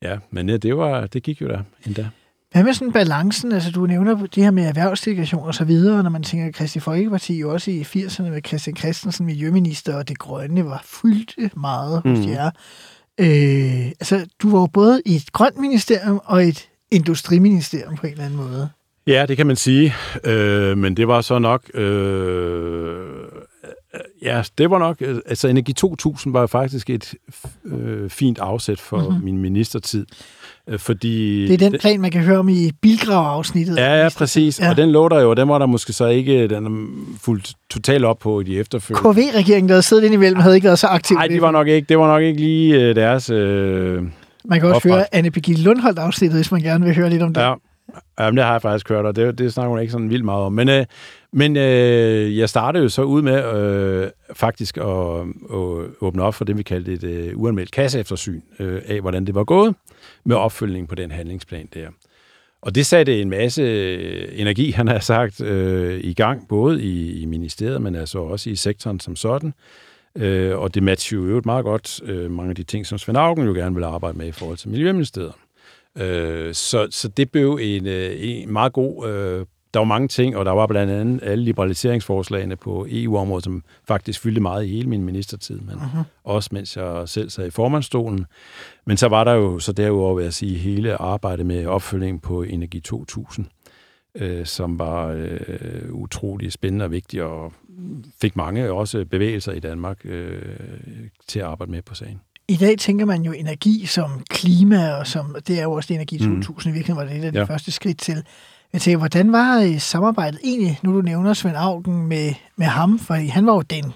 ja, 0.02 0.18
men 0.32 0.50
ja, 0.50 0.58
det, 0.58 0.78
var, 0.78 1.08
det 1.08 1.24
gik 1.24 1.42
jo 1.42 1.48
da 1.48 1.60
endda. 1.86 2.08
Hvad 2.52 2.64
med 2.64 2.74
sådan 2.74 2.92
balancen? 2.94 3.52
Altså, 3.52 3.72
du 3.72 3.86
nævner 3.86 4.16
det 4.36 4.44
her 4.44 4.52
med 4.52 4.64
erhvervsdelegation 4.64 5.44
og 5.48 5.56
så 5.56 5.66
videre, 5.66 6.04
når 6.04 6.10
man 6.10 6.24
tænker, 6.24 6.48
at 6.48 6.54
Kristi 6.54 6.80
Folkeparti 6.80 7.40
jo 7.40 7.52
også 7.54 7.72
i 7.72 7.82
80'erne 7.82 8.22
med 8.30 8.42
Christian 8.48 8.76
Christensen, 8.78 9.26
miljøminister, 9.26 9.96
og 9.96 10.08
det 10.08 10.18
grønne 10.18 10.66
var 10.66 10.82
fyldt 10.86 11.58
meget 11.58 12.02
hos 12.06 12.20
Mhm. 12.20 12.30
jer. 12.30 12.52
Øh, 13.20 13.86
altså, 13.88 14.26
du 14.42 14.50
var 14.52 14.60
jo 14.60 14.66
både 14.74 15.02
i 15.06 15.16
et 15.16 15.32
grønt 15.32 15.58
ministerium 15.58 16.22
og 16.26 16.44
et 16.48 16.70
industriministerium 16.92 17.96
på 17.98 18.06
en 18.08 18.12
eller 18.12 18.26
anden 18.26 18.38
måde. 18.40 18.70
Ja, 19.08 19.26
det 19.28 19.38
kan 19.38 19.48
man 19.48 19.56
sige, 19.56 19.94
øh, 20.24 20.78
men 20.78 20.98
det 20.98 21.08
var 21.08 21.22
så 21.22 21.40
nok... 21.40 21.62
Øh, 21.74 23.08
ja, 24.22 24.44
det 24.58 24.70
var 24.70 24.80
nok... 24.80 24.98
øh, 25.02 25.20
Altså, 25.26 25.48
Energi 25.48 25.74
2000 25.74 26.34
var 26.34 26.48
faktisk 26.48 26.90
et 26.90 27.14
øh, 27.66 28.10
fint 28.10 28.40
afsæt 28.40 28.80
for 28.80 28.98
Mhm. 28.98 29.08
mm-hmm. 29.08 29.24
min 29.24 29.38
ministertid, 29.38 30.06
øh, 30.10 30.16
fordi... 30.78 31.48
Det 31.48 31.54
er 31.54 31.70
den 31.70 31.80
plan, 31.80 32.02
man 32.02 32.12
kan 32.12 32.22
høre 32.22 32.40
om 32.40 32.50
i 32.50 32.72
bilgrav-afsnittet. 32.82 33.78
Ja, 33.78 34.04
ja, 34.04 34.10
præcis. 34.18 34.60
Ja. 34.60 34.70
Og 34.70 34.78
den 34.78 34.92
lå 34.92 35.10
der 35.10 35.22
jo, 35.22 35.30
og 35.30 35.38
den 35.38 35.48
var 35.50 35.58
der 35.60 35.66
måske 35.66 35.94
så 35.94 36.06
ikke 36.08 36.48
den 36.48 36.88
fuldt 37.22 37.54
totalt 37.70 38.06
op 38.06 38.20
på 38.20 38.40
i 38.40 38.44
de 38.44 38.60
efterfølgende. 38.60 39.14
KV-regeringen, 39.14 39.70
der 39.70 39.74
havde 39.76 39.82
siddet 39.84 40.04
indimellem, 40.04 40.40
havde 40.40 40.56
ikke 40.56 40.66
været 40.66 40.80
så 40.80 40.88
aktiv. 40.88 41.18
Nej, 41.18 41.28
det 41.28 41.42
var 41.42 41.52
nok 41.52 41.68
ikke, 41.68 41.86
det 41.90 41.98
var 42.00 42.08
nok 42.08 42.22
ikke 42.22 42.40
lige 42.42 42.82
øh, 42.82 42.96
deres... 42.96 43.30
Øh, 43.30 44.04
Man 44.46 44.60
kan 44.60 44.70
også 44.70 44.76
opret. 44.76 44.92
høre 44.94 45.16
Anne 45.16 45.32
Birgitte 45.32 45.62
Lundholdt 45.64 46.00
afsnittet, 46.00 46.38
hvis 46.38 46.52
man 46.52 46.62
gerne 46.62 46.86
vil 46.86 46.96
høre 46.96 47.10
lidt 47.10 47.22
om 47.22 47.34
det. 47.34 47.42
Ja, 47.42 47.54
Jamen, 48.20 48.38
det 48.38 48.46
har 48.46 48.52
jeg 48.52 48.62
faktisk 48.62 48.90
hørt, 48.90 49.06
og 49.06 49.16
det, 49.16 49.38
det 49.38 49.54
snakker 49.54 49.70
hun 49.70 49.80
ikke 49.80 49.92
sådan 49.92 50.10
vildt 50.10 50.26
meget 50.26 50.44
om. 50.44 50.54
Men, 50.54 50.70
øh, 50.70 50.86
men 51.32 51.58
øh, 51.58 52.38
jeg 52.38 52.50
startede 52.50 52.84
jo 52.84 52.90
så 52.90 53.04
ud 53.04 53.22
med 53.22 53.54
øh, 53.56 54.10
faktisk 54.34 54.78
at, 54.78 54.84
at 54.84 55.86
åbne 56.02 56.24
op 56.24 56.36
for 56.36 56.46
det, 56.46 56.58
vi 56.58 56.64
kaldte 56.64 56.94
et 56.94 57.04
øh, 57.04 57.32
uanmeldt 57.36 57.72
kasseeftersyn 57.72 58.42
øh, 58.60 58.82
af, 58.86 59.02
hvordan 59.02 59.26
det 59.26 59.36
var 59.36 59.44
gået 59.44 59.76
med 60.26 60.36
opfølgningen 60.36 60.88
på 60.88 60.96
den 60.96 61.12
handlingsplan 61.12 61.70
der. 61.74 61.88
Og 62.62 62.76
det 62.76 62.86
satte 62.86 63.22
en 63.22 63.30
masse 63.30 63.62
øh, 63.62 64.28
energi, 64.32 64.72
han 64.72 64.88
har 64.88 65.00
sagt, 65.00 65.42
øh, 65.42 66.00
i 66.04 66.14
gang, 66.14 66.48
både 66.48 66.84
i, 66.84 67.22
i 67.22 67.26
ministeriet, 67.26 67.82
men 67.82 67.96
altså 67.96 68.20
også 68.20 68.50
i 68.50 68.56
sektoren 68.56 69.00
som 69.00 69.16
sådan. 69.16 69.54
Øh, 70.16 70.58
og 70.60 70.76
det 70.76 70.84
matcher 70.84 71.18
jo 71.18 71.26
øvrigt 71.26 71.46
meget 71.46 71.66
godt 71.66 72.02
øh, 72.04 72.32
mange 72.32 72.50
af 72.50 72.56
de 72.56 72.64
ting, 72.64 72.86
som 72.86 72.98
Svend 72.98 73.18
Augen 73.18 73.48
jo 73.48 73.54
gerne 73.54 73.76
vil 73.76 73.84
arbejde 73.84 74.18
med 74.18 74.28
i 74.28 74.32
forhold 74.32 74.58
til 74.58 74.70
Miljøministeriet. 74.70 75.34
Øh, 75.98 76.54
så, 76.54 76.88
så 76.92 77.08
det 77.08 77.32
blev 77.32 77.60
en, 77.62 77.88
øh, 77.88 78.16
en 78.20 78.54
meget 78.54 78.74
god... 78.74 79.08
Øh, 79.08 79.46
der 79.74 79.80
var 79.80 79.86
mange 79.86 80.08
ting, 80.08 80.38
og 80.38 80.46
der 80.46 80.52
var 80.52 80.68
blandt 80.68 80.94
andet 80.94 81.20
alle 81.24 81.44
liberaliseringsforslagene 81.44 82.56
på 82.56 82.88
EU-området, 82.90 83.44
som 83.44 83.64
faktisk 83.88 84.20
fyldte 84.20 84.42
meget 84.42 84.66
i 84.66 84.68
hele 84.68 84.90
min 84.90 85.04
ministertid, 85.04 85.60
men 85.60 85.76
uh-huh. 85.76 86.04
også 86.24 86.50
mens 86.52 86.78
jeg 86.78 87.10
selv 87.10 87.30
sad 87.30 87.48
i 87.48 87.50
formandstolen. 87.50 88.26
Men 88.86 88.98
så 88.98 89.08
var 89.08 89.24
der 89.24 89.34
jo 89.34 89.60
så 89.60 89.72
derudover, 89.72 90.16
vil 90.16 90.24
jeg 90.24 90.34
sige, 90.34 90.58
hele 90.58 91.02
arbejdet 91.02 91.46
med 91.46 91.66
opfølging 91.66 92.22
på 92.22 92.44
Energi 92.44 92.80
2000, 92.80 93.46
øh, 94.16 94.46
som 94.46 94.80
var 94.80 95.08
øh, 95.08 95.92
utrolig 95.92 96.52
spændende 96.52 96.86
og 96.86 96.92
vigtigt, 96.92 97.24
og 97.24 97.54
fik 98.22 98.36
mange 98.36 98.72
også 98.72 99.06
bevægelser 99.06 99.52
i 99.52 99.60
Danmark 99.60 100.06
øh, 100.06 100.42
til 101.28 101.40
at 101.40 101.46
arbejde 101.46 101.72
med 101.72 101.82
på 101.82 101.96
sagen. 101.96 102.22
I 102.48 102.56
dag 102.56 102.78
tænker 102.80 103.06
man 103.06 103.22
jo 103.24 103.32
energi 103.32 103.86
som 103.86 104.24
klima, 104.30 104.92
og 104.94 105.08
som, 105.08 105.36
det 105.48 105.60
er 105.60 105.64
jo 105.64 105.72
også 105.72 105.88
det 105.88 105.96
Energi 105.96 106.28
Mm. 106.28 106.42
2000, 106.42 106.74
i 106.74 106.78
virkeligheden 106.78 107.08
var 107.08 107.14
det 107.14 107.20
et 107.22 107.26
af 107.26 107.32
de 107.32 107.40
Ja. 107.40 107.44
første 107.46 107.72
skridt 107.72 107.98
til. 108.00 108.24
Jeg 108.74 108.82
tænker, 108.82 108.98
hvordan 108.98 109.32
var 109.32 109.60
øh, 109.60 109.80
samarbejdet 109.80 110.40
egentlig, 110.44 110.80
nu 110.84 110.96
du 110.96 111.02
nævner 111.02 111.34
Svend 111.34 111.56
Augen 111.58 112.08
med, 112.08 112.34
med 112.56 112.66
ham, 112.66 113.00
for 113.00 113.14
han 113.32 113.46
var 113.46 113.54
jo 113.54 113.62
den 113.62 113.94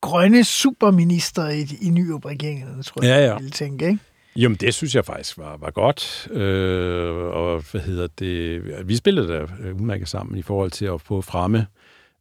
grønne 0.00 0.44
superminister 0.44 1.48
i, 1.48 1.66
i 1.80 1.90
Nyrup-regeringen, 1.90 2.82
tror 2.82 3.04
jeg, 3.04 3.08
Ja, 3.10 3.26
ja. 3.26 3.34
ville 3.34 3.50
tænke, 3.50 3.86
ikke? 3.86 3.98
Jamen, 4.36 4.56
det 4.56 4.74
synes 4.74 4.94
jeg 4.94 5.04
faktisk 5.04 5.38
var, 5.38 5.56
var 5.60 5.70
godt. 5.70 6.28
Øh, 6.30 7.14
og 7.16 7.64
hvad 7.70 7.80
hedder 7.80 8.06
det? 8.18 8.62
Vi 8.88 8.96
spillede 8.96 9.28
da 9.28 9.38
øh, 9.60 9.74
udmærket 9.76 10.08
sammen 10.08 10.38
i 10.38 10.42
forhold 10.42 10.70
til 10.70 10.84
at 10.84 11.00
få 11.00 11.20
fremme 11.20 11.66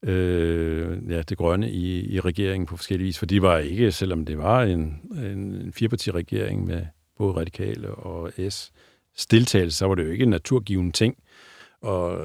øh, 0.05 0.97
ja, 1.09 1.21
det 1.21 1.37
grønne 1.37 1.71
i, 1.71 2.13
i 2.13 2.19
regeringen 2.19 2.65
på 2.65 2.77
forskellige 2.77 3.05
vis. 3.05 3.19
For 3.19 3.25
de 3.25 3.41
var 3.41 3.57
ikke, 3.57 3.91
selvom 3.91 4.25
det 4.25 4.37
var 4.37 4.63
en, 4.63 5.01
en, 5.11 5.53
en 5.53 5.73
firepartiregering 5.73 6.65
med 6.65 6.85
både 7.17 7.33
radikale 7.33 7.89
og 7.89 8.31
S, 8.49 8.71
stiltagelse, 9.15 9.77
så 9.77 9.87
var 9.87 9.95
det 9.95 10.03
jo 10.03 10.11
ikke 10.11 10.23
en 10.23 10.29
naturgiven 10.29 10.91
ting. 10.91 11.17
Og 11.81 12.19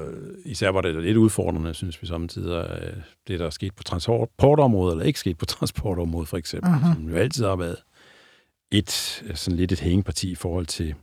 især 0.45 0.69
var 0.69 0.81
det 0.81 1.03
lidt 1.03 1.17
udfordrende, 1.17 1.73
synes 1.73 2.01
vi 2.01 2.07
samtidig, 2.07 2.69
øh, 2.69 2.93
det 3.27 3.39
der 3.39 3.45
er 3.45 3.49
sket 3.49 3.75
på 3.75 3.83
transportområdet, 3.83 4.93
eller 4.93 5.05
ikke 5.05 5.19
sket 5.19 5.37
på 5.37 5.45
transportområdet 5.45 6.27
for 6.29 6.37
eksempel, 6.37 6.71
uh-huh. 6.71 6.95
som 6.95 7.09
jo 7.09 7.15
altid 7.15 7.45
har 7.45 7.55
været 7.55 7.77
et 8.71 8.91
sådan 9.35 9.57
lidt 9.57 9.71
et 9.71 9.79
hængeparti 9.79 10.31
i 10.31 10.35
forhold 10.35 10.65
til 10.65 10.95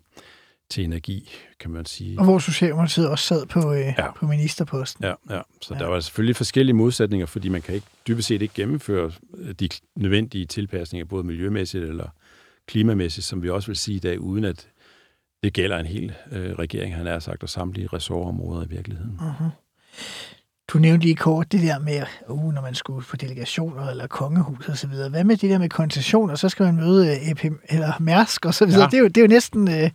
til 0.71 0.85
energi, 0.85 1.31
kan 1.61 1.71
man 1.71 1.87
sige. 1.87 2.19
Og 2.19 2.25
hvor 2.25 2.39
Socialdemokratiet 2.39 3.09
også 3.09 3.25
sad 3.25 3.47
på, 3.47 3.73
øh, 3.73 3.81
Ja. 3.99 4.13
på 4.13 4.27
ministerposten. 4.27 5.05
Ja, 5.05 5.15
ja. 5.31 5.41
Så 5.63 5.75
Ja. 5.75 5.79
ja. 5.79 5.85
der 5.85 5.91
var 5.91 6.01
selvfølgelig 6.01 6.37
forskellige 6.37 6.75
modsætninger, 6.75 7.27
fordi 7.27 7.49
man 7.49 7.63
kan 7.63 7.75
ikke 7.75 7.87
dybest 8.09 8.29
set 8.29 8.43
ikke 8.43 8.55
gennemføre 8.55 9.13
øh, 9.39 9.53
de 9.61 9.69
nødvendige 9.97 10.47
tilpasninger, 10.47 11.07
både 11.07 11.25
miljømæssigt 11.25 11.85
eller 11.85 12.09
klimamæssigt, 12.67 13.27
som 13.27 13.43
vi 13.43 13.51
også 13.51 13.67
vil 13.67 13.77
sige 13.77 13.97
i 13.97 14.01
dag, 14.01 14.21
uden 14.21 14.45
at 14.45 14.69
det 15.43 15.53
gælder 15.53 15.79
en 15.79 15.87
hel 15.87 16.13
øh, 16.33 16.53
regering, 16.53 16.95
han 16.97 17.07
har 17.07 17.19
sagt, 17.19 17.43
og 17.43 17.49
samtlige 17.49 17.89
ressortområder 17.93 18.65
i 18.65 18.69
virkeligheden. 18.69 19.19
Uh-huh. 19.21 19.45
Du 20.73 20.79
nævnte 20.79 21.07
lige 21.07 21.17
kort 21.17 21.53
det 21.53 21.63
der 21.63 21.79
med, 21.79 22.03
uh, 22.29 22.55
når 22.55 22.63
man 22.63 22.75
skulle 22.75 23.07
på 23.07 23.17
delegationer 23.17 23.91
eller 23.91 24.07
kongehus 24.07 24.69
og 24.69 24.79
så 24.79 24.87
videre. 24.87 25.09
Hvad 25.09 25.25
med 25.25 25.37
det 25.37 25.51
der 25.51 25.59
med 25.59 25.69
koncessioner? 25.69 26.35
Så 26.35 26.49
skal 26.49 26.67
man 26.67 26.77
møde 26.77 27.09
øh, 27.09 27.31
EP, 27.31 27.45
eller 27.69 27.93
Mærsk 28.01 28.45
og 28.45 28.55
så 28.55 28.67
videre. 28.67 28.81
Ja. 28.81 28.87
Det, 28.87 28.95
er 28.95 28.99
jo, 28.99 29.09
det 29.09 29.17
er 29.17 29.21
jo 29.21 29.29
næsten 29.29 29.69
øh, 29.69 29.91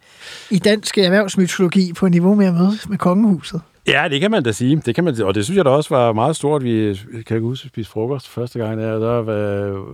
i 0.51 0.59
dansk 0.59 0.97
erhvervsmytologi 0.97 1.93
på 1.93 2.07
niveau 2.07 2.35
med 2.35 2.45
at 2.45 2.53
møde 2.53 2.71
med 2.89 2.97
kongehuset. 2.97 3.61
Ja, 3.87 4.07
det 4.09 4.21
kan 4.21 4.31
man 4.31 4.43
da 4.43 4.51
sige. 4.51 4.81
Det 4.85 4.95
kan 4.95 5.03
man, 5.03 5.21
og 5.21 5.35
det 5.35 5.45
synes 5.45 5.57
jeg 5.57 5.65
da 5.65 5.69
også 5.69 5.95
var 5.95 6.13
meget 6.13 6.35
stort. 6.35 6.63
Vi 6.63 6.99
kan 7.27 7.37
ikke 7.37 7.47
huske, 7.47 7.65
at 7.65 7.69
spise 7.69 7.89
frokost 7.89 8.29
første 8.29 8.59
gang 8.59 8.77
der, 8.77 8.99
der 8.99 9.21
var, 9.21 9.85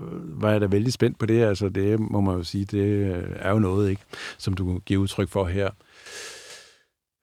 var 0.41 0.51
jeg 0.51 0.61
da 0.61 0.65
vældig 0.65 0.93
spændt 0.93 1.19
på 1.19 1.25
det. 1.25 1.43
Altså, 1.43 1.69
det 1.69 1.99
må 1.99 2.21
man 2.21 2.35
jo 2.35 2.43
sige, 2.43 2.65
det 2.65 3.15
er 3.39 3.51
jo 3.51 3.59
noget, 3.59 3.89
ikke, 3.89 4.01
som 4.37 4.53
du 4.53 4.79
giver 4.85 5.01
udtryk 5.01 5.29
for 5.29 5.45
her. 5.45 5.69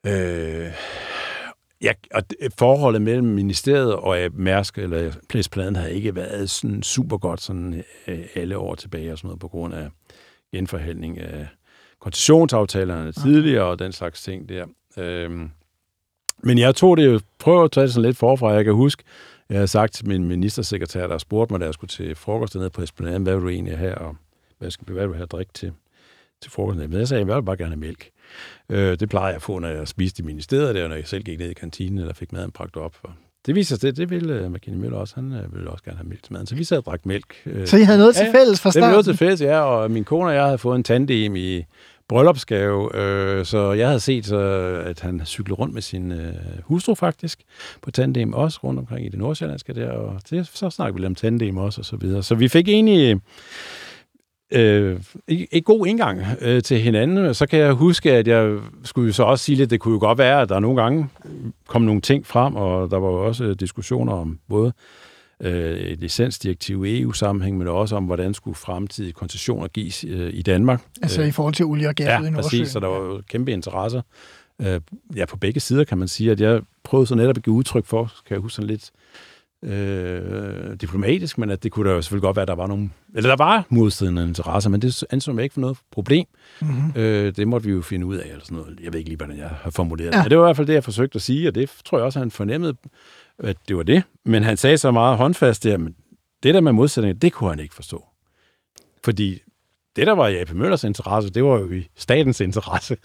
Øh, 0.06 0.72
ja, 1.86 1.92
og 2.14 2.30
det- 2.30 2.36
forholdet 2.58 3.02
mellem 3.02 3.26
ministeriet 3.28 3.94
og 3.94 4.22
øh, 4.22 4.30
Mærsk 4.38 4.78
eller 4.78 5.12
Plæspladen 5.28 5.76
har 5.76 5.86
ikke 5.86 6.14
været 6.14 6.50
sådan 6.50 6.82
super 6.82 7.18
godt 7.18 7.40
sådan 7.40 7.84
øh, 8.08 8.18
alle 8.34 8.58
år 8.58 8.74
tilbage 8.74 9.12
og 9.12 9.18
sådan 9.18 9.28
noget 9.28 9.40
på 9.40 9.48
grund 9.48 9.74
af 9.74 9.88
genforhandling 10.54 11.18
af 11.20 11.46
koncessionsaftalerne 12.00 13.12
tidligere 13.12 13.64
og 13.64 13.78
den 13.78 13.92
slags 13.92 14.22
ting 14.22 14.48
der. 14.48 14.66
Øhm, 14.98 15.50
men 16.42 16.58
jeg 16.58 16.74
tog 16.74 16.96
det 16.96 17.06
jo, 17.06 17.20
prøver 17.38 17.64
at 17.64 17.70
tage 17.72 17.84
det 17.84 17.92
sådan 17.94 18.06
lidt 18.08 18.16
forfra. 18.16 18.52
Jeg 18.52 18.64
kan 18.64 18.74
huske, 18.74 19.02
jeg 19.48 19.56
havde 19.56 19.68
sagt 19.68 19.92
til 19.94 20.08
min 20.08 20.24
ministersekretær, 20.28 21.06
der 21.06 21.18
spurgte 21.18 21.52
mig, 21.52 21.60
da 21.60 21.64
jeg 21.64 21.74
skulle 21.74 21.88
til 21.88 22.14
frokost 22.14 22.52
dernede 22.52 22.70
på 22.70 22.82
Esplanaden, 22.82 23.22
hvad 23.22 23.34
vil 23.34 23.42
du 23.42 23.48
egentlig 23.48 23.78
have, 23.78 23.94
og 23.98 24.16
hvad, 24.58 24.70
skal, 24.70 24.84
hvad 24.84 25.02
vil 25.02 25.08
du 25.08 25.14
have 25.14 25.22
at 25.22 25.32
drikke 25.32 25.52
til, 25.52 25.72
til 26.42 26.50
frokost? 26.50 26.78
Men 26.78 26.92
jeg 26.92 27.08
sagde, 27.08 27.26
jeg 27.26 27.36
vil 27.36 27.42
bare 27.42 27.56
gerne 27.56 27.70
have 27.70 27.80
mælk. 27.80 28.10
Øh, 28.68 28.98
det 29.00 29.08
plejede 29.08 29.26
jeg 29.28 29.36
at 29.36 29.42
få, 29.42 29.58
når 29.58 29.68
jeg 29.68 29.88
spiste 29.88 30.22
i 30.22 30.26
ministeriet, 30.26 30.74
der, 30.74 30.88
når 30.88 30.94
jeg 30.94 31.06
selv 31.08 31.22
gik 31.22 31.38
ned 31.38 31.50
i 31.50 31.54
kantinen, 31.54 31.98
eller 31.98 32.14
fik 32.14 32.32
maden 32.32 32.50
bragt 32.50 32.76
op. 32.76 32.94
Og 33.02 33.10
det 33.46 33.54
viser 33.54 33.76
sig, 33.76 33.82
det, 33.82 33.96
det 33.96 34.10
ville 34.10 34.44
uh, 34.44 34.52
McKinney 34.52 34.80
Møller 34.80 34.98
også. 34.98 35.14
Han 35.14 35.32
uh, 35.44 35.54
ville 35.54 35.70
også 35.70 35.84
gerne 35.84 35.98
have 35.98 36.08
mælk 36.08 36.22
til 36.22 36.32
maden. 36.32 36.46
Så 36.46 36.54
vi 36.54 36.64
sad 36.64 36.78
og 36.78 36.84
drak 36.84 37.06
mælk. 37.06 37.34
øh, 37.46 37.66
Så 37.66 37.76
I 37.76 37.82
havde 37.82 37.98
noget 37.98 38.16
til 38.16 38.26
fælles 38.34 38.60
fra 38.60 38.70
det 38.70 38.80
var 38.80 38.88
noget 38.90 39.04
starten? 39.04 39.18
til 39.18 39.26
fælles, 39.26 39.40
ja, 39.40 39.60
og 39.60 39.90
min 39.90 40.04
kone 40.04 40.30
og 40.30 40.34
jeg 40.34 40.44
havde 40.44 40.58
fået 40.58 40.76
en 40.76 40.82
tandem 40.84 41.36
i 41.36 41.64
bryllupsgave, 42.08 42.96
øh, 42.96 43.44
så 43.44 43.72
jeg 43.72 43.86
havde 43.86 44.00
set, 44.00 44.26
så, 44.26 44.38
at 44.86 45.00
han 45.00 45.22
cyklede 45.24 45.54
rundt 45.54 45.74
med 45.74 45.82
sin 45.82 46.12
øh, 46.12 46.34
hustru 46.62 46.94
faktisk, 46.94 47.40
på 47.82 47.90
tandem 47.90 48.32
også 48.32 48.60
rundt 48.64 48.78
omkring 48.78 49.06
i 49.06 49.08
det 49.08 49.18
nordsjællandske 49.18 49.74
der, 49.74 49.90
og 49.90 50.20
det, 50.30 50.46
så 50.54 50.70
snakkede 50.70 50.94
vi 50.94 51.00
lidt 51.00 51.06
om 51.06 51.14
tandem 51.14 51.56
også, 51.56 51.80
og 51.80 51.84
så 51.84 51.96
videre. 51.96 52.22
Så 52.22 52.34
vi 52.34 52.48
fik 52.48 52.68
egentlig 52.68 53.20
øh, 54.50 55.00
en, 55.28 55.62
god 55.62 55.86
indgang 55.86 56.20
øh, 56.40 56.62
til 56.62 56.80
hinanden. 56.80 57.34
Så 57.34 57.46
kan 57.46 57.58
jeg 57.58 57.72
huske, 57.72 58.12
at 58.12 58.28
jeg 58.28 58.58
skulle 58.84 59.12
så 59.12 59.22
også 59.22 59.44
sige 59.44 59.56
lidt, 59.56 59.70
det 59.70 59.80
kunne 59.80 59.94
jo 59.94 60.00
godt 60.00 60.18
være, 60.18 60.42
at 60.42 60.48
der 60.48 60.58
nogle 60.60 60.82
gange 60.82 61.08
kom 61.68 61.82
nogle 61.82 62.00
ting 62.00 62.26
frem, 62.26 62.56
og 62.56 62.90
der 62.90 62.96
var 62.96 63.08
jo 63.08 63.26
også 63.26 63.54
diskussioner 63.54 64.12
om 64.12 64.38
både 64.48 64.72
øh, 65.40 65.96
licensdirektiv 65.98 66.84
i 66.84 67.00
EU-sammenhæng, 67.00 67.58
men 67.58 67.68
også 67.68 67.96
om, 67.96 68.04
hvordan 68.04 68.34
skulle 68.34 68.54
fremtidige 68.54 69.12
koncessioner 69.12 69.68
gives 69.68 70.04
øh, 70.08 70.30
i 70.32 70.42
Danmark. 70.42 70.82
Altså 71.02 71.22
i 71.22 71.30
forhold 71.30 71.54
til 71.54 71.64
olie 71.64 71.88
og 71.88 71.94
gas 71.94 72.06
Ja, 72.06 72.20
ude 72.20 72.28
i 72.28 72.30
Nordsøen. 72.30 72.60
præcis, 72.62 72.72
så 72.72 72.80
der 72.80 72.86
var 72.86 72.96
jo 72.96 73.22
kæmpe 73.28 73.52
interesser. 73.52 74.02
Øh, 74.62 74.80
ja, 75.16 75.24
på 75.26 75.36
begge 75.36 75.60
sider 75.60 75.84
kan 75.84 75.98
man 75.98 76.08
sige, 76.08 76.30
at 76.30 76.40
jeg 76.40 76.60
prøvede 76.82 77.06
så 77.06 77.14
netop 77.14 77.36
at 77.36 77.42
give 77.42 77.54
udtryk 77.54 77.86
for, 77.86 78.12
kan 78.26 78.34
jeg 78.34 78.40
huske 78.40 78.54
sådan 78.54 78.68
lidt 78.68 78.90
øh, 78.90 79.26
diplomatisk, 80.80 81.38
men 81.38 81.50
at 81.50 81.62
det 81.62 81.72
kunne 81.72 81.90
da 81.90 81.94
jo 81.94 82.02
selvfølgelig 82.02 82.22
godt 82.22 82.36
være, 82.36 82.42
at 82.42 82.48
der 82.48 82.54
var 82.54 82.66
nogle, 82.66 82.90
eller 83.14 83.30
der 83.30 83.44
var 83.44 83.66
modstridende 83.68 84.24
interesser, 84.28 84.70
men 84.70 84.82
det 84.82 85.04
anså 85.10 85.32
jeg 85.32 85.42
ikke 85.42 85.52
for 85.52 85.60
noget 85.60 85.78
problem. 85.90 86.24
Mm-hmm. 86.60 86.92
Øh, 86.96 87.36
det 87.36 87.48
måtte 87.48 87.66
vi 87.66 87.72
jo 87.72 87.82
finde 87.82 88.06
ud 88.06 88.16
af, 88.16 88.28
eller 88.28 88.44
sådan 88.44 88.56
noget. 88.58 88.80
Jeg 88.82 88.92
ved 88.92 88.98
ikke 88.98 89.10
lige, 89.10 89.16
hvordan 89.16 89.38
jeg 89.38 89.48
har 89.48 89.70
formuleret 89.70 90.14
Ja. 90.14 90.22
det. 90.22 90.30
Det 90.30 90.38
var 90.38 90.44
i 90.44 90.46
hvert 90.46 90.56
fald 90.56 90.66
det, 90.66 90.74
jeg 90.74 90.84
forsøgte 90.84 91.16
at 91.16 91.22
sige, 91.22 91.48
og 91.48 91.54
det 91.54 91.70
tror 91.84 91.98
jeg 91.98 92.04
også, 92.04 92.18
han 92.18 92.30
fornemmede, 92.30 92.74
at 93.38 93.56
det 93.68 93.76
var 93.76 93.82
det. 93.82 94.02
Men 94.24 94.42
han 94.42 94.56
sagde 94.56 94.78
så 94.78 94.90
meget 94.90 95.16
håndfast, 95.16 95.64
der, 95.64 95.76
men 95.76 95.94
det 96.42 96.54
der 96.54 96.60
med 96.60 96.72
modsætninger, 96.72 97.18
det 97.18 97.32
kunne 97.32 97.50
han 97.50 97.60
ikke 97.60 97.74
forstå. 97.74 98.04
Fordi 99.04 99.40
det, 99.96 100.06
der 100.06 100.12
var 100.12 100.28
i 100.28 100.36
AP 100.38 100.52
Møllers 100.52 100.84
interesse, 100.84 101.30
det 101.30 101.44
var 101.44 101.58
jo 101.58 101.70
i 101.72 101.88
statens 101.96 102.40
interesse. 102.40 102.96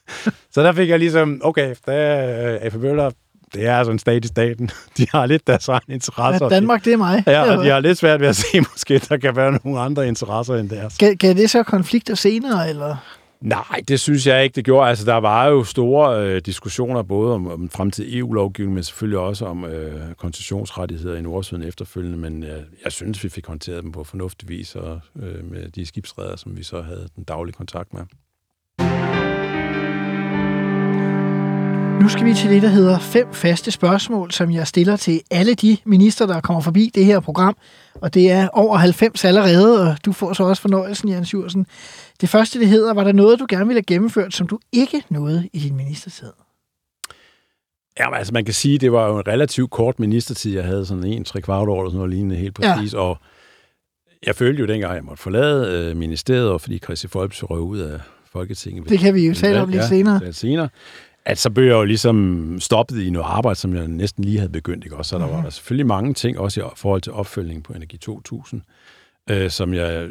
så 0.54 0.62
der 0.62 0.72
fik 0.72 0.88
jeg 0.88 0.98
ligesom, 0.98 1.40
okay, 1.44 1.74
der 1.86 1.92
er 1.92 2.58
AP 2.66 2.74
Møller, 2.74 3.10
det 3.54 3.66
er 3.66 3.76
altså 3.76 3.92
en 3.92 3.98
stat 3.98 4.24
i 4.24 4.28
staten. 4.28 4.70
De 4.98 5.06
har 5.12 5.26
lidt 5.26 5.46
deres 5.46 5.68
egen 5.68 5.80
interesser. 5.88 6.44
Ja, 6.44 6.54
Danmark, 6.54 6.84
det 6.84 6.92
er 6.92 6.96
mig. 6.96 7.24
Ja, 7.26 7.56
og 7.56 7.64
de 7.64 7.70
har 7.70 7.80
lidt 7.80 7.98
svært 7.98 8.20
ved 8.20 8.28
at 8.28 8.36
se, 8.52 8.60
måske 8.60 8.98
der 8.98 9.16
kan 9.16 9.36
være 9.36 9.58
nogle 9.64 9.80
andre 9.80 10.08
interesser 10.08 10.54
end 10.54 10.70
deres. 10.70 10.98
Gav, 10.98 11.14
gav 11.14 11.34
det 11.34 11.50
så 11.50 11.62
konflikter 11.62 12.14
senere, 12.14 12.68
eller? 12.68 12.96
Nej, 13.40 13.82
det 13.88 14.00
synes 14.00 14.26
jeg 14.26 14.44
ikke, 14.44 14.54
det 14.54 14.64
gjorde. 14.64 14.88
Altså, 14.88 15.04
der 15.04 15.14
var 15.14 15.46
jo 15.46 15.64
store 15.64 16.26
øh, 16.26 16.40
diskussioner 16.46 17.02
både 17.02 17.34
om, 17.34 17.46
om 17.46 17.70
fremtidig 17.70 18.18
EU-lovgivning, 18.18 18.74
men 18.74 18.84
selvfølgelig 18.84 19.18
også 19.18 19.46
om 19.46 19.64
øh, 19.64 20.14
koncessionsrettigheder 20.14 21.16
i 21.16 21.22
Nordsøen 21.22 21.62
efterfølgende, 21.62 22.18
men 22.18 22.44
øh, 22.44 22.62
jeg 22.84 22.92
synes, 22.92 23.24
vi 23.24 23.28
fik 23.28 23.46
håndteret 23.46 23.82
dem 23.82 23.92
på 23.92 24.04
fornuftig 24.04 24.48
vis, 24.48 24.74
og 24.74 25.00
øh, 25.22 25.50
med 25.50 25.70
de 25.70 25.86
skibsredder, 25.86 26.36
som 26.36 26.56
vi 26.56 26.62
så 26.62 26.82
havde 26.82 27.08
den 27.16 27.24
daglige 27.24 27.54
kontakt 27.54 27.94
med. 27.94 28.02
Nu 32.00 32.08
skal 32.08 32.26
vi 32.26 32.34
til 32.34 32.50
det, 32.50 32.62
der 32.62 32.68
hedder 32.68 32.98
fem 32.98 33.32
faste 33.32 33.70
spørgsmål, 33.70 34.32
som 34.32 34.50
jeg 34.50 34.66
stiller 34.66 34.96
til 34.96 35.20
alle 35.30 35.54
de 35.54 35.76
minister, 35.84 36.26
der 36.26 36.40
kommer 36.40 36.60
forbi 36.60 36.90
det 36.94 37.04
her 37.04 37.20
program. 37.20 37.56
Og 37.94 38.14
det 38.14 38.30
er 38.30 38.48
over 38.48 38.76
90 38.76 39.24
allerede, 39.24 39.90
og 39.90 39.96
du 40.04 40.12
får 40.12 40.32
så 40.32 40.44
også 40.44 40.62
fornøjelsen, 40.62 41.08
Jens 41.08 41.34
Jursen. 41.34 41.66
Det 42.20 42.28
første, 42.28 42.58
det 42.58 42.68
hedder, 42.68 42.94
var 42.94 43.04
der 43.04 43.12
noget, 43.12 43.38
du 43.38 43.46
gerne 43.48 43.66
ville 43.66 43.76
have 43.76 43.82
gennemført, 43.82 44.34
som 44.34 44.46
du 44.46 44.58
ikke 44.72 45.02
nåede 45.08 45.48
i 45.52 45.58
din 45.58 45.76
ministertid? 45.76 46.32
Ja, 47.98 48.16
altså 48.16 48.32
man 48.32 48.44
kan 48.44 48.54
sige, 48.54 48.78
det 48.78 48.92
var 48.92 49.08
jo 49.08 49.18
en 49.18 49.26
relativt 49.26 49.70
kort 49.70 50.00
ministertid. 50.00 50.54
Jeg 50.54 50.64
havde 50.64 50.86
sådan 50.86 51.04
en 51.04 51.24
tre 51.24 51.40
kvart 51.40 51.68
år 51.68 51.80
eller 51.80 51.90
sådan 51.90 51.98
noget 51.98 52.10
lignende 52.10 52.36
helt 52.36 52.54
præcis, 52.54 52.92
ja. 52.92 52.98
og 52.98 53.18
jeg 54.26 54.34
følte 54.34 54.60
jo 54.60 54.66
dengang, 54.66 54.94
jeg 54.94 55.04
måtte 55.04 55.22
forlade 55.22 55.88
øh, 55.90 55.96
ministeriet, 55.96 56.50
og 56.50 56.60
fordi 56.60 56.78
Christi 56.78 57.08
Folkeparti 57.08 57.44
røg 57.44 57.60
ud 57.60 57.78
af 57.78 58.00
Folketinget. 58.32 58.88
Det 58.88 58.98
kan 58.98 59.14
vi 59.14 59.26
jo 59.26 59.34
tale 59.34 59.62
om 59.62 59.68
lidt 59.68 59.84
senere. 59.84 60.20
Lidt 60.24 60.36
senere. 60.36 60.68
At 61.24 61.38
så 61.38 61.50
blev 61.50 61.64
jeg 61.64 61.72
jo 61.72 61.84
ligesom 61.84 62.56
stoppet 62.60 63.00
i 63.02 63.10
noget 63.10 63.26
arbejde, 63.26 63.58
som 63.58 63.74
jeg 63.74 63.88
næsten 63.88 64.24
lige 64.24 64.38
havde 64.38 64.52
begyndt. 64.52 64.84
Ikke? 64.84 64.96
Også, 64.96 65.08
så 65.10 65.18
der 65.18 65.26
Mhm. 65.26 65.34
var 65.36 65.42
der 65.42 65.50
selvfølgelig 65.50 65.86
mange 65.86 66.14
ting, 66.14 66.38
også 66.38 66.60
i 66.60 66.64
forhold 66.76 67.00
til 67.02 67.12
opfølgning 67.12 67.64
på 67.64 67.72
Energi 67.72 67.96
2000, 67.96 68.62
øh, 69.30 69.50
som 69.50 69.74
jeg 69.74 70.08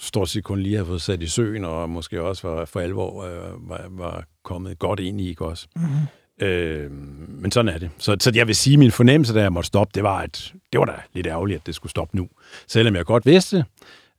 stort 0.00 0.28
set 0.28 0.44
kun 0.44 0.60
lige 0.60 0.76
har 0.76 0.84
fået 0.84 1.02
sat 1.02 1.22
i 1.22 1.26
søen, 1.26 1.64
og 1.64 1.90
måske 1.90 2.22
også 2.22 2.48
var 2.48 2.64
for 2.64 2.80
alvor 2.80 3.24
øh, 3.24 3.68
var, 3.70 3.86
var 3.90 4.24
kommet 4.44 4.78
godt 4.78 5.00
ind 5.00 5.20
i. 5.20 5.28
Ikke 5.28 5.44
også? 5.44 5.66
Mm-hmm. 5.76 6.46
Øh, 6.46 6.90
men 7.28 7.50
sådan 7.50 7.74
er 7.74 7.78
det. 7.78 7.90
Så, 7.98 8.16
så 8.20 8.32
jeg 8.34 8.46
vil 8.46 8.54
sige, 8.56 8.74
at 8.74 8.78
min 8.78 8.90
fornemmelse, 8.90 9.34
da 9.34 9.40
jeg 9.42 9.52
måtte 9.52 9.66
stoppe, 9.66 9.90
det 9.94 10.02
var, 10.02 10.18
at 10.18 10.52
det 10.72 10.78
var 10.80 10.84
da 10.86 10.92
lidt 11.14 11.26
ærgerligt, 11.26 11.56
at 11.60 11.66
det 11.66 11.74
skulle 11.74 11.90
stoppe 11.90 12.16
nu. 12.16 12.28
Selvom 12.68 12.96
jeg 12.96 13.04
godt 13.04 13.26
vidste, 13.26 13.64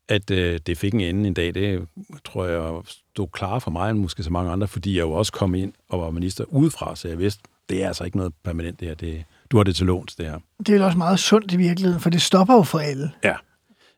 at 0.10 0.32
øh, 0.32 0.60
det 0.66 0.78
fik 0.78 0.94
en 0.94 1.02
ende 1.02 1.28
en 1.28 1.34
dag, 1.34 1.54
det 1.54 1.88
tror 2.26 2.46
jeg 2.46 2.82
stod 2.88 3.28
klar 3.28 3.60
for 3.60 3.72
mig, 3.72 3.90
end 3.90 4.00
måske 4.00 4.24
så 4.24 4.30
mange 4.30 4.52
andre, 4.52 4.68
fordi 4.68 4.98
jeg 4.98 5.02
jo 5.02 5.12
også 5.12 5.32
kom 5.32 5.56
ind 5.56 5.74
og 5.90 6.02
var 6.02 6.10
minister 6.10 6.44
udefra, 6.48 6.96
så 6.96 7.08
jeg 7.08 7.20
vidste, 7.20 7.44
det 7.70 7.84
er 7.84 7.88
altså 7.88 8.04
ikke 8.04 8.18
noget 8.18 8.34
permanent 8.44 8.80
det 8.80 8.88
her. 8.88 8.96
Det, 8.96 9.24
du 9.52 9.58
har 9.58 9.64
det 9.64 9.76
til 9.76 9.86
låns, 9.86 10.16
det 10.16 10.26
her. 10.26 10.40
Det 10.58 10.70
er 10.70 10.74
vel 10.74 10.82
også 10.82 10.98
meget 10.98 11.20
sundt 11.20 11.54
i 11.54 11.58
virkeligheden, 11.58 12.02
for 12.02 12.10
det 12.10 12.22
stopper 12.22 12.54
jo 12.54 12.64
for 12.64 12.80
alle. 12.80 13.12
Ja. 13.24 13.36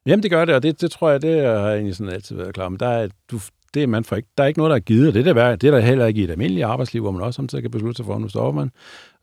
Jamen, 0.06 0.24
det 0.24 0.32
gør 0.32 0.46
det, 0.46 0.56
og 0.56 0.64
det, 0.64 0.82
det 0.82 0.92
tror 0.92 1.10
jeg, 1.10 1.22
det 1.22 1.44
har 1.44 1.52
jeg 1.52 1.74
egentlig 1.74 1.96
sådan 1.96 2.14
altid 2.14 2.36
været 2.36 2.54
klar. 2.54 2.70
Men 2.70 2.80
der 2.80 2.88
er, 2.88 3.08
du, 3.32 3.40
det 3.74 3.84
er 3.84 3.88
man 3.88 4.04
for 4.04 4.16
ikke, 4.16 4.30
der 4.38 4.44
er 4.44 4.48
ikke 4.48 4.60
noget, 4.60 4.70
der 4.70 4.76
er 4.76 4.80
givet, 4.80 5.08
og 5.08 5.14
det 5.14 5.28
er 5.28 5.34
der, 5.34 5.56
det 5.56 5.68
er 5.68 5.72
der 5.72 5.80
heller 5.80 6.06
ikke 6.06 6.22
i 6.22 6.24
et 6.24 6.32
almindeligt 6.32 6.66
arbejdsliv, 6.66 7.02
hvor 7.02 7.12
man 7.12 7.22
også 7.22 7.38
samtidig 7.38 7.62
kan 7.62 7.72
beslutte 7.72 7.98
sig 7.98 8.06
for, 8.06 8.16
at 8.16 8.22
nu 8.22 8.30
stopper 8.30 8.62
man. 8.62 8.72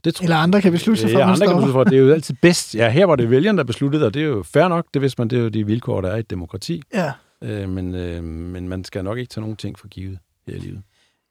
Det 0.05 0.15
tror, 0.15 0.25
Eller 0.25 0.37
andre 0.37 0.63
kan 0.63 0.73
beslutte 0.73 1.03
sig 1.03 1.11
for, 1.11 1.19
ja, 1.19 1.33
andre 1.33 1.47
kan 1.47 1.57
beslutte 1.57 1.73
for, 1.73 1.85
det 1.85 1.95
er 1.95 2.03
jo 2.03 2.13
altid 2.13 2.35
bedst. 2.43 2.75
Ja, 2.75 2.91
her 2.91 3.07
var 3.07 3.17
det 3.17 3.31
vælgerne, 3.31 3.59
der 3.59 3.65
besluttede, 3.65 4.07
og 4.07 4.15
det 4.15 4.23
er 4.23 4.27
jo 4.27 4.43
fair 4.43 4.69
nok, 4.69 4.87
det 4.95 5.03
vidste 5.03 5.21
man, 5.21 5.29
det 5.29 5.39
er 5.39 5.43
jo 5.43 5.49
de 5.49 5.67
vilkår, 5.67 6.01
der 6.01 6.11
er 6.11 6.17
i 6.17 6.21
et 6.21 6.31
demokrati. 6.31 6.83
Ja. 6.95 7.13
Øh, 7.43 7.69
men, 7.69 7.95
øh, 7.95 8.25
men 8.25 8.69
man 8.69 8.85
skal 8.85 9.05
nok 9.05 9.19
ikke 9.19 9.29
tage 9.29 9.43
nogen 9.43 9.57
ting 9.57 9.79
for 9.79 9.89
givet 9.89 10.19
her 10.47 10.55
i 10.55 10.59
livet. 10.59 10.83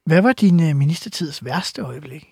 Hvad 0.05 0.21
var 0.21 0.33
din 0.33 0.69
øh, 0.69 0.75
ministertids 0.75 1.45
værste 1.45 1.81
øjeblik? 1.81 2.27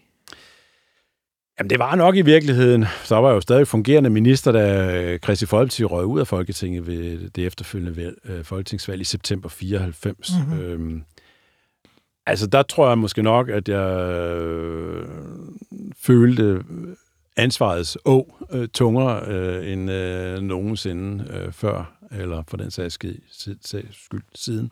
Jamen, 1.60 1.70
det 1.70 1.80
var 1.80 1.96
nok 1.96 2.16
i 2.16 2.22
virkeligheden. 2.22 2.86
Så 3.04 3.16
var 3.16 3.32
jo 3.32 3.42
stadig 3.42 3.68
fungerende 3.68 4.10
minister, 4.10 4.52
da 4.52 4.96
øh, 5.02 5.20
Christi 5.20 5.46
Folkeparti 5.46 5.84
røg 5.84 6.06
ud 6.06 6.20
af 6.20 6.28
Folketinget 6.28 6.88
ved 6.88 7.30
det 7.30 7.46
efterfølgende 7.46 7.98
valg, 7.98 8.16
øh, 8.26 8.44
folketingsvalg 8.44 9.02
i 9.02 9.04
september 9.04 9.50
94. 9.50 10.32
Mhm. 10.32 10.50
Mm-hmm. 10.50 10.66
Øhm, 10.66 11.04
altså, 12.26 12.48
der 12.48 12.64
tror 12.64 12.88
jeg 12.88 12.98
måske 12.98 13.22
nok, 13.22 13.50
at 13.50 13.70
jeg 13.70 14.10
øh, 14.10 15.08
følte 15.98 16.64
ansvarets 17.38 17.98
å 18.06 18.28
øh, 18.52 18.68
tungere 18.68 19.24
øh, 19.28 19.72
end 19.72 19.92
øh, 19.92 20.42
nogensinde 20.42 21.26
øh, 21.34 21.52
før, 21.52 21.94
eller 22.12 22.44
for 22.48 22.58
den 22.58 22.72
sags 22.72 22.94
skyld, 22.94 24.22
siden. 24.36 24.72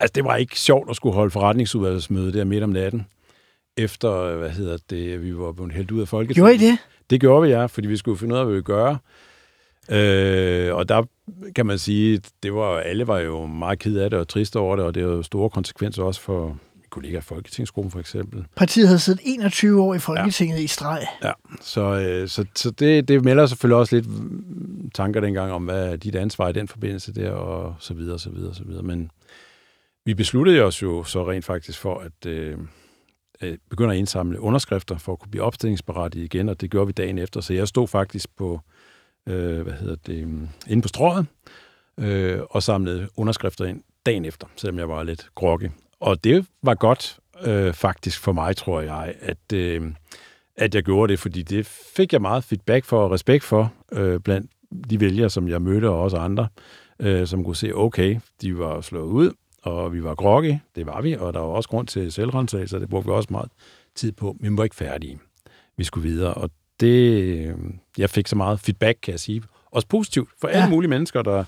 Altså, 0.00 0.12
det 0.14 0.24
var 0.24 0.36
ikke 0.36 0.58
sjovt 0.58 0.90
at 0.90 0.96
skulle 0.96 1.14
holde 1.14 1.30
forretningsudvalgsmøde 1.30 2.32
der 2.32 2.44
midt 2.44 2.62
om 2.62 2.70
natten, 2.70 3.06
efter, 3.76 4.36
hvad 4.36 4.50
hedder 4.50 4.78
det, 4.90 5.22
vi 5.22 5.36
var 5.36 5.52
blevet 5.52 5.72
hældt 5.72 5.90
ud 5.90 6.00
af 6.00 6.08
Folketinget. 6.08 6.34
Gjorde 6.34 6.54
I 6.54 6.70
det? 6.70 6.78
Det 7.10 7.20
gjorde 7.20 7.42
vi, 7.42 7.48
ja, 7.48 7.66
fordi 7.66 7.88
vi 7.88 7.96
skulle 7.96 8.18
finde 8.18 8.34
ud 8.34 8.38
af, 8.38 8.44
hvad 8.44 8.52
vi 8.52 8.56
ville 8.56 8.64
gøre. 8.64 8.98
Øh, 9.90 10.74
og 10.74 10.88
der 10.88 11.02
kan 11.54 11.66
man 11.66 11.78
sige, 11.78 12.20
det 12.42 12.54
var, 12.54 12.78
alle 12.78 13.06
var 13.06 13.18
jo 13.18 13.46
meget 13.46 13.78
ked 13.78 13.96
af 13.96 14.10
det 14.10 14.18
og 14.18 14.28
triste 14.28 14.58
over 14.58 14.76
det, 14.76 14.84
og 14.84 14.94
det 14.94 15.02
jo 15.02 15.22
store 15.22 15.50
konsekvenser 15.50 16.02
også 16.02 16.20
for 16.20 16.46
min 16.48 16.84
kollega 16.90 17.18
i 17.18 17.20
Folketingsgruppen 17.20 17.90
for 17.90 18.00
eksempel. 18.00 18.44
Partiet 18.56 18.86
havde 18.88 18.98
siddet 18.98 19.20
21 19.24 19.82
år 19.82 19.94
i 19.94 19.98
Folketinget 19.98 20.58
ja. 20.58 20.62
i 20.62 20.66
streg. 20.66 21.06
Ja, 21.24 21.32
så, 21.60 21.80
øh, 21.80 22.28
så, 22.28 22.44
så 22.54 22.70
det, 22.70 23.08
det 23.08 23.24
melder 23.24 23.46
selvfølgelig 23.46 23.76
også 23.76 23.96
lidt 23.96 24.06
tanker 24.94 25.20
dengang 25.20 25.52
om, 25.52 25.64
hvad 25.64 25.86
er 25.88 25.96
dit 25.96 26.14
ansvar 26.14 26.48
i 26.48 26.52
den 26.52 26.68
forbindelse 26.68 27.14
der, 27.14 27.30
og 27.30 27.74
så 27.78 27.94
videre, 27.94 28.18
så 28.18 28.30
videre, 28.30 28.54
så 28.54 28.64
videre. 28.64 28.82
Men 28.82 29.10
vi 30.04 30.14
besluttede 30.14 30.62
os 30.62 30.82
jo 30.82 31.04
så 31.04 31.30
rent 31.30 31.44
faktisk 31.44 31.78
for 31.78 31.98
at 31.98 32.26
øh, 32.26 32.58
øh, 33.42 33.58
begynde 33.70 33.92
at 33.92 33.98
indsamle 33.98 34.40
underskrifter 34.40 34.98
for 34.98 35.12
at 35.12 35.18
kunne 35.18 35.30
blive 35.30 35.44
opstillingsberettiget 35.44 36.24
igen, 36.24 36.48
og 36.48 36.60
det 36.60 36.70
gjorde 36.70 36.86
vi 36.86 36.92
dagen 36.92 37.18
efter. 37.18 37.40
Så 37.40 37.54
jeg 37.54 37.68
stod 37.68 37.88
faktisk 37.88 38.36
på, 38.36 38.60
øh, 39.26 39.60
hvad 39.60 39.72
hedder 39.72 39.96
det, 40.06 40.28
mm, 40.28 40.48
inde 40.68 40.82
på 40.82 40.88
strået, 40.88 41.26
øh, 41.98 42.40
og 42.50 42.62
samlede 42.62 43.08
underskrifter 43.16 43.64
ind 43.64 43.82
dagen 44.06 44.24
efter, 44.24 44.46
selvom 44.56 44.78
jeg 44.78 44.88
var 44.88 45.02
lidt 45.02 45.28
groggy. 45.34 45.70
Og 46.00 46.24
det 46.24 46.46
var 46.62 46.74
godt 46.74 47.18
øh, 47.44 47.72
faktisk 47.74 48.20
for 48.20 48.32
mig, 48.32 48.56
tror 48.56 48.80
jeg, 48.80 49.14
at, 49.20 49.52
øh, 49.54 49.92
at 50.56 50.74
jeg 50.74 50.82
gjorde 50.82 51.10
det, 51.10 51.18
fordi 51.18 51.42
det 51.42 51.66
fik 51.66 52.12
jeg 52.12 52.20
meget 52.20 52.44
feedback 52.44 52.84
for 52.84 53.04
og 53.04 53.10
respekt 53.10 53.44
for 53.44 53.72
øh, 53.92 54.20
blandt 54.20 54.50
de 54.90 55.00
vælgere, 55.00 55.30
som 55.30 55.48
jeg 55.48 55.62
mødte, 55.62 55.88
og 55.88 56.00
også 56.00 56.16
andre, 56.16 56.48
øh, 57.00 57.26
som 57.26 57.44
kunne 57.44 57.56
se, 57.56 57.74
okay, 57.74 58.20
de 58.42 58.58
var 58.58 58.80
slået 58.80 59.06
ud, 59.06 59.32
og 59.62 59.92
vi 59.92 60.04
var 60.04 60.14
groggy, 60.14 60.54
det 60.76 60.86
var 60.86 61.00
vi, 61.00 61.12
og 61.14 61.34
der 61.34 61.40
var 61.40 61.46
også 61.46 61.68
grund 61.68 61.86
til 61.86 62.12
selvrensagelse, 62.12 62.80
det 62.80 62.88
brugte 62.88 63.06
vi 63.06 63.12
også 63.12 63.28
meget 63.30 63.50
tid 63.94 64.12
på, 64.12 64.36
men 64.40 64.52
vi 64.52 64.56
var 64.56 64.64
ikke 64.64 64.76
færdige. 64.76 65.18
Vi 65.76 65.84
skulle 65.84 66.08
videre, 66.08 66.34
og 66.34 66.50
det, 66.86 67.22
øh, 67.22 67.54
jeg 67.98 68.10
fik 68.10 68.28
så 68.28 68.36
meget 68.36 68.60
feedback, 68.60 68.98
kan 69.02 69.12
jeg 69.12 69.20
sige, 69.20 69.42
også 69.70 69.88
positivt 69.88 70.28
for 70.40 70.48
alle 70.48 70.62
Ja. 70.62 70.68
mulige 70.68 70.90
mennesker, 70.90 71.22
der 71.22 71.44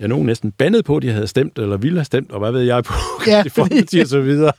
jeg 0.00 0.08
nogen 0.08 0.26
næsten 0.26 0.52
bandet 0.52 0.84
på, 0.84 0.96
at 0.96 1.02
de 1.02 1.10
havde 1.10 1.26
stemt, 1.26 1.58
eller 1.58 1.76
ville 1.76 1.98
have 1.98 2.04
stemt, 2.04 2.32
og 2.32 2.38
hvad 2.38 2.52
ved 2.52 2.60
jeg 2.60 2.84
på, 2.84 2.94
Ja, 3.26 3.32
ja, 3.36 3.42
i 3.44 3.48
Folkeparti 3.48 3.98
og 3.98 4.06
så 4.06 4.20
videre, 4.20 4.52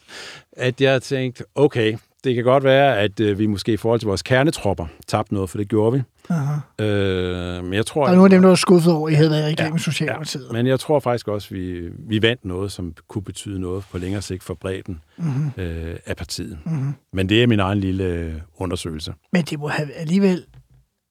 at 0.52 0.82
jeg 0.82 1.02
tænkte, 1.02 1.44
okay, 1.56 1.98
det 2.24 2.36
kan 2.36 2.44
godt 2.44 2.64
være, 2.64 2.98
at 3.00 3.20
øh, 3.20 3.40
vi 3.40 3.46
måske 3.48 3.74
i 3.74 3.78
forhold 3.78 4.00
til 4.00 4.08
vores 4.08 4.22
kernetropper 4.22 4.86
tabte 5.08 5.34
noget, 5.34 5.50
for 5.50 5.58
det 5.58 5.68
gjorde 5.68 5.98
vi. 5.98 6.04
Aha. 6.30 6.86
Øh, 6.86 7.64
men 7.64 7.74
jeg 7.74 7.86
tror, 7.86 8.04
Der 8.04 8.12
er 8.12 8.16
nogle 8.16 8.26
af 8.26 8.30
dem, 8.30 8.42
der 8.42 8.50
var 8.50 8.56
skuffet 8.56 8.94
over, 8.94 9.08
at 9.08 9.12
I 9.14 9.16
havde 9.16 9.30
været 9.30 9.42
i 9.42 9.52
regering 9.52 9.74
Ja, 9.76 9.78
Socialdemokratiet. 9.80 10.52
men 10.52 10.68
jeg 10.68 10.80
tror 10.80 11.00
faktisk 11.00 11.28
også, 11.28 11.48
at 11.52 11.56
vi, 11.60 11.90
vi 12.00 12.22
vandt 12.22 12.46
noget, 12.46 12.72
som 12.72 12.94
kunne 13.08 13.22
betyde 13.22 13.60
noget 13.60 13.84
på 13.92 13.98
længere 13.98 14.22
sigt 14.22 14.44
for 14.44 14.54
bredden 14.54 15.02
Mm-hmm. 15.18 15.52
øh, 15.64 15.96
af 16.06 16.18
partiet. 16.18 16.58
Mm-hmm. 16.66 16.94
Men 17.14 17.30
det 17.30 17.44
er 17.44 17.48
min 17.48 17.60
egen 17.60 17.80
lille 17.80 18.04
øh, 18.04 18.34
undersøgelse. 18.58 19.14
Men 19.34 19.42
det 19.44 19.60
må 19.60 19.68
have 19.68 19.94
alligevel 19.94 20.46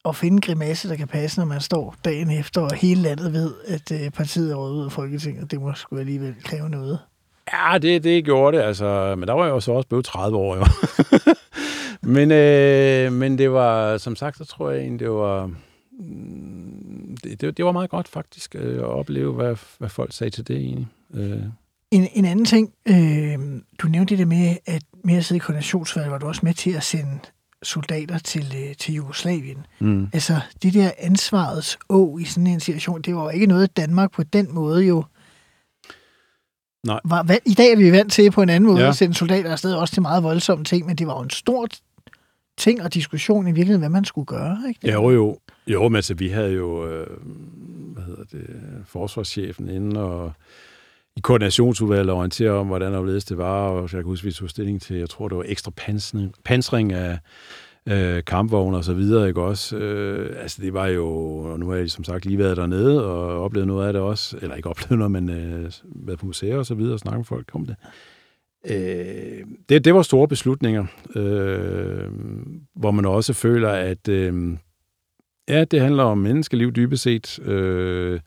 at 0.05 0.17
finde 0.17 0.35
en 0.35 0.41
grimasse, 0.41 0.89
der 0.89 0.97
kan 0.97 1.09
passe, 1.09 1.41
når 1.41 1.47
man 1.47 1.61
står 1.61 1.95
dagen 2.05 2.31
efter, 2.31 2.61
og 2.61 2.75
hele 2.75 3.03
landet 3.03 3.33
ved, 3.33 3.53
at 3.69 3.93
øh, 3.93 4.11
partiet 4.11 4.51
er 4.53 4.55
røget 4.57 4.75
ud 4.75 4.85
af 4.85 4.93
Folketinget. 4.93 5.51
Det 5.51 5.61
må 5.61 5.73
sgu 5.75 5.97
alligevel 5.99 6.35
kræve 6.45 6.69
noget. 6.69 6.99
Ja, 7.53 7.79
det, 7.79 8.05
det 8.05 8.25
gjorde 8.25 8.57
det, 8.57 8.63
altså. 8.65 9.15
Men 9.19 9.29
der 9.29 9.35
var 9.35 9.45
jeg 9.45 9.51
jo 9.53 9.61
så 9.61 9.73
også 9.73 9.89
blevet 9.89 10.05
30 10.05 10.37
år, 10.37 10.57
jo. 10.57 10.65
men, 12.17 12.31
øh, 12.33 13.13
men 13.13 13.39
det 13.39 13.51
var, 13.53 13.99
som 13.99 14.17
sagt, 14.17 14.39
så 14.39 14.45
tror 14.45 14.71
jeg 14.71 14.81
egentlig, 14.81 15.01
det 15.01 15.11
var... 15.11 15.51
mm, 15.99 17.17
Det, 17.25 17.41
det, 17.41 17.57
det 17.57 17.65
var 17.65 17.73
meget 17.73 17.91
godt 17.91 18.09
faktisk 18.09 18.55
øh, 18.59 18.79
at 18.79 18.85
opleve, 18.85 19.33
hvad, 19.33 19.57
hvad 19.79 19.89
folk 19.89 20.13
sagde 20.13 20.31
til 20.31 20.49
det 20.49 20.57
egentlig. 20.57 20.87
Øh, 21.15 21.43
En, 21.91 22.09
en 22.15 22.25
anden 22.25 22.45
ting, 22.45 22.73
øh, 22.89 23.39
du 23.79 23.89
nævnte 23.89 24.11
det 24.11 24.19
der 24.19 24.27
med, 24.27 24.57
at 24.67 24.83
med 25.05 25.17
at 25.17 25.25
sidde 25.25 25.37
i 25.37 25.41
koordinationsvalget, 25.41 26.13
var 26.13 26.19
du 26.19 26.27
også 26.27 26.41
med 26.45 26.55
til 26.55 26.71
at 26.71 26.83
sende 26.83 27.19
soldater 27.63 28.19
til, 28.19 28.55
øh, 28.57 28.75
til 28.77 28.95
Jugoslavien. 28.95 29.67
mm. 29.81 30.09
Altså, 30.13 30.41
det 30.63 30.75
der 30.75 30.91
ansvarets 30.99 31.79
å 31.89 32.19
i 32.19 32.25
sådan 32.25 32.47
en 32.47 32.61
situation, 32.61 33.03
det 33.03 33.15
var 33.15 33.23
jo 33.23 33.29
ikke 33.29 33.47
noget, 33.47 33.77
Danmark 33.77 34.13
på 34.13 34.23
den 34.23 34.55
måde 34.55 34.85
jo 34.87 35.05
Nej. 36.87 37.01
Var, 37.05 37.37
I 37.47 37.55
dag 37.55 37.73
er 37.73 37.77
vi 37.77 37.93
vant 37.93 38.13
til 38.13 38.31
på 38.31 38.43
en 38.43 38.49
anden 38.49 38.71
måde 38.71 38.81
Ja. 38.83 38.89
at 38.89 38.97
sende 38.97 39.15
soldater 39.15 39.53
afsted, 39.53 39.75
også 39.75 39.95
til 39.95 40.03
meget 40.03 40.23
voldsomme 40.23 40.65
ting, 40.65 40.87
men 40.87 40.97
det 40.97 41.07
var 41.07 41.17
jo 41.17 41.23
en 41.23 41.31
stor 41.31 41.67
ting 42.59 42.83
og 42.83 42.95
diskussion 42.95 43.43
i 43.47 43.51
virkeligheden, 43.51 43.81
hvad 43.81 43.89
man 43.91 44.05
skulle 44.05 44.27
gøre. 44.27 44.59
Ikke? 44.69 44.93
Jo, 44.93 45.11
jo. 45.11 45.39
Jo, 45.67 45.89
men 45.89 45.97
altså, 45.97 46.15
vi 46.15 46.29
havde 46.29 46.53
jo, 46.53 46.87
øh, 46.89 47.07
hvad 47.93 48.03
hedder 48.03 48.25
det, 48.33 48.47
forsvarschefen 48.87 49.69
inde 49.69 50.01
og 50.01 50.33
i 51.17 51.21
koordinationsudvalget 51.21 52.11
orientere 52.11 52.51
om, 52.51 52.67
hvordan 52.67 52.95
og 52.95 53.07
det 53.07 53.39
var, 53.39 53.69
og 53.69 53.83
jeg 53.83 53.91
kan 53.91 54.03
huske, 54.05 54.25
vi 54.27 54.33
tog 54.33 54.51
stilling 54.51 54.83
til, 54.83 54.97
jeg 54.97 55.11
tror, 55.11 55.29
det 55.29 55.37
var 55.39 55.45
ekstra 55.47 55.71
pansring, 55.77 56.33
pansring 56.45 56.93
af 56.93 57.19
øh, 57.89 58.25
kampvogne 58.25 58.77
og 58.77 58.85
så 58.85 58.95
videre, 58.95 59.29
ikke 59.29 59.43
også? 59.43 59.77
Øh, 59.77 60.43
altså, 60.43 60.63
det 60.63 60.75
var 60.75 60.87
jo, 60.87 61.09
og 61.39 61.61
nu 61.61 61.69
har 61.69 61.77
jeg 61.77 61.91
som 61.91 62.05
sagt 62.05 62.27
lige 62.27 62.39
været 62.39 62.57
dernede 62.57 63.07
og 63.07 63.43
oplevet 63.45 63.67
noget 63.67 63.87
af 63.87 63.93
det 63.93 64.03
også, 64.03 64.39
eller 64.43 64.57
ikke 64.57 64.69
oplevet 64.69 64.99
noget, 64.99 65.11
men 65.11 65.31
øh, 65.31 65.71
været 65.85 66.19
på 66.19 66.27
museer 66.27 66.57
og 66.57 66.67
så 66.67 66.75
videre 66.75 66.93
og 66.93 66.99
snakket 66.99 67.19
med 67.19 67.25
folk 67.25 67.51
om 67.55 67.67
det. 67.67 67.77
Øh, 68.71 69.45
det, 69.69 69.85
det 69.85 69.95
var 69.95 70.03
store 70.03 70.29
beslutninger, 70.29 70.87
øh, 71.17 72.11
hvor 72.75 72.91
man 72.91 73.05
også 73.05 73.33
føler, 73.33 73.71
at 73.71 74.09
øh, 74.09 74.57
ja, 75.49 75.65
det 75.65 75.81
handler 75.81 76.03
om 76.03 76.19
menneskeliv 76.19 76.73
dybest 76.73 77.03
set, 77.03 77.39
øh, 77.39 78.21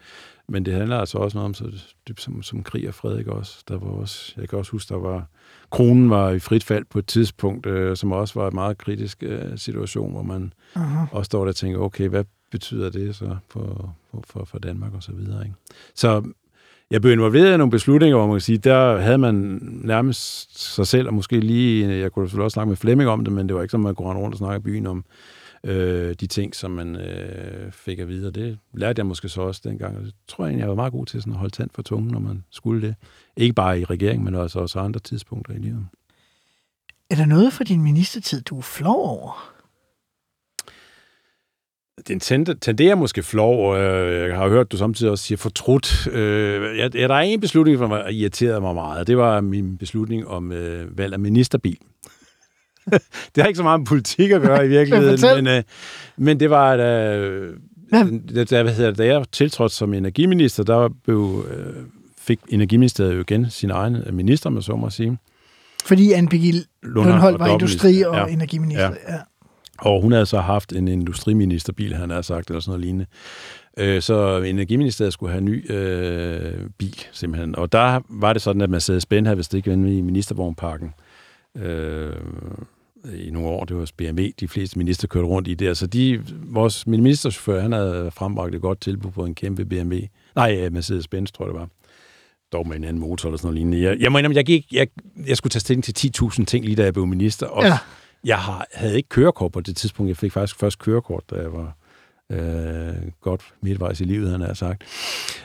men 0.50 0.66
det 0.66 0.74
handler 0.74 0.98
altså 0.98 1.18
også 1.18 1.38
noget 1.38 1.46
om 1.46 1.54
så 1.54 1.72
dybt 2.08 2.22
som, 2.22 2.44
som 2.44 2.64
krig 2.64 2.88
og 2.88 2.94
fred, 2.94 3.20
ikke 3.20 3.32
også? 3.32 3.64
Der 3.68 3.78
var 3.78 3.88
også, 3.88 4.34
jeg 4.38 4.50
kan 4.50 4.60
også 4.60 4.72
huske, 4.72 4.94
der 4.94 5.00
var, 5.00 5.26
kronen 5.72 6.10
var 6.10 6.30
i 6.30 6.40
frit 6.40 6.64
fald 6.64 6.86
på 6.90 7.00
et 7.00 7.06
tidspunkt, 7.06 7.66
øh, 7.66 7.98
som 7.98 8.12
også 8.12 8.40
var 8.40 8.48
en 8.48 8.56
meget 8.56 8.78
kritisk 8.78 9.24
øh, 9.24 9.58
situation, 9.58 10.12
hvor 10.12 10.22
man 10.22 10.54
Aha. 10.76 11.06
også 11.12 11.26
står 11.26 11.40
der 11.40 11.50
og 11.50 11.56
tænker, 11.56 11.80
okay, 11.80 12.08
hvad 12.08 12.24
betyder 12.52 12.90
det 12.90 13.16
så 13.16 13.38
for, 13.50 13.96
for, 14.24 14.46
for, 14.46 14.60
Danmark 14.60 14.94
og 14.94 15.04
så 15.04 15.12
videre, 15.12 15.44
ikke? 15.44 15.56
Så 15.96 16.24
jeg 16.92 17.02
blev 17.02 17.14
involveret 17.14 17.54
i 17.54 17.58
nogle 17.58 17.72
beslutninger, 17.72 18.18
hvor 18.18 18.28
man 18.28 18.36
kan 18.36 18.42
sige, 18.42 18.58
der 18.58 18.98
havde 18.98 19.18
man 19.18 19.60
nærmest 19.84 20.74
sig 20.74 20.88
selv, 20.88 21.08
og 21.08 21.14
måske 21.14 21.40
lige, 21.40 21.98
jeg 21.98 22.12
kunne 22.12 22.24
også 22.26 22.50
snakke 22.50 22.70
med 22.70 22.78
Flemming 22.78 23.10
om 23.10 23.24
det, 23.24 23.34
men 23.34 23.48
det 23.48 23.56
var 23.56 23.62
ikke 23.62 23.72
som, 23.72 23.80
man 23.80 23.96
kunne 23.96 24.20
rundt 24.20 24.34
og 24.34 24.38
snakke 24.38 24.58
i 24.58 24.72
byen 24.72 24.88
om 24.88 25.06
øh, 25.64 26.14
de 26.14 26.28
ting, 26.28 26.56
som 26.56 26.72
man 26.72 26.96
øh, 26.96 27.72
fik 27.72 28.00
at 28.00 28.08
vide, 28.08 28.28
og 28.28 28.36
det 28.36 28.58
lærte 28.74 29.00
jeg 29.00 29.06
måske 29.06 29.30
så 29.30 29.42
også 29.42 29.62
dengang, 29.64 29.98
og 29.98 30.04
det 30.04 30.14
tror 30.28 30.44
jeg 30.44 30.50
egentlig, 30.50 30.62
jeg 30.62 30.70
var 30.70 30.76
meget 30.76 30.94
god 30.94 31.06
til 31.06 31.22
sådan 31.22 31.34
at 31.34 31.40
holde 31.40 31.56
tand 31.56 31.70
for 31.74 31.82
tungen, 31.82 32.12
når 32.12 32.20
man 32.20 32.44
skulle 32.52 32.88
det. 32.88 32.96
Ikke 33.38 33.54
bare 33.54 33.80
i 33.80 33.84
regeringen, 33.84 34.26
men 34.26 34.36
også, 34.36 34.60
også 34.60 34.80
andre 34.80 35.00
tidspunkter 35.00 35.54
i 35.54 35.58
livet. 35.58 35.88
Er 37.10 37.16
der 37.16 37.26
noget 37.26 37.54
for 37.54 37.64
din 37.64 37.82
ministertid, 37.82 38.42
du 38.42 38.58
er 38.58 38.62
flov 38.62 39.10
over? 39.10 39.54
Den 42.08 42.20
tende- 42.20 42.56
tenderer 42.56 42.96
måske 42.96 43.24
flov, 43.24 43.76
øh, 43.78 44.30
jeg 44.30 44.38
har 44.38 44.50
hørt, 44.50 44.66
at 44.66 44.72
du 44.72 44.78
samtidig 44.78 45.12
også 45.12 45.24
siger 45.24 45.38
fortrudt. 45.38 46.08
Øh, 46.12 46.78
ja, 46.78 46.88
der 46.88 47.16
er 47.16 47.20
en 47.20 47.42
beslutning, 47.42 47.78
som 47.78 47.92
har 47.92 48.08
irriteret 48.08 48.62
mig 48.62 48.76
meget, 48.76 49.08
det 49.08 49.18
var 49.18 49.42
min 49.42 49.78
beslutning 49.78 50.28
om 50.28 50.52
øh, 50.52 50.98
valg 50.98 51.14
af 51.14 51.20
ministerbil. 51.20 51.78
det 53.36 53.42
har 53.44 53.46
ikke 53.48 53.58
så 53.58 53.64
meget 53.64 53.80
med 53.80 53.88
politik 53.88 54.32
at 54.32 54.42
gøre 54.42 54.66
i 54.66 54.70
virkeligheden, 54.70 55.44
men, 55.44 55.48
øh, 55.58 55.64
men 56.18 56.40
det 56.40 56.50
var, 56.50 56.78
da, 56.78 57.18
øh, 57.18 57.56
da, 58.50 58.64
hvad 58.64 58.74
hedder 58.74 58.92
da 58.92 59.06
jeg 59.06 59.26
tiltrådte 59.32 59.76
som 59.76 59.94
energiminister, 59.94 60.64
der 60.64 60.90
blev, 61.04 61.46
øh, 61.52 61.74
fik 62.18 62.40
Energiministeriet 62.50 63.16
jo 63.16 63.20
igen 63.22 63.50
sin 63.50 63.72
egen 63.72 63.98
minister, 64.12 64.50
med 64.50 64.62
så 64.62 64.76
må 64.76 64.90
sige. 64.90 65.18
Fordi 65.86 66.12
Anne 66.12 66.30
Birgit 66.30 66.56
Lundholdt 66.84 67.40
var 67.40 67.48
industri- 67.48 68.02
og 68.04 68.16
Ja. 68.16 68.26
energiminister. 68.26 68.84
Ja. 69.08 69.14
Ja. 69.14 69.20
Og 69.80 70.02
hun 70.02 70.12
havde 70.12 70.26
så 70.26 70.40
haft 70.40 70.74
en 70.74 70.88
industriministerbil, 70.88 71.96
han 71.96 72.10
har 72.10 72.22
sagt, 72.22 72.48
eller 72.50 72.60
sådan 72.60 72.70
noget 72.72 72.82
lignende. 72.86 73.06
Øh, 73.78 74.02
Så 74.02 74.42
Energiministeriet 74.42 75.14
skulle 75.14 75.32
have 75.32 75.40
en 75.40 75.46
ny 75.46 75.72
øh, 75.72 76.54
bil, 76.78 76.96
simpelthen. 77.12 77.56
Og 77.56 77.72
der 77.72 78.00
var 78.10 78.34
det 78.34 78.42
sådan, 78.42 78.62
at 78.62 78.70
Mercedes 78.70 79.06
Benz 79.06 79.26
havde 79.26 79.38
vist 79.38 79.54
ikke 79.54 79.68
været 79.68 79.80
med 79.80 79.92
i 79.94 80.02
ministervognparken 80.02 80.94
øh, 81.58 82.14
i 83.16 83.30
nogle 83.32 83.48
år. 83.50 83.66
Det 83.66 83.78
var 83.78 83.90
BMW, 83.98 84.26
de 84.40 84.48
fleste 84.48 84.78
minister 84.78 85.08
kørte 85.08 85.28
rundt 85.28 85.48
i 85.48 85.54
der. 85.54 85.74
Så 85.74 85.88
de, 85.88 86.24
vores 86.44 86.88
ministerchauffør, 86.88 87.62
han 87.62 87.72
havde 87.72 88.12
frembragt 88.12 88.56
et 88.56 88.62
godt 88.62 88.82
tilbud 88.82 89.12
på 89.12 89.26
en 89.26 89.36
kæmpe 89.36 89.66
BMW. 89.66 89.96
Nej, 90.36 90.60
øh, 90.62 90.74
Mercedes 90.74 91.08
Benz, 91.08 91.32
tror 91.32 91.46
jeg 91.46 91.54
det 91.54 91.60
var. 91.60 91.68
Dog 92.54 92.68
med 92.68 92.76
en 92.76 92.84
anden 92.84 93.00
motor 93.00 93.30
eller 93.30 93.38
sådan 93.38 93.46
noget 93.48 93.56
lignende. 93.58 93.82
Jeg, 93.90 93.98
jeg 94.00 94.12
må 94.12 94.18
indrømme, 94.18 94.36
jeg, 94.36 94.46
gik, 94.46 94.66
jeg, 94.72 94.88
jeg 95.28 95.38
skulle 95.38 95.52
tage 95.52 95.60
stilling 95.60 95.84
til 95.84 96.12
10.000 96.22 96.46
ting, 96.46 96.66
lige 96.66 96.76
da 96.76 96.84
jeg 96.84 96.94
blev 96.94 97.08
minister. 97.08 97.48
Og 97.48 97.64
Ja. 97.64 97.78
jeg 98.26 98.38
har, 98.38 98.66
havde 98.74 98.98
ikke 98.98 99.10
kørekort 99.10 99.52
på 99.52 99.62
det 99.62 99.76
tidspunkt. 99.78 100.08
Jeg 100.10 100.18
fik 100.18 100.32
faktisk 100.32 100.60
først 100.60 100.80
kørekort, 100.80 101.24
da 101.32 101.36
jeg 101.36 101.54
var 101.54 101.76
øh, 102.32 102.96
godt 103.22 103.42
midtvejs 103.62 104.02
i 104.02 104.04
livet, 104.04 104.32
han 104.32 104.42
har 104.42 104.54
sagt. 104.54 104.84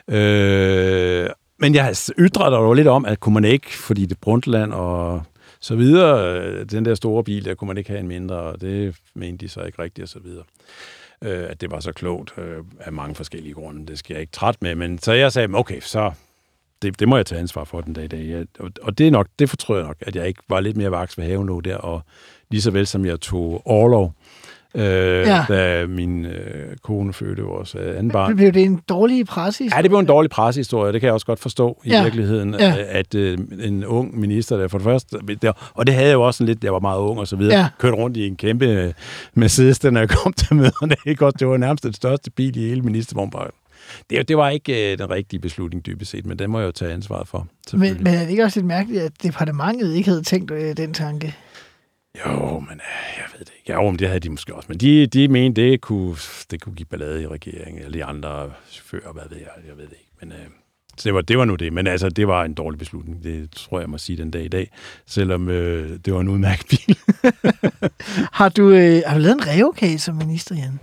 Øh, 0.09 1.29
men 1.59 1.75
jeg 1.75 1.97
ytrede 2.19 2.57
dig 2.69 2.75
lidt 2.77 2.89
om, 2.89 3.05
at 3.05 3.21
kunne 3.21 3.35
man 3.35 3.45
ikke, 3.45 3.71
fordi 3.79 4.03
det 4.03 4.13
er 4.13 4.19
Brundtland 4.21 4.73
og 4.73 5.23
så 5.65 5.77
videre, 5.77 6.41
øh, 6.41 6.67
den 6.71 6.85
der 6.85 6.95
store 6.95 7.25
bil, 7.25 7.45
der 7.45 7.55
kunne 7.55 7.69
man 7.69 7.79
ikke 7.79 7.91
have 7.91 8.01
en 8.01 8.09
mindre, 8.09 8.37
og 8.37 8.61
det 8.61 8.97
mente 9.15 9.47
de 9.47 9.49
så 9.49 9.61
ikke 9.63 9.83
rigtigt, 9.83 10.03
og 10.03 10.09
så 10.09 10.19
videre. 10.19 10.45
Øh, 11.23 11.51
at 11.51 11.61
det 11.61 11.71
var 11.71 11.81
så 11.81 11.93
klogt 11.93 12.39
øh, 12.39 12.65
af 12.81 12.93
mange 12.93 13.15
forskellige 13.15 13.55
grunde. 13.55 13.87
Det 13.87 13.99
skal 13.99 14.15
jeg 14.15 14.21
ikke 14.21 14.33
træt 14.33 14.63
med, 14.63 14.75
men 14.75 14.99
så 14.99 15.13
jeg 15.13 15.33
sagde, 15.33 15.49
okay, 15.55 15.81
så 15.81 16.13
det, 16.83 17.01
det 17.01 17.09
må 17.09 17.17
jeg 17.17 17.27
tage 17.27 17.41
ansvar 17.41 17.65
for 17.65 17.81
den 17.81 17.93
dag 17.93 18.05
i 18.05 18.09
dag. 18.09 18.29
Jeg, 18.29 18.47
og, 18.59 18.71
og 18.83 18.99
det 18.99 19.07
er 19.07 19.11
nok, 19.11 19.27
det 19.39 19.51
fortrød 19.51 19.79
jeg 19.79 19.87
nok, 19.87 19.97
at 20.01 20.17
jeg 20.17 20.29
ikke 20.29 20.43
var 20.49 20.61
lidt 20.61 20.77
mere 20.77 20.91
vaks 20.91 21.19
ved 21.19 21.25
haven 21.25 21.65
der, 21.65 21.77
og 21.77 22.03
lige 22.51 22.63
så 22.63 22.71
vel 22.71 22.87
som 22.87 23.05
jeg 23.05 23.21
tog 23.21 23.63
overlov, 23.65 24.15
øh, 24.75 24.85
ja. 24.85 25.45
da 25.49 25.87
min 25.87 26.25
øh, 26.25 26.77
kone 26.83 27.13
fødte 27.13 27.43
vores 27.43 27.75
øh, 27.75 27.89
anden 27.91 28.11
barn. 28.11 28.37
Blev 28.37 28.53
det 28.53 28.63
en 28.63 28.81
dårlig 28.89 29.27
pressehistorie? 29.27 29.79
Ja, 29.79 29.83
det 29.83 29.91
blev 29.91 29.99
en 29.99 30.07
dårlig 30.07 30.31
pressehistorie, 30.31 30.93
det 30.93 31.01
kan 31.01 31.07
jeg 31.07 31.15
også 31.15 31.27
godt 31.27 31.39
forstå 31.41 31.81
i 31.85 31.89
Ja. 31.91 32.03
virkeligheden, 32.03 32.55
Ja. 32.59 32.75
at 32.89 33.15
øh, 33.15 33.39
en 33.63 33.85
ung 33.85 34.21
minister, 34.21 34.57
der 34.57 34.69
for 34.69 34.79
det 34.79 34.85
første, 34.85 35.17
der, 35.43 35.53
og 35.75 35.87
det 35.87 35.95
havde 35.95 36.07
jeg 36.09 36.15
jo 36.15 36.23
også 36.23 36.39
sådan 36.39 36.49
lidt, 36.49 36.65
jeg 36.65 36.73
var 36.73 36.81
meget 36.81 36.99
ung 36.99 37.19
og 37.19 37.29
så 37.29 37.37
videre, 37.37 37.59
Ja. 37.59 37.69
kørte 37.79 37.97
rundt 37.97 38.17
i 38.17 38.27
en 38.27 38.37
kæmpe 38.37 38.67
øh, 38.67 38.93
Mercedes, 39.35 39.79
da 39.79 39.89
jeg 39.99 40.09
kom 40.09 40.33
til 40.33 40.57
møderne, 40.57 40.95
ikke 41.11 41.27
også? 41.27 41.37
Det 41.39 41.49
var 41.49 41.57
nærmest 41.57 41.85
den 41.85 41.93
største 41.95 42.31
bil 42.31 42.57
i 42.57 42.69
hele 42.69 42.83
ministervognparken. 42.83 43.53
Det, 44.11 44.29
det 44.29 44.37
var 44.37 44.49
ikke 44.49 44.93
øh, 44.93 44.99
den 44.99 45.11
rigtige 45.11 45.41
beslutning 45.41 45.87
dybest 45.87 46.11
set, 46.11 46.27
men 46.27 46.39
den 46.39 46.51
må 46.51 46.59
jeg 46.59 46.67
jo 46.67 46.73
tage 46.73 46.93
ansvaret 46.93 47.29
for. 47.29 47.47
Men, 47.73 47.97
men 48.01 48.07
er 48.15 48.21
det 48.23 48.31
ikke 48.31 48.45
også 48.45 48.59
lidt 48.61 48.67
mærkeligt, 48.67 49.03
at 49.03 49.13
departementet 49.23 49.95
ikke 49.95 50.09
havde 50.09 50.23
tænkt 50.23 50.51
øh, 50.51 50.77
den 50.77 50.95
tanke? 50.95 51.35
Jo, 52.19 52.61
men 52.61 52.81
øh, 52.81 53.19
jeg 53.19 53.25
ved 53.33 53.45
det 53.45 53.53
ikke. 53.59 53.73
Jo, 53.73 53.91
men 53.91 53.99
det 53.99 54.09
havde 54.09 54.21
de 54.21 54.31
måske 54.31 54.55
også. 54.55 54.67
Men 54.69 54.79
de, 54.79 55.07
de 55.07 55.29
mente, 55.29 55.63
det 55.63 55.81
kunne, 55.81 56.17
det 56.51 56.61
kunne 56.61 56.75
give 56.75 56.87
ballade 56.87 57.23
i 57.23 57.27
regeringen, 57.27 57.83
eller 57.83 57.93
de 57.99 58.05
andre 58.05 58.53
chauffører, 58.71 59.13
hvad 59.13 59.23
ved 59.31 59.39
jeg, 59.39 59.49
jeg 59.69 59.77
ved 59.77 59.85
det 59.85 59.93
ikke. 59.93 60.13
Men, 60.21 60.33
øh, 60.33 60.47
så 60.97 61.05
det 61.05 61.15
var, 61.15 61.21
det 61.21 61.39
var 61.39 61.45
nu 61.45 61.55
det. 61.55 61.73
Men 61.73 61.87
altså, 61.87 62.09
det 62.09 62.29
var 62.29 62.45
en 62.45 62.55
dårlig 62.55 62.79
beslutning. 62.79 63.25
Det 63.25 63.51
tror 63.51 63.81
jeg, 63.81 63.91
må 63.91 63.99
sige 63.99 64.17
den 64.17 64.31
dag 64.31 64.45
i 64.45 64.49
dag. 64.49 64.71
Selvom 65.07 65.49
øh, 65.49 65.99
det 66.05 66.15
var 66.15 66.21
en 66.21 66.29
udmærket 66.29 66.67
bil. 66.69 66.99
Har 68.39 68.49
du, 68.49 68.71
øh, 68.71 69.03
har 69.07 69.15
du 69.15 69.21
lavet 69.21 69.35
en 69.35 69.47
revokage 69.47 69.99
som 69.99 70.17
minister, 70.17 70.55
Jan? 70.55 70.81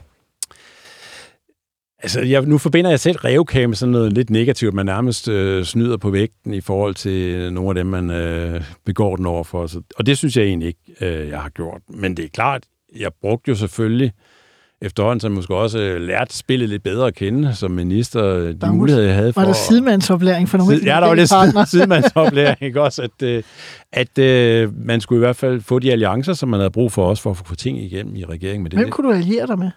Altså, 2.03 2.21
jeg, 2.21 2.41
nu 2.41 2.57
forbinder 2.57 2.89
jeg 2.89 2.99
selv 2.99 3.17
revkage 3.17 3.67
med 3.67 3.75
sådan 3.75 3.91
noget 3.91 4.13
lidt 4.13 4.29
negativt. 4.29 4.73
Man 4.73 4.85
nærmest 4.85 5.27
øh, 5.27 5.65
snyder 5.65 5.97
på 5.97 6.09
vægten 6.09 6.53
i 6.53 6.61
forhold 6.61 6.95
til 6.95 7.53
nogle 7.53 7.69
af 7.69 7.75
dem, 7.75 7.87
man 7.87 8.09
øh, 8.09 8.61
begår 8.85 9.15
den 9.15 9.25
over 9.25 9.43
for. 9.43 9.67
Så, 9.67 9.81
og 9.97 10.05
det 10.05 10.17
synes 10.17 10.37
jeg 10.37 10.45
egentlig 10.45 10.67
ikke, 10.67 11.05
øh, 11.21 11.29
jeg 11.29 11.39
har 11.39 11.49
gjort. 11.49 11.81
Men 11.89 12.17
det 12.17 12.25
er 12.25 12.29
klart, 12.29 12.63
jeg 12.99 13.11
brugte 13.21 13.49
jo 13.49 13.55
selvfølgelig 13.55 14.11
efterhånden, 14.81 15.19
som 15.19 15.31
måske 15.31 15.55
også 15.55 15.79
øh, 15.79 16.01
lært 16.01 16.33
spillet 16.33 16.69
lidt 16.69 16.83
bedre 16.83 17.07
at 17.07 17.15
kende 17.15 17.55
som 17.55 17.71
minister, 17.71 18.25
øh, 18.25 18.47
de 18.47 18.53
Der 18.53 18.71
muligheder, 18.71 19.05
jeg 19.05 19.15
havde 19.15 19.33
for... 19.33 19.41
Var 19.41 19.47
der 19.47 19.53
sidemandsoplæring 19.53 20.49
for 20.49 20.57
nogle 20.57 20.73
af 20.75 20.79
Ja, 20.79 20.95
der 20.95 21.07
var 21.07 21.13
lidt 21.13 21.69
sidemandsoplæring, 21.69 22.61
ikke 22.61 22.81
også? 22.81 23.01
At, 23.01 23.23
øh, 23.23 23.43
at 23.91 24.17
øh, 24.17 24.85
man 24.85 25.01
skulle 25.01 25.17
i 25.17 25.25
hvert 25.25 25.35
fald 25.35 25.61
få 25.61 25.79
de 25.79 25.91
alliancer, 25.91 26.33
som 26.33 26.49
man 26.49 26.59
havde 26.59 26.71
brug 26.71 26.91
for 26.91 27.05
også 27.05 27.23
for 27.23 27.31
at 27.31 27.37
få 27.37 27.55
ting 27.55 27.83
igennem 27.83 28.15
i 28.15 28.25
regeringen 28.25 28.63
med 28.63 28.71
det. 28.71 28.79
Hvem 28.79 28.89
kunne 28.89 29.07
du 29.07 29.13
alliere 29.13 29.47
dig 29.47 29.59
med? 29.59 29.71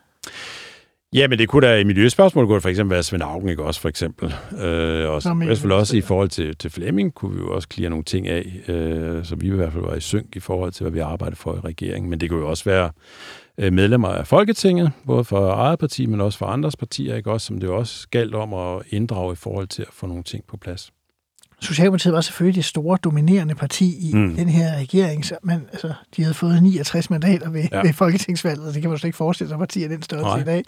Ja, 1.14 1.28
men 1.28 1.38
det 1.38 1.48
kunne 1.48 1.66
da 1.66 1.76
i 1.78 1.84
miljøspørgsmål 1.84 2.46
kunne 2.46 2.54
det 2.54 2.62
for 2.62 2.68
eksempel 2.68 2.94
være 2.94 3.02
Svend 3.02 3.22
Augen, 3.22 3.48
ikke 3.48 3.62
også, 3.64 3.80
for 3.80 3.88
eksempel. 3.88 4.34
Øh, 4.60 5.10
og 5.10 5.22
Som 5.22 5.42
så, 5.42 5.44
i- 5.44 5.48
selvfølgelig 5.48 5.78
også 5.80 5.96
i 5.96 6.00
forhold 6.00 6.28
til, 6.28 6.56
til 6.56 6.70
Flemming, 6.70 7.14
kunne 7.14 7.34
vi 7.34 7.40
jo 7.40 7.54
også 7.54 7.68
klire 7.68 7.90
nogle 7.90 8.04
ting 8.04 8.28
af, 8.28 8.52
øh, 8.68 9.24
så 9.24 9.36
vi 9.36 9.46
i 9.46 9.50
hvert 9.50 9.72
fald 9.72 9.84
var 9.84 9.94
i 9.94 10.00
synk 10.00 10.36
i 10.36 10.40
forhold 10.40 10.72
til, 10.72 10.84
hvad 10.84 10.92
vi 10.92 10.98
arbejder 10.98 11.36
for 11.36 11.54
i 11.56 11.60
regeringen. 11.64 12.10
Men 12.10 12.20
det 12.20 12.30
kunne 12.30 12.40
jo 12.40 12.48
også 12.50 12.64
være 12.64 12.90
øh, 13.58 13.72
medlemmer 13.72 14.08
af 14.08 14.26
Folketinget, 14.26 14.92
både 15.06 15.24
for 15.24 15.50
eget 15.50 15.78
parti, 15.78 16.06
men 16.06 16.20
også 16.20 16.38
for 16.38 16.46
andres 16.46 16.76
partier, 16.76 17.16
ikke 17.16 17.30
også, 17.30 17.46
som 17.46 17.60
det 17.60 17.66
jo 17.66 17.76
også 17.76 18.08
galt 18.10 18.34
om 18.34 18.54
at 18.54 18.82
inddrage 18.88 19.32
i 19.32 19.36
forhold 19.36 19.66
til 19.66 19.82
at 19.82 19.88
få 19.92 20.06
nogle 20.06 20.22
ting 20.22 20.44
på 20.48 20.56
plads. 20.56 20.90
Socialdemokratiet 21.60 22.14
var 22.14 22.20
selvfølgelig 22.20 22.56
det 22.56 22.64
store, 22.64 22.98
dominerende 23.04 23.54
parti 23.54 24.10
i 24.10 24.14
mm. 24.14 24.34
Den 24.36 24.48
her 24.48 24.76
regering, 24.78 25.24
så, 25.24 25.36
men 25.42 25.66
altså, 25.72 25.92
de 26.16 26.22
havde 26.22 26.34
fået 26.34 26.62
69 26.62 27.10
mandater 27.10 27.50
ved, 27.50 27.64
ja. 27.72 27.80
Ved 27.82 27.92
folketingsvalget, 27.92 28.66
og 28.68 28.74
det 28.74 28.82
kan 28.82 28.90
man 28.90 28.98
slet 28.98 29.08
ikke 29.08 29.16
forestille 29.16 29.48
sig, 29.48 29.54
at 29.54 29.58
partier 29.58 29.88
den 29.88 30.02
størrelse 30.02 30.28
Nej. 30.28 30.40
i 30.40 30.44
dag. 30.44 30.64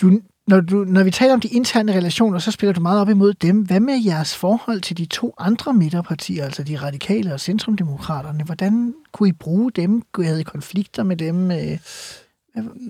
Du, 0.00 0.20
når, 0.46 0.60
du, 0.60 0.84
når 0.84 1.04
vi 1.04 1.10
taler 1.10 1.34
om 1.34 1.40
de 1.40 1.48
interne 1.48 1.92
relationer, 1.92 2.38
så 2.38 2.50
spiller 2.50 2.72
du 2.72 2.80
meget 2.80 3.00
op 3.00 3.08
imod 3.08 3.34
dem. 3.34 3.62
Hvad 3.62 3.80
med 3.80 4.04
jeres 4.04 4.36
forhold 4.36 4.80
til 4.80 4.98
de 4.98 5.04
to 5.04 5.34
andre 5.38 5.74
midterpartier, 5.74 6.44
altså 6.44 6.62
de 6.62 6.76
radikale 6.76 7.34
og 7.34 7.40
centrumdemokraterne? 7.40 8.44
Hvordan 8.44 8.94
kunne 9.12 9.28
I 9.28 9.32
bruge 9.32 9.70
dem? 9.70 10.02
Havde 10.22 10.40
I 10.40 10.44
konflikter 10.44 11.02
med 11.02 11.16
dem? 11.16 11.50
Øh, 11.50 11.78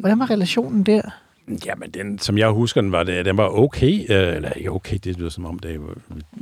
hvordan 0.00 0.18
var 0.18 0.30
relationen 0.30 0.82
der? 0.82 1.02
Jamen, 1.66 1.90
den, 1.90 2.18
som 2.18 2.38
jeg 2.38 2.48
husker 2.48 2.80
den, 2.80 2.92
var 2.92 3.02
det, 3.02 3.24
den 3.24 3.36
var 3.36 3.48
okay, 3.48 3.92
øh, 4.10 4.36
eller 4.36 4.50
ikke 4.52 4.70
okay, 4.70 4.98
det 5.04 5.18
lyder 5.18 5.30
som 5.30 5.46
om, 5.46 5.58
det 5.58 5.80
var 5.80 5.94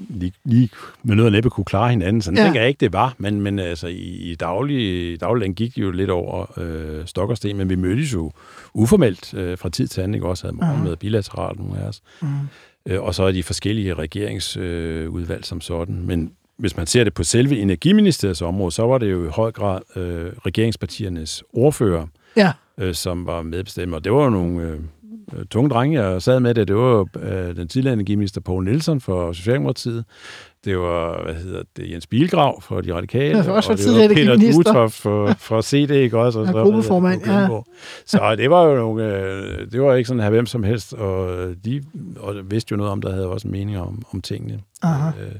lige, 0.08 0.32
lige 0.44 0.68
med 1.02 1.16
noget 1.16 1.32
næppe 1.32 1.50
kunne 1.50 1.64
klare 1.64 1.90
hinanden. 1.90 2.22
Sådan 2.22 2.38
Ja. 2.38 2.44
tænker 2.44 2.60
jeg 2.60 2.68
ikke, 2.68 2.80
det 2.80 2.92
var, 2.92 3.14
men, 3.18 3.40
men 3.40 3.58
altså, 3.58 3.86
i, 3.86 4.30
i 4.30 4.34
daglig, 4.34 5.20
dagligdagen 5.20 5.54
gik 5.54 5.74
det 5.74 5.82
jo 5.82 5.90
lidt 5.90 6.10
over 6.10 6.58
øh, 6.58 7.06
stok 7.06 7.30
og 7.30 7.36
sten, 7.36 7.56
men 7.56 7.68
vi 7.68 7.76
mødtes 7.76 8.12
jo 8.12 8.32
uformelt 8.74 9.34
øh, 9.34 9.58
fra 9.58 9.68
tid 9.68 9.88
til 9.88 10.00
anden, 10.00 10.14
ikke 10.14 10.26
også 10.28 10.46
havde 10.46 10.56
morgenmøder 10.56 10.96
bilateralt, 10.96 11.58
nogle 11.58 11.78
af 11.80 11.88
os. 11.88 12.02
Mm. 12.22 12.28
Øh, 12.86 13.02
og 13.02 13.14
så 13.14 13.22
er 13.22 13.32
de 13.32 13.42
forskellige 13.42 13.94
regeringsudvalg 13.94 15.38
øh, 15.38 15.44
som 15.44 15.60
sådan. 15.60 16.02
Men 16.02 16.32
hvis 16.56 16.76
man 16.76 16.86
ser 16.86 17.04
det 17.04 17.14
på 17.14 17.24
selve 17.24 17.58
Energiministeriets 17.58 18.42
område, 18.42 18.72
så 18.72 18.82
var 18.82 18.98
det 18.98 19.10
jo 19.10 19.24
i 19.26 19.28
høj 19.28 19.50
grad 19.52 19.80
øh, 19.96 20.32
regeringspartiernes 20.46 21.42
ordfører, 21.52 22.06
Ja, 22.36 22.52
øh, 22.78 22.94
som 22.94 23.26
var 23.26 23.42
medbestemmer. 23.42 23.98
Det 23.98 24.12
var 24.12 24.24
jo 24.24 24.30
nogle 24.30 24.62
øh, 24.62 24.72
øh, 24.72 24.78
tunge 25.50 25.70
drenge, 25.70 26.02
jeg 26.02 26.22
sad 26.22 26.40
med 26.40 26.54
det. 26.54 26.68
Det 26.68 26.76
var 26.76 27.06
øh, 27.20 27.56
den 27.56 27.68
tidligere 27.68 27.92
energiminister 27.94 28.40
Poul 28.40 28.64
Nielsen 28.64 29.00
for 29.00 29.32
Socialdemokratiet. 29.32 30.04
Det 30.64 30.78
var, 30.78 31.22
hvad 31.24 31.34
hedder 31.34 31.62
det, 31.76 31.90
Jens 31.90 32.06
Bilgrav 32.06 32.62
for 32.62 32.80
De 32.80 32.94
Radikale. 32.94 33.36
Ja, 33.36 33.42
for 33.42 33.52
også 33.52 33.72
og 33.72 33.78
var 33.78 34.08
det 34.08 34.28
var 34.28 34.36
Peter. 34.36 34.52
Dutoft 34.52 34.94
for, 34.94 35.34
for 35.38 35.60
CD, 35.62 35.90
ikke 35.90 36.18
også? 36.18 36.38
Og 36.38 36.46
Ja, 36.46 36.52
så, 36.52 36.62
gruppeformand, 36.62 37.22
Kronborg. 37.22 37.66
Så 38.06 38.36
det 38.36 38.50
var 38.50 38.62
jo 38.64 38.76
nogle, 38.76 39.04
øh, 39.04 39.70
det 39.72 39.82
var 39.82 39.94
ikke 39.94 40.08
sådan 40.08 40.20
at 40.20 40.24
have 40.24 40.30
hvem 40.30 40.46
som 40.46 40.62
helst, 40.62 40.92
og 40.92 41.46
de 41.64 41.84
og 42.20 42.34
vidste 42.50 42.72
jo 42.72 42.76
noget 42.76 42.92
om, 42.92 43.02
der 43.02 43.12
havde 43.12 43.26
også 43.26 43.48
en 43.48 43.52
mening 43.52 43.78
om, 43.78 44.02
om 44.12 44.20
tingene. 44.20 44.60
aha. 44.82 45.08
Øh, 45.20 45.32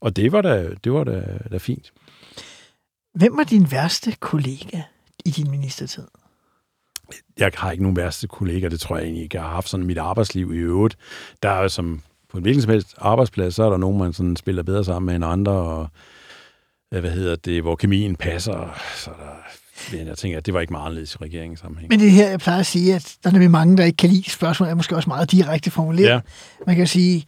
og 0.00 0.16
det 0.16 0.32
var 0.32 0.42
da, 0.42 0.68
det 0.84 0.92
var 0.92 1.04
da, 1.04 1.22
da 1.52 1.56
fint. 1.56 1.92
Hvem 3.14 3.36
var 3.36 3.44
din 3.44 3.66
værste 3.70 4.12
kollega 4.20 4.80
i 5.24 5.30
din 5.30 5.50
ministertid? 5.50 6.02
Jeg 7.38 7.50
har 7.54 7.70
ikke 7.70 7.82
nogen 7.82 7.96
værste 7.96 8.26
kolleger, 8.26 8.68
det 8.68 8.80
tror 8.80 8.96
jeg 8.96 9.04
egentlig 9.04 9.22
ikke. 9.22 9.36
Jeg 9.36 9.44
har 9.44 9.50
haft 9.50 9.68
sådan 9.68 9.86
mit 9.86 9.98
arbejdsliv 9.98 10.54
i 10.54 10.56
øvrigt. 10.56 10.96
Der 11.42 11.48
er 11.48 11.62
jo 11.62 11.68
som 11.68 12.02
på 12.30 12.36
en 12.36 12.42
hvilken 12.42 12.62
som 12.62 12.70
helst 12.70 12.94
arbejdsplads, 12.98 13.54
så 13.54 13.64
er 13.64 13.70
der 13.70 13.76
nogen, 13.76 13.98
man 13.98 14.12
sådan 14.12 14.36
spiller 14.36 14.62
bedre 14.62 14.84
sammen 14.84 15.06
med 15.06 15.16
end 15.16 15.24
andre, 15.24 15.52
og 15.52 15.88
øh, 16.94 17.00
hvad 17.00 17.10
hedder 17.10 17.36
det, 17.36 17.62
hvor 17.62 17.76
kemien 17.76 18.16
passer, 18.16 18.78
så 18.96 19.10
er 19.10 19.14
der, 19.14 19.96
men 19.96 20.06
jeg 20.06 20.18
tænker, 20.18 20.38
at 20.38 20.46
det 20.46 20.54
var 20.54 20.60
ikke 20.60 20.72
meget 20.72 20.84
anderledes 20.84 21.14
i 21.14 21.18
regeringens 21.20 21.60
sammenhæng. 21.60 21.88
Men 21.90 22.00
det 22.00 22.06
er 22.06 22.12
her, 22.12 22.28
jeg 22.28 22.38
plejer 22.38 22.60
at 22.60 22.66
sige, 22.66 22.94
at 22.94 23.16
der 23.22 23.28
er 23.28 23.32
nemlig 23.32 23.50
mange, 23.50 23.76
der 23.76 23.84
ikke 23.84 23.96
kan 23.96 24.10
lide 24.10 24.30
spørgsmål, 24.30 24.68
er 24.68 24.74
måske 24.74 24.96
også 24.96 25.08
meget 25.08 25.30
direkte 25.30 25.70
formuleret. 25.70 26.08
Ja. 26.08 26.20
Man 26.66 26.76
kan 26.76 26.86
sige, 26.86 27.24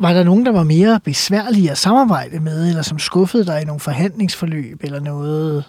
var 0.00 0.12
der 0.12 0.24
nogen, 0.24 0.46
der 0.46 0.52
var 0.52 0.62
mere 0.62 1.00
besværlige 1.04 1.70
at 1.70 1.78
samarbejde 1.78 2.40
med, 2.40 2.68
eller 2.68 2.82
som 2.82 2.98
skuffede 2.98 3.46
dig 3.46 3.62
i 3.62 3.64
nogle 3.64 3.80
forhandlingsforløb, 3.80 4.84
eller 4.84 5.00
noget? 5.00 5.64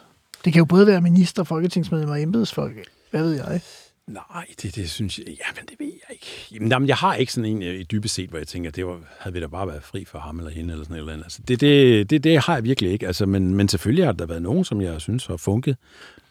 Det 0.45 0.53
kan 0.53 0.59
jo 0.59 0.65
både 0.65 0.87
være 0.87 1.01
minister, 1.01 1.43
folketingsmedlemmer 1.43 2.15
og 2.15 2.21
embedsfolk. 2.21 2.75
Hvad 3.15 3.23
ved 3.23 3.33
jeg? 3.33 3.61
Nej, 4.07 4.45
det, 4.61 4.75
det 4.75 4.89
synes 4.89 5.19
jeg, 5.19 5.27
ja, 5.27 5.45
men 5.55 5.65
det 5.69 5.79
ved 5.79 5.85
jeg 5.87 6.09
ikke. 6.09 6.47
Jamen, 6.51 6.69
jamen, 6.71 6.87
jeg 6.87 6.95
har 6.95 7.15
ikke 7.15 7.33
sådan 7.33 7.51
en 7.51 7.63
øh, 7.63 7.79
i 7.79 7.83
dybest 7.83 8.15
set, 8.15 8.29
hvor 8.29 8.37
jeg 8.37 8.47
tænker, 8.47 8.71
det 8.71 8.85
var, 8.85 8.99
havde 9.19 9.33
vi 9.33 9.39
da 9.39 9.47
bare 9.47 9.67
været 9.67 9.83
fri 9.83 10.05
for 10.05 10.19
ham 10.19 10.37
eller 10.37 10.51
hende, 10.51 10.71
eller 10.71 10.83
sådan 10.83 10.95
et 10.95 10.99
eller 10.99 11.13
andet. 11.13 11.23
Altså, 11.23 11.41
det, 11.47 11.61
det, 11.61 12.09
det, 12.09 12.23
det 12.23 12.39
har 12.39 12.53
jeg 12.53 12.63
virkelig 12.63 12.91
ikke. 12.91 13.07
Altså, 13.07 13.25
men, 13.25 13.53
men 13.53 13.67
selvfølgelig 13.67 14.05
har 14.05 14.11
der 14.11 14.25
været 14.25 14.41
nogen, 14.41 14.65
som 14.65 14.81
jeg 14.81 15.01
synes 15.01 15.25
har 15.25 15.37
funket 15.37 15.77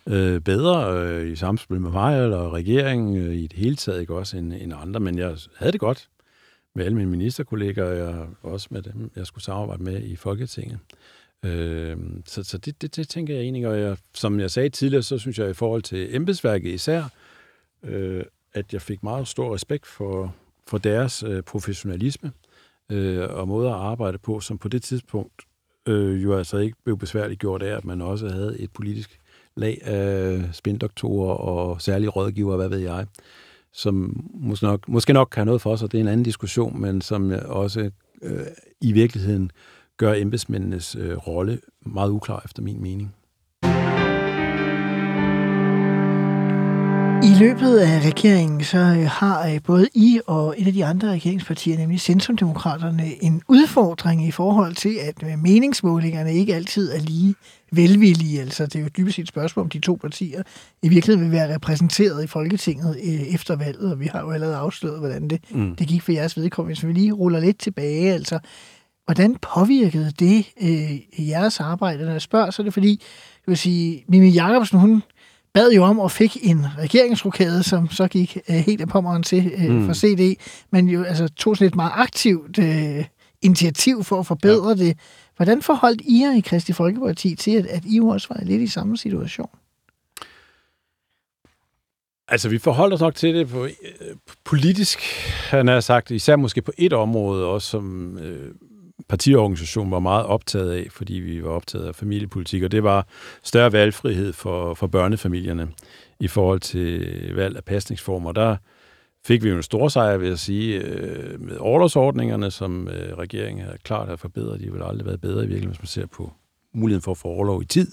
øh, 0.07 0.41
bedre 0.41 0.99
øh, 0.99 1.33
i 1.33 1.37
samspil 1.37 1.81
med 1.81 1.91
mig 1.91 2.23
eller 2.23 2.55
regeringen 2.55 3.17
øh, 3.17 3.35
i 3.35 3.47
det 3.47 3.59
hele 3.59 3.77
taget, 3.77 4.01
ikke 4.01 4.15
også 4.15 4.37
end, 4.37 4.53
end 4.53 4.73
andre. 4.83 5.01
Men 5.01 5.19
jeg 5.19 5.37
havde 5.57 5.73
det 5.73 5.81
godt 5.81 6.09
med 6.75 6.85
alle 6.85 6.97
mine 6.97 7.11
ministerkolleger, 7.11 7.85
og 7.85 7.97
jeg, 7.97 8.27
også 8.43 8.69
med 8.71 8.83
dem, 8.83 9.11
jeg 9.17 9.27
skulle 9.27 9.45
samarbejde 9.45 9.83
med 9.83 10.03
i 10.03 10.17
Folketinget. 10.17 10.79
Øh, 11.45 11.97
så 12.27 12.43
så 12.43 12.59
det, 12.59 12.83
det, 12.83 12.97
det 12.97 13.09
tænker 13.09 13.35
jeg 13.35 13.43
egentlig, 13.43 13.69
og 13.69 13.81
jeg, 13.81 13.97
som 14.15 14.41
jeg 14.41 14.51
sagde 14.51 14.69
tidligere, 14.69 15.03
så 15.03 15.19
synes 15.19 15.39
jeg 15.39 15.51
i 15.51 15.55
forhold 15.55 15.83
til 15.83 16.17
embedsværket 16.17 16.71
især, 16.75 17.05
øh, 17.83 18.25
at 18.53 18.73
jeg 18.73 18.83
fik 18.83 19.03
meget 19.03 19.29
stor 19.29 19.55
respekt 19.55 19.87
for, 19.87 20.35
for 20.67 20.79
deres 20.79 21.23
øh, 21.23 21.43
professionalisme 21.43 22.33
øh, 22.91 23.29
og 23.31 23.49
måde 23.49 23.69
at 23.69 23.75
arbejde 23.75 24.19
på, 24.19 24.41
som 24.41 24.59
på 24.59 24.69
det 24.69 24.83
tidspunkt 24.83 25.43
øh, 25.89 26.23
jo 26.23 26.39
altså 26.39 26.59
ikke 26.59 26.77
blev 26.85 26.99
besværligt 26.99 27.41
gjort 27.41 27.63
af, 27.63 27.77
at 27.77 27.85
man 27.85 28.01
også 28.03 28.29
havde 28.29 28.61
et 28.61 28.71
politisk 28.73 29.21
lag 29.57 29.79
af 29.83 30.45
spindoktorer 30.53 31.35
og 31.35 31.83
særlige 31.83 32.09
rådgiver, 32.09 32.57
hvad 32.57 32.69
ved 32.69 32.79
jeg, 32.79 33.07
som 33.73 34.25
måske 34.35 34.67
nok, 34.67 34.89
måske 34.89 35.13
nok 35.13 35.29
kan 35.33 35.41
have 35.41 35.47
noget 35.47 35.61
for 35.61 35.77
sig. 35.77 35.93
Det 35.93 35.99
er 35.99 36.03
en 36.03 36.09
anden 36.09 36.25
diskussion, 36.25 36.81
men 36.81 37.01
som 37.01 37.33
også 37.45 37.91
øh, 38.23 38.47
i 38.81 38.93
virkeligheden 38.93 39.51
gør 39.97 40.15
embedsmændenes 40.15 40.97
øh, 41.01 41.17
rolle 41.17 41.59
meget 41.87 42.11
uklar 42.11 42.43
efter 42.45 42.63
min 42.63 42.83
mening. 42.83 43.15
I 47.25 47.35
løbet 47.39 47.79
af 47.79 48.07
regeringen, 48.07 48.65
så 48.65 48.79
øh, 48.79 49.07
har 49.07 49.49
øh, 49.49 49.61
både 49.65 49.89
I 49.95 50.21
og 50.27 50.55
et 50.59 50.67
af 50.67 50.73
de 50.73 50.85
andre 50.85 51.11
regeringspartier, 51.11 51.79
nemlig 51.79 52.01
Centrumdemokraterne, 52.01 53.23
en 53.25 53.43
udfordring 53.49 54.27
i 54.27 54.31
forhold 54.31 54.75
til, 54.75 54.97
at 55.09 55.23
øh, 55.23 55.39
meningsmålingerne 55.39 56.35
ikke 56.35 56.55
altid 56.55 56.93
er 56.93 56.99
lige 56.99 57.35
velvillige. 57.73 58.41
Altså, 58.41 58.67
det 58.67 58.77
er 58.77 58.81
jo 58.83 58.89
dybest 58.97 59.17
set 59.17 59.23
et 59.23 59.29
spørgsmål, 59.29 59.63
om 59.63 59.69
de 59.71 59.79
to 59.79 59.95
partier 60.01 60.43
i 60.83 60.89
virkeligheden 60.89 61.31
vil 61.31 61.39
være 61.39 61.55
repræsenteret 61.55 62.25
i 62.25 62.27
Folketinget 62.27 62.97
efter 63.35 63.57
valget, 63.57 63.93
og 63.93 64.01
vi 64.01 64.07
har 64.07 64.21
jo 64.21 64.31
allerede 64.31 64.57
afsløret, 64.57 64.99
hvordan 64.99 65.29
det, 65.29 65.41
Mm. 65.51 65.77
det 65.77 65.89
gik 65.89 66.03
for 66.03 66.13
jeres 66.13 66.37
vedkommende. 66.37 66.75
Hvis 66.75 66.87
vi 66.87 66.93
lige 66.93 67.13
ruller 67.13 67.41
lidt 67.41 67.59
tilbage, 67.59 68.13
altså, 68.13 68.39
Hvordan 69.05 69.37
påvirkede 69.37 70.11
det 70.19 70.47
øh, 70.63 71.29
jeres 71.29 71.61
arbejde? 71.61 72.05
Når 72.05 72.13
jeg 72.13 72.23
spørger, 72.23 72.51
så 72.51 72.63
er 72.63 72.65
det 72.65 72.73
fordi, 72.73 72.91
jeg 73.47 73.51
vil 73.51 73.57
sige, 73.57 74.05
Mimi 74.09 74.29
Jacobsen, 74.29 74.79
hun 74.79 75.03
bad 75.55 75.73
jo 75.73 75.83
om 75.85 75.99
og 75.99 76.11
fik 76.11 76.37
en 76.43 76.67
regeringsrokade, 76.79 77.63
som 77.63 77.91
så 77.91 78.09
gik 78.09 78.39
øh, 78.51 78.57
helt 78.57 78.81
af 78.81 78.89
pommeren 78.89 79.23
til 79.23 79.53
øh, 79.59 79.71
mm. 79.71 79.87
for 79.87 79.95
CD, 79.95 80.41
men 80.71 80.89
jo 80.89 81.03
altså, 81.03 81.29
tog 81.29 81.57
sådan 81.57 81.69
et 81.69 81.75
meget 81.75 81.93
aktivt 81.95 82.59
øh, 82.59 83.05
initiativ 83.43 84.05
for 84.05 84.21
at 84.21 84.27
forbedre 84.27 84.69
ja. 84.69 84.75
det. 84.75 84.99
Hvordan 85.37 85.63
forholdt 85.63 86.01
I 86.01 86.21
jer 86.23 86.37
i 86.37 86.41
Kristi 86.41 86.73
Folkeparti 86.73 87.35
til, 87.35 87.51
at, 87.57 87.67
at 87.67 87.83
I 87.87 88.01
også 88.01 88.29
var 88.31 88.41
lidt 88.45 88.63
i 88.63 88.67
samme 88.67 88.97
situation? 88.97 89.51
Altså, 92.29 92.49
vi 92.49 92.59
forholder 92.59 92.95
os 92.95 93.01
nok 93.01 93.15
til 93.15 93.35
det 93.35 93.49
på, 93.49 93.65
øh, 93.65 93.71
politisk, 94.45 94.99
han 95.51 95.69
har 95.69 95.81
sagt, 95.81 96.11
især 96.11 96.37
måske 96.37 96.63
på 96.63 96.73
et 96.79 96.93
område 96.93 97.47
også, 97.47 97.69
som 97.69 98.19
øh, 98.19 98.55
partiorganisation 99.09 99.91
var 99.91 99.99
meget 99.99 100.27
optaget 100.27 100.73
af, 100.73 100.87
fordi 100.91 101.15
vi 101.15 101.43
var 101.43 101.51
optaget 101.51 101.87
af 101.87 101.95
familiepolitik, 101.95 102.63
og 102.63 102.73
det 102.73 102.83
var 102.83 103.07
større 103.43 103.73
valgfrihed 103.73 104.33
for, 104.33 104.75
for 104.75 104.87
børnefamilierne 104.87 105.69
i 106.21 106.29
forhold 106.29 106.61
til 106.61 107.35
valg 107.35 107.57
af 107.57 107.65
pasningsformer. 107.65 108.33
Der 108.33 108.57
fik 109.27 109.45
vi 109.45 109.49
jo 109.49 109.57
en 109.57 109.63
stor 109.63 109.89
sejr, 109.89 110.17
vil 110.17 110.29
jeg 110.29 110.39
sige, 110.39 110.81
øh, 110.81 111.41
med 111.41 111.57
overlovsordningerne, 111.57 112.51
som 112.51 112.89
øh, 112.89 113.19
regeringen 113.19 113.65
har 113.65 113.77
klart 113.85 114.09
har 114.09 114.17
forbedret. 114.17 114.61
De 114.61 114.73
vil 114.73 114.83
aldrig 114.83 115.07
været 115.07 115.21
bedre 115.21 115.37
i 115.37 115.47
virkeligheden, 115.47 115.69
hvis 115.69 115.81
man 115.81 115.87
ser 115.87 116.07
på 116.07 116.33
muligheden 116.75 117.03
for 117.03 117.11
at 117.11 117.19
få 117.19 117.29
overlov 117.29 117.63
i 117.63 117.65
tid. 117.65 117.89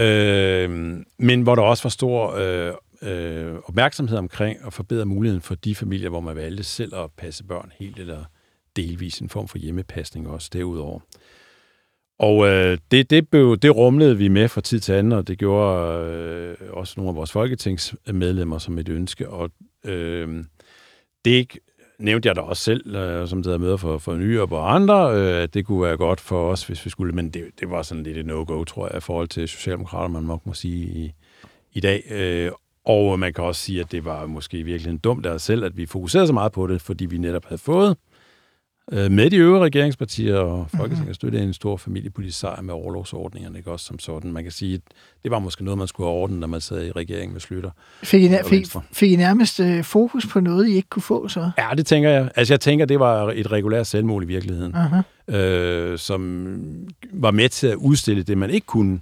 Øh, 0.00 0.70
men 1.18 1.42
hvor 1.42 1.54
der 1.54 1.62
også 1.62 1.82
var 1.82 1.90
stor 1.90 2.34
øh, 2.36 2.72
øh, 3.02 3.54
opmærksomhed 3.64 4.18
omkring 4.18 4.58
at 4.66 4.72
forbedre 4.72 5.04
muligheden 5.04 5.42
for 5.42 5.54
de 5.54 5.74
familier, 5.74 6.08
hvor 6.08 6.20
man 6.20 6.36
valgte 6.36 6.64
selv 6.64 6.94
at 6.94 7.10
passe 7.16 7.44
børn 7.44 7.72
helt 7.78 7.98
eller 7.98 8.24
delvis 8.78 9.18
en 9.18 9.28
form 9.28 9.48
for 9.48 9.58
hjemmepasning 9.58 10.28
også 10.28 10.50
derudover. 10.52 11.00
Og 12.18 12.48
øh, 12.48 12.78
det, 12.90 13.10
det, 13.10 13.28
blev, 13.28 13.56
det 13.56 13.76
rumlede 13.76 14.18
vi 14.18 14.28
med 14.28 14.48
fra 14.48 14.60
tid 14.60 14.80
til 14.80 14.92
anden, 14.92 15.12
og 15.12 15.28
det 15.28 15.38
gjorde 15.38 16.04
øh, 16.04 16.56
også 16.70 16.94
nogle 16.96 17.08
af 17.08 17.16
vores 17.16 17.32
folketingsmedlemmer 17.32 18.58
som 18.58 18.78
et 18.78 18.88
ønske. 18.88 19.28
Og 19.28 19.50
øh, 19.84 20.44
det 21.24 21.58
nævnte 21.98 22.26
jeg 22.26 22.36
da 22.36 22.40
også 22.40 22.62
selv, 22.62 22.96
øh, 22.96 23.28
som 23.28 23.42
det 23.42 23.46
havde 23.46 23.58
møder 23.58 23.76
for, 23.76 23.98
for 23.98 24.16
nye 24.16 24.42
og 24.42 24.74
andre, 24.74 25.14
øh, 25.14 25.42
at 25.42 25.54
det 25.54 25.66
kunne 25.66 25.82
være 25.82 25.96
godt 25.96 26.20
for 26.20 26.50
os, 26.50 26.66
hvis 26.66 26.84
vi 26.84 26.90
skulle, 26.90 27.12
men 27.12 27.30
det, 27.30 27.44
det 27.60 27.70
var 27.70 27.82
sådan 27.82 28.02
lidt 28.02 28.18
et 28.18 28.26
no-go, 28.26 28.64
tror 28.64 28.86
jeg, 28.86 28.96
i 28.96 29.00
forhold 29.00 29.28
til 29.28 29.48
Socialdemokrater, 29.48 30.08
man 30.08 30.22
nok 30.22 30.46
må 30.46 30.54
sige 30.54 30.86
i, 30.86 31.12
i 31.72 31.80
dag. 31.80 32.02
Øh, 32.10 32.52
og 32.84 33.18
man 33.18 33.32
kan 33.32 33.44
også 33.44 33.60
sige, 33.60 33.80
at 33.80 33.92
det 33.92 34.04
var 34.04 34.26
måske 34.26 34.62
virkelig 34.62 35.04
dumt 35.04 35.26
af 35.26 35.30
os 35.30 35.42
selv, 35.42 35.64
at 35.64 35.76
vi 35.76 35.86
fokuserede 35.86 36.26
så 36.26 36.32
meget 36.32 36.52
på 36.52 36.66
det, 36.66 36.80
fordi 36.80 37.06
vi 37.06 37.18
netop 37.18 37.44
havde 37.44 37.58
fået 37.58 37.96
med 38.92 39.30
de 39.30 39.36
øvrige 39.36 39.64
regeringspartier 39.64 40.36
og 40.36 40.66
Folketinget 40.70 40.98
mm-hmm. 40.98 41.14
støtte 41.14 41.38
en 41.38 41.52
stor 41.52 41.76
familiepolitisk 41.76 42.38
sejr 42.38 42.62
med 42.62 42.74
overlovsordningerne, 42.74 43.58
ikke 43.58 43.70
også 43.70 43.86
som 43.86 43.98
sådan. 43.98 44.32
Man 44.32 44.42
kan 44.42 44.52
sige, 44.52 44.74
at 44.74 44.80
det 45.22 45.30
var 45.30 45.38
måske 45.38 45.64
noget, 45.64 45.78
man 45.78 45.88
skulle 45.88 46.10
have 46.10 46.18
ordnet, 46.18 46.38
når 46.38 46.46
man 46.46 46.60
sad 46.60 46.86
i 46.86 46.92
regeringen 46.92 47.32
med 47.32 47.40
Slytter. 47.40 47.70
Fik 48.02 48.22
I, 48.22 48.30
fik, 48.48 48.66
fik 48.92 49.12
I 49.12 49.16
nærmest 49.16 49.60
øh, 49.60 49.84
fokus 49.84 50.26
på 50.26 50.40
noget, 50.40 50.68
I 50.68 50.74
ikke 50.74 50.88
kunne 50.88 51.02
få 51.02 51.28
så? 51.28 51.50
Ja, 51.58 51.68
det 51.76 51.86
tænker 51.86 52.10
jeg. 52.10 52.30
Altså 52.36 52.54
jeg 52.54 52.60
tænker, 52.60 52.86
det 52.86 53.00
var 53.00 53.32
et 53.34 53.52
regulært 53.52 53.86
selvmål 53.86 54.22
i 54.22 54.26
virkeligheden, 54.26 54.74
uh-huh. 54.74 55.34
øh, 55.34 55.98
som 55.98 56.46
var 57.12 57.30
med 57.30 57.48
til 57.48 57.66
at 57.66 57.76
udstille 57.76 58.22
det, 58.22 58.38
man 58.38 58.50
ikke 58.50 58.66
kunne 58.66 59.00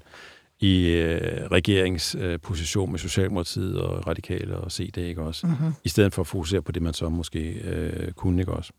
i 0.61 0.87
øh, 0.87 1.47
regeringsposition 1.53 2.89
øh, 2.89 2.91
med 2.91 2.99
Socialdemokratiet 2.99 3.81
og 3.81 4.07
Radikale 4.07 4.57
og 4.57 4.73
CD, 4.73 4.99
ikke 4.99 5.23
også? 5.23 5.47
Uh-huh. 5.47 5.81
I 5.85 5.89
stedet 5.89 6.15
for 6.15 6.23
at 6.23 6.27
fokusere 6.27 6.63
på 6.63 6.73
det, 6.73 6.83
man 6.83 6.95
så 6.95 7.09
måske 7.09 7.39
øh, 7.41 8.13
kunne, 8.13 8.41
ikke 8.41 8.53
også? 8.53 8.73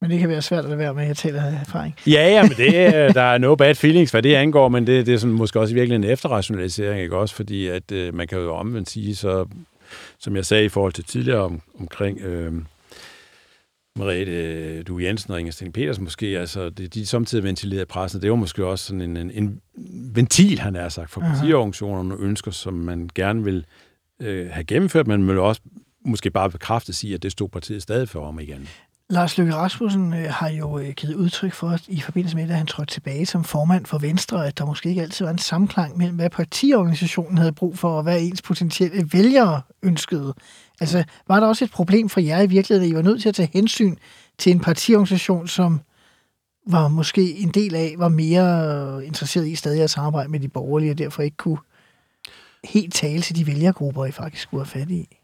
Men 0.00 0.10
det 0.10 0.18
kan 0.18 0.28
være 0.28 0.42
svært 0.42 0.64
at 0.64 0.78
være 0.78 0.94
med, 0.94 1.02
at 1.02 1.08
jeg 1.08 1.16
taler 1.16 1.42
af 1.42 1.60
erfaring. 1.60 1.94
Ja, 2.06 2.28
ja, 2.28 2.42
men 2.42 2.50
det, 2.50 3.14
der 3.14 3.22
er 3.22 3.38
no 3.38 3.54
bad 3.54 3.74
feelings, 3.74 4.10
hvad 4.10 4.22
det 4.22 4.34
angår, 4.34 4.68
men 4.68 4.86
det, 4.86 5.06
det 5.06 5.14
er 5.14 5.18
sådan, 5.18 5.36
måske 5.36 5.60
også 5.60 5.74
virkelig 5.74 5.96
en 5.96 6.04
efterrationalisering, 6.04 7.02
ikke 7.02 7.16
også? 7.16 7.34
Fordi 7.34 7.66
at, 7.66 7.92
øh, 7.92 8.14
man 8.14 8.28
kan 8.28 8.38
jo 8.38 8.54
omvendt 8.54 8.90
sige, 8.90 9.16
så, 9.16 9.46
som 10.18 10.36
jeg 10.36 10.46
sagde 10.46 10.64
i 10.64 10.68
forhold 10.68 10.92
til 10.92 11.04
tidligere 11.04 11.40
om, 11.40 11.60
omkring 11.80 12.20
øh, 12.20 12.52
Merete 13.96 14.82
Du 14.82 14.98
Jensen 14.98 15.32
og 15.32 15.40
Inger 15.40 15.52
Sten 15.52 15.72
Peters 15.72 16.00
måske, 16.00 16.26
altså 16.26 16.70
det, 16.70 16.94
de 16.94 17.06
samtidig 17.06 17.44
ventilerede 17.44 17.86
pressen, 17.86 18.22
det 18.22 18.30
var 18.30 18.36
måske 18.36 18.66
også 18.66 18.84
sådan 18.84 19.00
en, 19.00 19.16
en, 19.16 19.30
en 19.30 19.60
ventil, 20.14 20.58
han 20.58 20.74
har 20.74 20.88
sagt, 20.88 21.10
for 21.10 21.20
partiorganisationerne 21.20 22.14
ønsker, 22.18 22.50
som 22.50 22.74
man 22.74 23.10
gerne 23.14 23.44
vil 23.44 23.64
øh, 24.20 24.50
have 24.50 24.64
gennemført, 24.64 25.06
men 25.06 25.22
man 25.22 25.34
vil 25.34 25.42
også 25.42 25.60
måske 26.04 26.30
bare 26.30 26.50
bekræfte 26.50 26.92
sig, 26.92 27.14
at 27.14 27.22
det 27.22 27.32
stod 27.32 27.48
partiet 27.48 27.82
stadig 27.82 28.08
for 28.08 28.26
om 28.26 28.40
igen. 28.40 28.68
Lars 29.10 29.38
Løkke 29.38 29.54
Rasmussen 29.54 30.12
øh, 30.12 30.30
har 30.30 30.48
jo 30.48 30.78
øh, 30.78 30.90
givet 30.90 31.14
udtryk 31.14 31.52
for, 31.52 31.68
at 31.68 31.82
i 31.88 32.00
forbindelse 32.00 32.36
med, 32.36 32.50
at 32.50 32.56
han 32.56 32.66
trådte 32.66 32.92
tilbage 32.92 33.26
som 33.26 33.44
formand 33.44 33.86
for 33.86 33.98
Venstre, 33.98 34.46
at 34.46 34.58
der 34.58 34.66
måske 34.66 34.88
ikke 34.88 35.02
altid 35.02 35.24
var 35.24 35.32
en 35.32 35.38
samklang 35.38 35.98
mellem, 35.98 36.16
hvad 36.16 36.30
partiorganisationen 36.30 37.38
havde 37.38 37.52
brug 37.52 37.78
for, 37.78 37.96
og 37.96 38.02
hvad 38.02 38.20
ens 38.20 38.42
potentielle 38.42 39.08
vælgere 39.12 39.62
ønskede. 39.82 40.34
Altså, 40.80 41.04
var 41.28 41.40
der 41.40 41.46
også 41.46 41.64
et 41.64 41.70
problem 41.70 42.08
for 42.08 42.20
jer 42.20 42.42
i 42.42 42.46
virkeligheden, 42.46 42.90
at 42.90 42.92
I 42.92 42.96
var 42.96 43.02
nødt 43.02 43.22
til 43.22 43.28
at 43.28 43.34
tage 43.34 43.50
hensyn 43.52 43.96
til 44.38 44.52
en 44.52 44.60
partiorganisation, 44.60 45.48
som 45.48 45.80
var 46.66 46.88
måske 46.88 47.34
en 47.38 47.48
del 47.48 47.74
af, 47.74 47.94
var 47.98 48.08
mere 48.08 48.66
øh, 48.98 49.06
interesseret 49.06 49.48
i 49.48 49.54
stadig 49.54 49.82
at 49.82 49.90
samarbejde 49.90 50.30
med 50.30 50.40
de 50.40 50.48
borgerlige, 50.48 50.90
og 50.90 50.98
derfor 50.98 51.22
ikke 51.22 51.36
kunne 51.36 51.58
helt 52.64 52.94
tale 52.94 53.22
til 53.22 53.36
de 53.36 53.46
vælgergrupper, 53.46 54.06
I 54.06 54.10
faktisk 54.10 54.42
skulle 54.42 54.64
have 54.64 54.80
fat 54.80 54.90
i? 54.90 55.19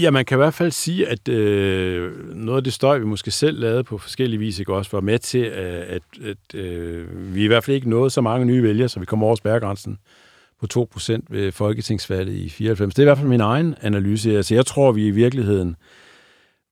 Ja, 0.00 0.10
man 0.10 0.24
kan 0.24 0.36
i 0.36 0.42
hvert 0.42 0.54
fald 0.54 0.70
sige, 0.70 1.08
at 1.08 1.28
øh, 1.28 2.34
noget 2.34 2.56
af 2.56 2.64
det 2.64 2.72
støj, 2.72 2.98
vi 2.98 3.04
måske 3.04 3.30
selv 3.30 3.60
lavede 3.60 3.84
på 3.84 3.98
forskellige 3.98 4.40
vis, 4.40 4.58
ikke 4.58 4.74
også 4.74 4.90
var 4.92 5.00
med 5.00 5.18
til, 5.18 5.38
at, 5.38 5.64
at, 5.64 6.02
at 6.24 6.54
øh, 6.54 7.34
vi 7.34 7.44
i 7.44 7.46
hvert 7.46 7.64
fald 7.64 7.74
ikke 7.74 7.90
nåede 7.90 8.10
så 8.10 8.20
mange 8.20 8.46
nye 8.46 8.62
vælgere, 8.62 8.88
så 8.88 9.00
vi 9.00 9.06
kommer 9.06 9.26
over 9.26 9.36
spærregrænsen 9.36 9.98
på 10.60 10.86
2% 10.96 11.18
ved 11.28 11.52
folketingsvalget 11.52 12.34
i 12.34 12.48
94. 12.48 12.94
Det 12.94 12.98
er 12.98 13.02
i 13.02 13.06
hvert 13.06 13.18
fald 13.18 13.28
min 13.28 13.40
egen 13.40 13.74
analyse. 13.80 14.36
Altså, 14.36 14.54
jeg 14.54 14.66
tror, 14.66 14.92
vi 14.92 15.06
i 15.06 15.10
virkeligheden 15.10 15.76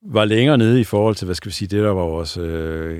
var 0.05 0.25
længere 0.25 0.57
nede 0.57 0.79
i 0.81 0.83
forhold 0.83 1.15
til, 1.15 1.25
hvad 1.25 1.35
skal 1.35 1.49
vi 1.49 1.53
sige, 1.53 1.67
det 1.67 1.83
der 1.83 1.89
var 1.89 2.03
vores 2.03 2.37
øh, 2.37 2.99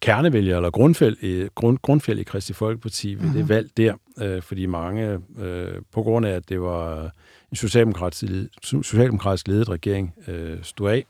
kernevælger, 0.00 0.56
eller 0.56 0.70
grundfæld 0.70 1.16
i, 1.20 1.48
grund, 1.54 1.78
grundfæld 1.82 2.18
i 2.18 2.22
Kristi 2.22 2.52
Folkeparti 2.52 3.08
ved 3.08 3.16
mm-hmm. 3.16 3.32
det 3.32 3.40
mhm. 3.40 3.48
valg 3.48 3.70
der, 3.76 3.94
øh, 4.22 4.42
fordi 4.42 4.66
mange, 4.66 5.18
øh, 5.38 5.74
på 5.92 6.02
grund 6.02 6.26
af, 6.26 6.30
at 6.30 6.48
det 6.48 6.60
var 6.60 7.12
en 7.52 7.56
socialdemokratisk, 7.56 8.32
socialdemokratisk 8.62 9.48
ledet 9.48 9.68
regering 9.68 10.14
øh, 10.28 10.58
stod 10.62 10.90
af, 10.90 11.04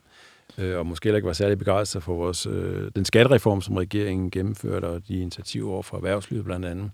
øh, 0.58 0.78
og 0.78 0.86
måske 0.86 1.06
heller 1.06 1.16
ikke 1.16 1.26
var 1.26 1.32
særlig 1.32 1.58
begejstret 1.58 2.02
for 2.02 2.14
vores, 2.14 2.46
øh, 2.46 2.90
den 2.96 3.04
skattereform, 3.04 3.60
som 3.60 3.76
regeringen 3.76 4.30
gennemførte, 4.30 4.84
og 4.84 5.08
de 5.08 5.20
initiativer 5.20 5.72
over 5.72 5.82
for 5.82 5.96
erhvervslivet 5.96 6.44
blandt 6.44 6.66
andet. 6.66 6.90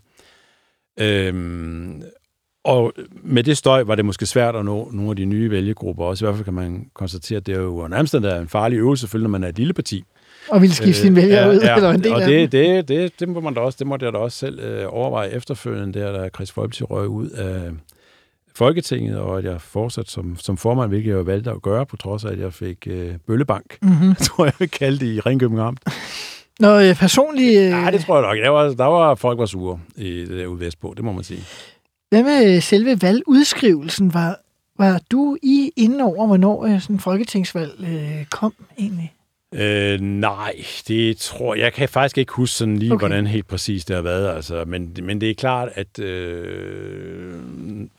Øhm, 1.00 2.02
og 2.64 2.92
med 3.22 3.44
det 3.44 3.56
støj 3.56 3.82
var 3.82 3.94
det 3.94 4.04
måske 4.04 4.26
svært 4.26 4.56
at 4.56 4.64
nå 4.64 4.90
nogle 4.92 5.10
af 5.10 5.16
de 5.16 5.24
nye 5.24 5.50
vælgegrupper 5.50 6.04
også. 6.04 6.24
I 6.24 6.26
hvert 6.26 6.36
fald 6.36 6.44
kan 6.44 6.54
man 6.54 6.90
konstatere, 6.94 7.36
at 7.36 7.46
det 7.46 7.54
er 7.54 7.60
jo 7.60 7.88
nærmest 7.88 8.14
en 8.14 8.48
farlig 8.48 8.76
øvelse, 8.78 9.00
selvfølgelig, 9.00 9.30
når 9.30 9.38
man 9.38 9.44
er 9.44 9.48
et 9.48 9.58
lille 9.58 9.72
parti. 9.72 10.04
Og 10.48 10.62
vil 10.62 10.74
skifte 10.74 10.88
øh, 10.88 10.94
sine 10.94 11.16
vælgere 11.16 11.46
ja, 11.46 11.50
ud, 11.50 11.60
ja, 11.60 11.76
eller 11.76 11.90
en 11.90 12.04
del 12.04 12.12
og 12.12 12.22
af 12.22 12.28
det, 12.28 12.52
det, 12.52 12.88
det, 12.88 13.20
det, 13.20 13.28
må 13.28 13.40
man 13.40 13.54
da 13.54 13.60
også, 13.60 13.76
det 13.78 13.86
måtte 13.86 14.06
jeg 14.06 14.12
da 14.12 14.18
også 14.18 14.38
selv 14.38 14.60
øh, 14.60 14.86
overveje 14.88 15.28
efterfølgende, 15.28 16.00
der 16.00 16.12
da 16.12 16.28
Chris 16.28 16.52
Folkeparti 16.52 16.84
røg 16.84 17.08
ud 17.08 17.30
af, 17.30 17.70
Folketinget, 18.58 19.16
og 19.18 19.38
at 19.38 19.44
jeg 19.44 19.60
fortsat 19.60 20.10
som, 20.10 20.36
som 20.36 20.56
formand, 20.56 20.88
hvilket 20.88 21.10
jeg 21.10 21.26
valgte 21.26 21.50
at 21.50 21.62
gøre, 21.62 21.86
på 21.86 21.96
trods 21.96 22.24
af, 22.24 22.32
at 22.32 22.38
jeg 22.38 22.52
fik 22.52 22.86
øh, 22.90 23.14
bøllebank, 23.26 23.78
mm-hmm. 23.82 24.14
tror 24.26 24.44
jeg, 24.44 24.54
jeg 24.60 24.70
kaldte 24.70 25.06
det 25.06 25.12
i 25.12 25.20
Ringkøbing 25.20 25.60
Amt. 25.60 25.80
Nå, 26.60 26.80
øh, 26.80 26.96
personligt... 26.96 27.60
Øh... 27.60 27.70
Nej, 27.70 27.90
det 27.90 28.00
tror 28.00 28.20
jeg 28.20 28.28
nok. 28.28 28.44
Der 28.44 28.48
var, 28.48 28.68
der 28.68 28.84
var 28.84 29.14
folk 29.14 29.38
var 29.38 29.46
sure 29.46 29.80
i 29.96 30.20
det 30.20 30.28
der 30.28 30.46
ude 30.46 30.60
vestpå, 30.60 30.94
det 30.96 31.04
må 31.04 31.12
man 31.12 31.24
sige. 31.24 31.40
Hvad 32.10 32.22
med 32.22 32.60
selve 32.60 33.02
valgudskrivelsen? 33.02 34.14
Var, 34.14 34.36
var 34.78 35.00
du 35.10 35.36
i 35.42 35.70
inden 35.76 36.00
over, 36.00 36.26
hvornår 36.26 36.64
øh, 36.64 36.80
sådan 36.80 37.00
folketingsvalg 37.00 37.72
øh, 37.80 38.24
kom 38.30 38.54
egentlig? 38.78 39.12
Øh, 39.54 40.00
nej, 40.00 40.54
det 40.88 41.16
tror 41.16 41.54
jeg. 41.54 41.72
kan 41.72 41.88
faktisk 41.88 42.18
ikke 42.18 42.32
huske 42.32 42.54
sådan 42.54 42.78
lige, 42.78 42.92
okay. 42.92 43.06
hvordan 43.06 43.26
helt 43.26 43.46
præcis 43.46 43.84
det 43.84 43.96
har 43.96 44.02
været. 44.02 44.36
Altså, 44.36 44.64
men, 44.66 44.96
men 45.02 45.20
det 45.20 45.30
er 45.30 45.34
klart, 45.34 45.68
at 45.74 45.98
øh, 45.98 47.34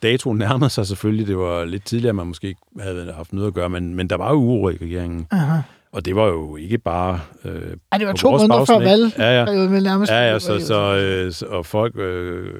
datoen 0.04 0.38
nærmede 0.38 0.70
sig 0.70 0.88
selvfølgelig. 0.88 1.28
Det 1.28 1.38
var 1.38 1.66
lidt 1.66 1.86
tidligere, 1.86 2.14
man 2.14 2.28
måske 2.28 2.56
havde 2.80 3.14
haft 3.14 3.34
noget 3.34 3.48
at 3.48 3.54
gøre, 3.54 3.70
men, 3.70 3.96
men 3.96 4.10
der 4.10 4.16
var 4.16 4.30
jo 4.30 4.36
uro 4.36 4.70
i 4.70 4.78
regeringen. 4.82 5.28
Aha. 5.32 5.62
Og 5.92 6.06
det 6.06 6.16
var 6.16 6.28
jo 6.28 6.56
ikke 6.56 6.78
bare... 6.78 7.20
Øh, 7.46 7.78
Ej, 7.92 7.98
det 7.98 8.08
var 8.08 8.14
to 8.14 8.32
måneder 8.32 8.66
før 8.66 8.80
valg. 8.80 9.18
Ja, 9.18 9.40
ja. 9.40 9.46
nærmest 9.80 10.12
ja, 10.12 10.32
ja 10.32 10.40
så, 10.40 10.60
så, 10.60 10.96
øh, 10.96 11.32
så, 11.34 11.46
og 11.46 11.66
folk... 11.66 11.98
Øh, 11.98 12.54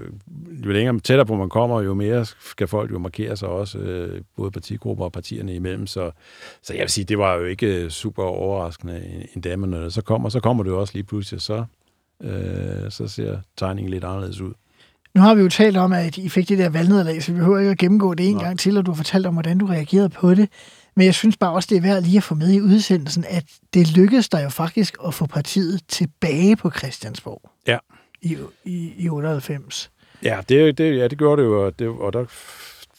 jo 0.66 0.72
længere 0.72 1.00
tættere 1.00 1.26
på 1.26 1.36
man 1.36 1.50
kommer, 1.50 1.82
jo 1.82 1.94
mere 1.94 2.26
skal 2.26 2.68
folk 2.68 2.92
jo 2.92 3.00
markere 3.00 3.38
sig 3.38 3.50
også, 3.50 3.78
øh, 3.78 4.22
både 4.38 4.52
partigrupper 4.52 5.06
og 5.06 5.12
partierne 5.12 5.56
imellem. 5.56 5.88
Så, 5.88 6.12
så 6.62 6.74
jeg 6.74 6.82
vil 6.82 6.90
sige, 6.90 7.06
det 7.06 7.18
var 7.18 7.36
jo 7.36 7.46
ikke 7.46 7.90
super 7.90 8.24
overraskende 8.24 9.26
endda, 9.36 9.56
men 9.56 9.70
når 9.70 9.80
det 9.80 9.94
så 9.94 10.02
kommer, 10.02 10.30
så 10.30 10.40
kommer 10.40 10.64
det 10.64 10.70
jo 10.70 10.80
også 10.80 10.94
lige 10.94 11.04
pludselig, 11.04 11.42
så, 11.42 11.66
øh, 12.24 12.92
så 12.92 13.08
ser 13.08 13.38
tegningen 13.58 13.92
lidt 13.92 14.04
anderledes 14.04 14.42
ud. 14.42 14.54
Nu 15.16 15.22
har 15.22 15.36
vi 15.36 15.42
jo 15.42 15.50
talt 15.50 15.78
om, 15.78 15.94
at 15.94 16.18
I 16.18 16.30
fik 16.30 16.50
det 16.50 16.58
der 16.58 16.70
valgnederlag, 16.70 17.24
så 17.24 17.32
vi 17.32 17.38
behøver 17.38 17.60
ikke 17.60 17.72
at 17.72 17.78
gennemgå 17.78 18.14
det 18.14 18.30
en 18.30 18.36
Nej. 18.36 18.44
gang 18.44 18.60
til, 18.60 18.78
og 18.78 18.86
du 18.86 18.92
har 18.92 18.96
fortalt 18.96 19.26
om, 19.26 19.34
hvordan 19.34 19.58
du 19.58 19.66
reagerede 19.66 20.10
på 20.10 20.34
det. 20.36 20.50
Men 20.96 21.06
jeg 21.06 21.14
synes 21.16 21.38
bare 21.38 21.52
også, 21.52 21.68
det 21.70 21.78
er 21.78 21.82
værd 21.82 22.04
lige 22.04 22.18
at 22.18 22.24
få 22.24 22.36
med 22.36 22.52
i 22.52 22.62
udsendelsen, 22.62 23.26
at 23.30 23.44
det 23.74 23.98
lykkedes 23.98 24.30
dig 24.30 24.44
jo 24.44 24.50
faktisk 24.50 24.98
at 25.08 25.14
få 25.14 25.26
partiet 25.26 25.82
tilbage 25.88 26.56
på 26.56 26.72
Christiansborg 26.72 27.42
Ja. 27.68 27.78
i, 28.22 28.38
i, 28.66 28.94
i 28.98 29.10
98. 29.10 29.92
Ja, 30.24 30.40
det, 30.50 30.78
det, 30.78 30.98
ja, 30.98 31.08
det 31.08 31.18
gjorde 31.18 31.42
det 31.42 31.48
jo, 31.48 31.66
og, 31.66 31.80
det, 31.80 31.88
og 31.88 32.14
der, 32.14 32.26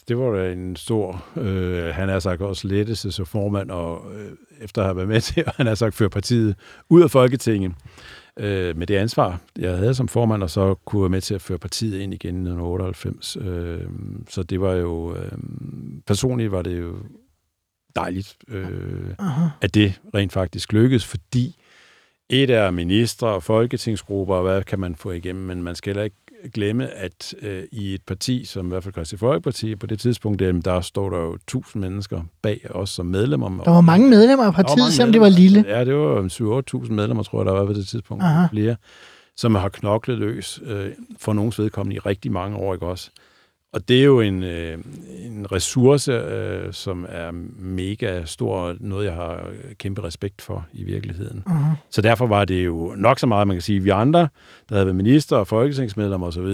det 0.09 0.19
var 0.19 0.37
da 0.37 0.53
en 0.53 0.77
stor, 0.77 1.25
øh, 1.37 1.85
han 1.95 2.09
har 2.09 2.19
sagt 2.19 2.41
også 2.43 2.69
lettelse 2.69 3.13
som 3.13 3.27
formand, 3.27 3.71
og 3.71 4.03
øh, 4.15 4.31
efter 4.61 4.83
at 4.83 4.87
have 4.87 4.97
været 4.97 5.09
med 5.09 5.21
til, 5.21 5.45
han 5.57 5.67
har 5.67 5.75
sagt, 5.75 5.95
føre 5.95 6.11
partiet 6.11 6.57
ud 6.89 7.03
af 7.03 7.11
Folketinget 7.11 7.73
øh, 8.41 8.77
med 8.77 8.87
det 8.87 8.97
ansvar, 8.97 9.41
jeg 9.59 9.77
havde 9.77 9.95
som 9.95 10.09
formand, 10.09 10.43
og 10.43 10.51
så 10.51 10.75
kunne 10.75 11.03
jeg 11.03 11.11
med 11.11 11.21
til 11.21 11.35
at 11.35 11.43
føre 11.43 11.59
partiet 11.59 12.01
ind 12.01 12.15
igen 12.15 12.35
i 12.35 12.51
1998. 12.51 13.37
Øh, 13.41 13.81
så 14.29 14.43
det 14.43 14.61
var 14.61 14.73
jo, 14.73 15.17
øh, 15.17 15.33
personligt 16.07 16.53
var 16.53 16.63
det 16.63 16.81
jo 16.81 16.97
dejligt, 17.97 18.37
øh, 18.49 19.15
Aha. 19.19 19.49
at 19.61 19.75
det 19.75 20.01
rent 20.15 20.33
faktisk 20.33 20.73
lykkedes, 20.73 21.07
fordi 21.07 21.57
et 22.29 22.51
er 22.51 22.71
ministre 22.71 23.29
og 23.29 23.43
folketingsgrupper, 23.43 24.35
og 24.35 24.43
hvad 24.43 24.63
kan 24.63 24.81
man 24.81 24.97
få 24.97 25.11
igennem, 25.11 25.45
men 25.45 25.63
man 25.63 25.75
skal 25.75 25.91
heller 25.91 26.05
ikke 26.05 26.17
glemme, 26.55 26.89
at 26.91 27.35
øh, 27.43 27.63
i 27.73 27.95
et 27.95 28.03
parti, 28.07 28.45
som 28.45 28.67
i 28.67 28.69
hvert 28.69 28.83
fald 28.83 28.95
Christi 28.95 29.17
Folkeparti, 29.17 29.77
på 29.77 29.87
det 29.87 30.01
tidspunkt, 30.01 30.39
der, 30.39 30.53
der 30.53 30.81
står 30.81 31.11
der 31.11 31.19
jo 31.19 31.39
tusind 31.47 31.83
mennesker 31.83 32.23
bag 32.43 32.67
os 32.71 32.91
som 32.91 33.07
medlemmer. 33.07 33.63
Der 33.65 33.71
var 33.71 33.81
mange 33.81 34.11
medlemmer 34.11 34.45
af 34.45 34.55
partiet, 34.55 34.93
selvom 34.93 35.13
det 35.13 35.21
var 35.21 35.29
lille. 35.29 35.65
Ja, 35.69 35.85
det 35.85 35.95
var 35.95 36.63
7-8.000 36.85 36.93
medlemmer, 36.93 37.23
tror 37.23 37.41
jeg, 37.41 37.47
der 37.47 37.53
var 37.53 37.67
på 37.67 37.73
det 37.73 37.89
tidspunkt. 37.89 38.25
Aha. 38.25 38.47
Flere, 38.51 38.77
som 39.37 39.55
har 39.55 39.69
knoklet 39.69 40.19
løs 40.19 40.61
øh, 40.67 40.91
for 41.19 41.33
nogens 41.33 41.59
vedkommende 41.59 41.97
i 41.97 41.99
rigtig 41.99 42.33
mange 42.33 42.57
år, 42.57 42.75
ikke 42.75 42.87
også? 42.87 43.11
Og 43.73 43.89
det 43.89 44.01
er 44.01 44.05
jo 44.05 44.21
en, 44.21 44.43
øh, 44.43 44.79
en 45.27 45.53
ressource, 45.53 46.13
øh, 46.13 46.73
som 46.73 47.07
er 47.09 47.31
mega 47.59 48.25
stor, 48.25 48.57
og 48.57 48.77
noget, 48.81 49.07
jeg 49.07 49.15
har 49.15 49.51
kæmpe 49.79 50.03
respekt 50.03 50.43
for 50.43 50.67
i 50.73 50.85
virkeligheden. 50.85 51.43
Uh-huh. 51.47 51.77
Så 51.91 52.03
derfor 52.03 52.27
var 52.27 52.45
det 52.45 52.65
jo 52.65 52.95
nok 52.97 53.19
så 53.19 53.27
meget, 53.27 53.47
man 53.47 53.57
kan 53.57 53.63
sige, 53.63 53.81
vi 53.81 53.91
andre, 53.91 54.21
der 54.69 54.75
havde 54.75 54.87
været 54.87 54.97
minister 54.97 55.37
og 55.37 55.47
folketingsmedlemmer 55.47 56.27
osv., 56.27 56.47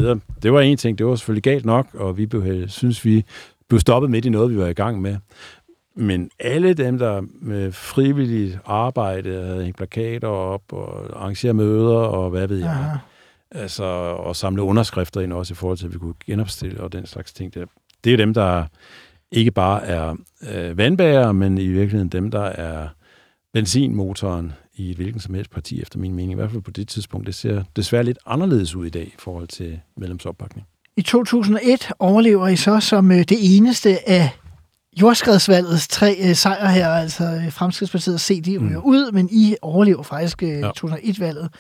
det 0.43 0.53
var 0.53 0.61
en 0.61 0.77
ting, 0.77 0.99
det 0.99 1.07
var 1.07 1.15
selvfølgelig 1.15 1.43
galt 1.43 1.65
nok, 1.65 1.87
og 1.95 2.17
vi 2.19 2.27
blev, 2.27 2.69
synes 2.69 3.05
vi 3.05 3.25
blev 3.69 3.81
stoppet 3.81 4.11
midt 4.11 4.25
i 4.25 4.29
noget, 4.29 4.51
vi 4.51 4.59
var 4.59 4.67
i 4.67 4.73
gang 4.73 5.01
med. 5.01 5.17
Men 5.97 6.31
alle 6.41 6.75
dem, 6.75 6.99
der 6.99 7.23
med 7.43 7.73
frivilligt 7.73 8.59
arbejde, 8.67 9.31
havde 9.31 9.63
hængt 9.63 9.77
plakater 9.77 10.29
op 10.29 10.63
og 10.73 11.21
arrangere 11.21 11.55
møder 11.55 11.97
og 11.97 12.31
hvad 12.31 12.49
ved 12.49 12.59
jeg, 12.59 12.69
Aha. 12.69 12.97
Altså, 13.51 13.85
og 13.85 14.37
samle 14.37 14.63
underskrifter 14.63 15.21
ind 15.21 15.33
også 15.33 15.55
i 15.55 15.57
forhold 15.57 15.79
til, 15.79 15.87
at 15.87 15.95
vi 15.95 15.99
kunne 15.99 16.15
genopstille 16.27 16.81
og 16.81 16.93
den 16.93 17.07
slags 17.07 17.33
ting. 17.33 17.55
Der. 17.55 17.67
Det 18.05 18.13
er 18.13 18.17
dem, 18.17 18.35
der 18.35 18.65
ikke 19.31 19.51
bare 19.51 19.87
er 19.87 20.17
øh, 20.51 20.79
vandbærere, 20.79 21.35
men 21.35 21.59
i 21.59 21.69
virkeligheden 21.69 22.09
dem, 22.09 22.31
der 22.31 22.43
er 22.45 22.89
benzinmotoren 23.53 24.53
i 24.75 24.91
et 24.91 24.97
hvilken 24.97 25.21
som 25.21 25.35
helst 25.35 25.51
parti, 25.51 25.83
efter 25.83 25.99
min 25.99 26.15
mening. 26.15 26.33
I 26.33 26.35
hvert 26.35 26.51
fald 26.51 26.63
på 26.63 26.71
det 26.71 26.89
tidspunkt. 26.89 27.27
Det 27.27 27.35
ser 27.35 27.63
desværre 27.77 28.05
lidt 28.05 28.19
anderledes 28.27 28.75
ud 28.75 28.87
i 28.87 28.91
dag 28.91 29.07
i 29.07 29.15
forhold 29.19 29.49
til 29.49 29.81
medlemsopbakning. 29.97 30.67
I 30.97 31.03
2001 31.03 31.93
overlever 31.99 32.49
I 32.49 32.57
så 32.57 32.81
som 32.81 33.13
øh, 33.13 33.19
det 33.19 33.57
eneste 33.57 34.09
af 34.09 34.31
jordskredsvalgets 35.01 35.89
tre 35.89 36.17
øh, 36.21 36.35
sejre 36.35 36.73
her, 36.73 36.89
altså 36.89 37.43
Fremskridspartiet 37.51 38.15
og 38.15 38.21
CD 38.21 38.49
ryger 38.49 38.81
mm. 38.81 38.87
ud, 38.87 39.13
men 39.13 39.29
I 39.33 39.57
overlever 39.63 40.03
faktisk 40.03 40.43
øh, 40.43 40.49
Ja. 40.49 40.71
2001-valget. 40.71 41.51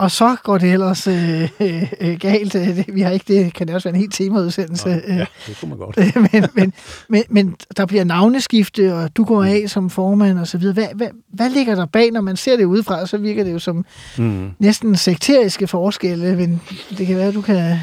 Og 0.00 0.10
så 0.10 0.36
går 0.42 0.58
det 0.58 0.72
ellers 0.72 1.06
øh, 1.06 1.42
øh, 1.60 1.92
øh, 2.00 2.18
galt. 2.18 2.54
Øh, 2.54 2.66
det- 2.76 2.84
Vi 2.94 3.00
har 3.00 3.10
ikke 3.10 3.34
det, 3.34 3.54
kan 3.54 3.66
det 3.66 3.74
også 3.74 3.88
være 3.88 3.94
en 3.94 4.00
helt 4.00 4.14
temaudsendelse. 4.14 4.88
Nå, 4.88 4.94
øh, 4.94 5.16
ja, 5.16 5.24
det 5.46 5.56
kunne 5.60 5.68
man 5.68 5.78
godt. 5.78 5.96
men, 6.32 6.44
men, 6.54 6.72
men, 7.08 7.22
men 7.30 7.56
der 7.76 7.86
bliver 7.86 8.04
navneskifte, 8.04 8.94
og 8.94 9.16
du 9.16 9.24
går 9.24 9.44
af 9.44 9.64
som 9.66 9.90
formand 9.90 10.38
og 10.38 10.46
så 10.46 10.58
videre. 10.58 10.74
Hvad, 10.74 10.86
hvad, 10.94 11.08
hvad 11.32 11.50
ligger 11.50 11.74
der 11.74 11.86
bag, 11.86 12.10
når 12.10 12.20
man 12.20 12.36
ser 12.36 12.56
det 12.56 12.64
udefra? 12.64 13.06
Så 13.06 13.18
virker 13.18 13.44
det 13.44 13.52
jo 13.52 13.58
som 13.58 13.84
Mm. 14.18 14.50
næsten 14.58 14.96
sekteriske 14.96 15.66
forskelle, 15.66 16.36
men 16.36 16.60
det 16.98 17.06
kan 17.06 17.16
være, 17.16 17.28
at 17.28 17.34
du 17.34 17.40
kan, 17.40 17.56
kan 17.56 17.76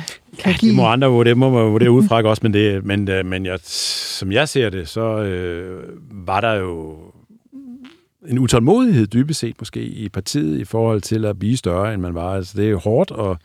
Ja, 0.45 0.51
give... 0.57 0.69
det 0.69 0.75
må 0.75 0.85
andre 0.87 1.07
vurdere, 1.07 1.35
må 1.35 1.49
man 1.49 1.71
vurdere 1.71 1.91
udefra 1.91 2.17
ikke 2.19 2.29
også, 2.29 2.39
men, 2.43 2.53
det, 2.53 2.85
men, 2.85 3.09
øh, 3.09 3.25
men 3.25 3.45
jeg, 3.45 3.59
som 3.63 4.31
jeg 4.31 4.49
ser 4.49 4.69
det, 4.69 4.87
så 4.89 5.01
øh, 5.01 5.83
var 6.11 6.41
der 6.41 6.53
jo 6.53 6.95
en 8.27 8.39
utålmodighed 8.39 9.07
dybest 9.07 9.39
set 9.39 9.55
måske 9.59 9.81
i 9.81 10.09
partiet 10.09 10.59
i 10.59 10.63
forhold 10.65 11.01
til 11.01 11.25
at 11.25 11.39
blive 11.39 11.57
større, 11.57 11.93
end 11.93 12.01
man 12.01 12.13
var. 12.13 12.33
Altså, 12.35 12.53
det 12.57 12.65
er 12.65 12.69
jo 12.69 12.77
hårdt 12.79 13.11
at 13.19 13.37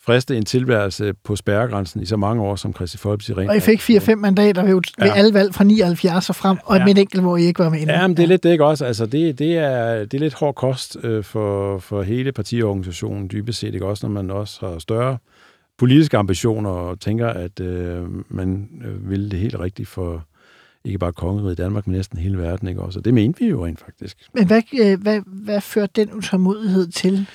friste 0.00 0.36
en 0.36 0.44
tilværelse 0.44 1.12
på 1.24 1.36
spærregrænsen 1.36 2.02
i 2.02 2.06
så 2.06 2.16
mange 2.16 2.42
år, 2.42 2.56
som 2.56 2.74
Christi 2.74 2.98
Folkeparti 2.98 3.32
rent 3.32 3.50
Og 3.50 3.56
I 3.56 3.60
fik 3.60 3.80
4-5 3.90 4.14
mandater 4.14 4.62
ved, 4.62 4.74
ved 4.74 4.82
Ja. 5.06 5.12
alle 5.14 5.34
valg 5.34 5.54
fra 5.54 5.64
79 5.64 6.28
og 6.28 6.34
frem, 6.36 6.56
og 6.64 6.76
Ja. 6.76 6.84
med 6.84 6.92
et 6.92 6.98
enkelt, 6.98 7.22
hvor 7.22 7.36
I 7.36 7.42
ikke 7.42 7.58
var 7.64 7.68
med 7.70 7.78
endnu. 7.80 7.94
Ja, 7.94 8.06
men 8.06 8.16
det 8.16 8.22
er 8.22 8.26
lidt 8.26 8.42
det, 8.42 8.52
ikke 8.52 8.64
også? 8.64 8.84
Altså, 8.84 9.06
det, 9.06 9.38
det, 9.38 9.56
er, 9.56 9.98
det 10.04 10.14
er 10.14 10.18
lidt 10.18 10.34
hård 10.34 10.54
kost 10.54 10.96
øh, 11.02 11.24
for, 11.24 11.78
for 11.78 12.02
hele 12.02 12.32
partiorganisationen, 12.32 13.28
dybest 13.32 13.58
set, 13.58 13.74
ikke 13.74 13.86
også, 13.86 14.06
når 14.06 14.12
man 14.14 14.30
også 14.30 14.66
har 14.66 14.78
større 14.78 15.18
politiske 15.78 16.16
ambitioner 16.16 16.70
og 16.70 17.00
tænker, 17.00 17.26
at 17.28 17.60
øh, 17.60 18.02
man 18.28 18.68
øh, 18.84 19.10
vil 19.10 19.30
det 19.30 19.38
helt 19.38 19.60
rigtigt 19.60 19.88
for 19.88 20.24
ikke 20.84 20.98
bare 20.98 21.12
kongeriget 21.12 21.58
i 21.58 21.62
Danmark, 21.62 21.86
men 21.86 21.96
næsten 21.96 22.18
hele 22.18 22.38
verden, 22.38 22.68
ikke 22.68 22.80
også? 22.80 22.98
Og 22.98 23.04
det 23.04 23.14
mente 23.14 23.44
vi 23.44 23.46
jo 23.46 23.66
rent 23.66 23.80
faktisk. 23.80 24.28
Men 24.34 24.46
hvad, 24.46 24.62
øh, 24.80 25.00
hvad, 25.00 25.20
hvad 25.26 25.60
førte 25.60 25.92
den 25.96 26.12
utålmodighed 26.12 26.86
til? 26.86 27.26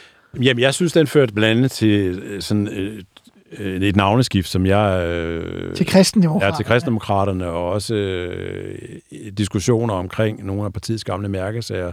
Jamen, 0.42 0.62
jeg 0.62 0.74
synes, 0.74 0.94
den 0.94 1.08
førte 1.08 1.34
blandt 1.34 1.58
andet 1.58 1.72
til 1.72 2.20
øh, 2.20 2.42
sådan 2.42 2.68
øh, 2.68 3.04
øh, 3.60 3.82
et 3.82 3.96
navneskift, 3.96 4.48
som 4.50 4.66
jeg... 4.66 5.08
Øh, 5.08 5.76
Til 5.76 5.86
kristendemokraterne? 5.86 6.54
Ja, 6.54 6.58
til 6.58 6.66
kristendemokraterne, 6.66 7.48
og 7.48 7.70
også 7.70 7.96
øh, 7.96 8.76
diskussioner 9.38 9.94
omkring 9.94 10.46
nogle 10.46 10.66
af 10.66 10.74
partiets 10.74 11.04
gamle 11.04 11.30
mærkesager, 11.30 11.92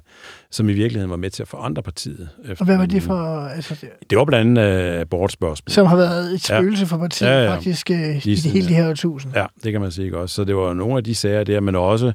som 0.51 0.69
i 0.69 0.73
virkeligheden 0.73 1.11
var 1.11 1.17
med 1.17 1.31
til 1.31 1.43
at 1.43 1.49
forandre 1.49 1.83
partiet. 1.83 2.29
Og 2.59 2.65
hvad 2.67 2.77
var 2.77 2.87
det 2.87 3.03
for... 3.03 3.45
Altså, 3.47 3.75
det, 3.81 3.89
Det 4.11 4.19
var 4.19 4.25
blandt 4.25 4.59
andet 4.59 4.95
øh, 4.95 5.01
abortspørgsmål. 5.01 5.73
som 5.73 5.87
har 5.87 5.97
været 5.97 6.35
et 6.35 6.51
Ja. 6.51 6.59
spøgelse 6.61 6.87
for 6.87 6.97
partiet 6.99 7.29
Ja, 7.29 7.43
ja. 7.45 7.55
faktisk 7.55 7.91
øh, 7.91 8.27
i 8.27 8.35
det 8.35 8.39
hele 8.53 8.65
det 8.67 8.71
ja. 8.71 8.77
her 8.77 8.91
årtusind. 8.91 9.33
Ja, 9.37 9.47
det 9.65 9.73
kan 9.73 9.81
man 9.81 9.91
sige 9.91 10.17
også. 10.17 10.35
Så 10.35 10.45
det 10.45 10.57
var 10.57 10.73
nogle 10.73 10.97
af 10.97 11.05
de 11.05 11.15
sager 11.15 11.45
der, 11.45 11.61
men 11.61 11.75
også 11.77 12.13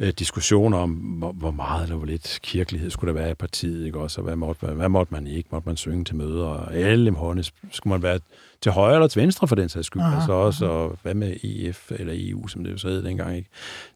øh, 0.00 0.12
diskussioner 0.18 0.78
om, 0.78 0.90
hvor, 0.90 1.32
hvor 1.32 1.50
meget 1.50 1.82
eller 1.82 1.96
hvor 1.96 2.06
lidt 2.06 2.38
kirkelighed 2.42 2.90
skulle 2.90 3.14
der 3.14 3.20
være 3.20 3.30
i 3.30 3.34
partiet, 3.34 3.86
ikke 3.86 3.98
også? 3.98 4.20
Og 4.20 4.24
hvad 4.24 4.36
måtte, 4.36 4.66
man, 4.66 4.76
hvad 4.76 4.88
måtte 4.88 5.14
man 5.14 5.26
ikke? 5.26 5.48
Måtte 5.52 5.68
man 5.68 5.76
synge 5.76 6.04
til 6.04 6.16
møder? 6.16 6.46
Og 6.46 6.74
alle 6.74 7.10
hårene 7.10 7.44
skulle 7.70 7.90
man 7.90 8.02
være 8.02 8.20
til 8.60 8.72
højre 8.72 8.94
eller 8.94 9.08
til 9.08 9.22
venstre 9.22 9.48
for 9.48 9.54
den 9.54 9.68
sags 9.68 9.86
skyld. 9.86 10.02
Aha, 10.02 10.16
altså 10.16 10.32
også, 10.32 10.66
og 10.66 10.98
hvad 11.02 11.14
med 11.14 11.36
EF 11.44 11.92
eller 11.92 12.12
EU, 12.16 12.46
som 12.46 12.64
det 12.64 12.72
jo 12.72 12.78
så 12.78 12.88
hed 12.88 13.02
dengang, 13.02 13.36
ikke? 13.36 13.48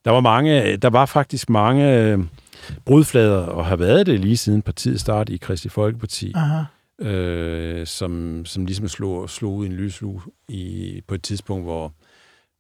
Der 0.04 0.10
var 0.10 0.20
mange, 0.20 0.76
der 0.76 0.90
var 0.90 1.06
faktisk 1.06 1.50
mange 1.50 2.00
øh, 2.00 2.18
brudflader, 2.84 3.38
og 3.38 3.66
har 3.66 3.76
været 3.76 4.06
det 4.06 4.20
lige 4.20 4.36
siden 4.36 4.62
partiet 4.62 5.00
startede 5.00 5.34
i 5.34 5.38
Kristi 5.38 5.68
Folkeparti 5.68 6.32
Aha. 6.34 6.62
øh, 7.10 7.86
som, 7.86 8.42
som 8.44 8.66
ligesom 8.66 8.88
slog, 8.88 9.30
slog 9.30 9.54
ud 9.54 9.66
i 9.66 9.68
en 9.68 9.74
lyslue 9.74 10.22
i, 10.48 11.00
på 11.06 11.14
et 11.14 11.22
tidspunkt, 11.22 11.64
hvor 11.64 11.92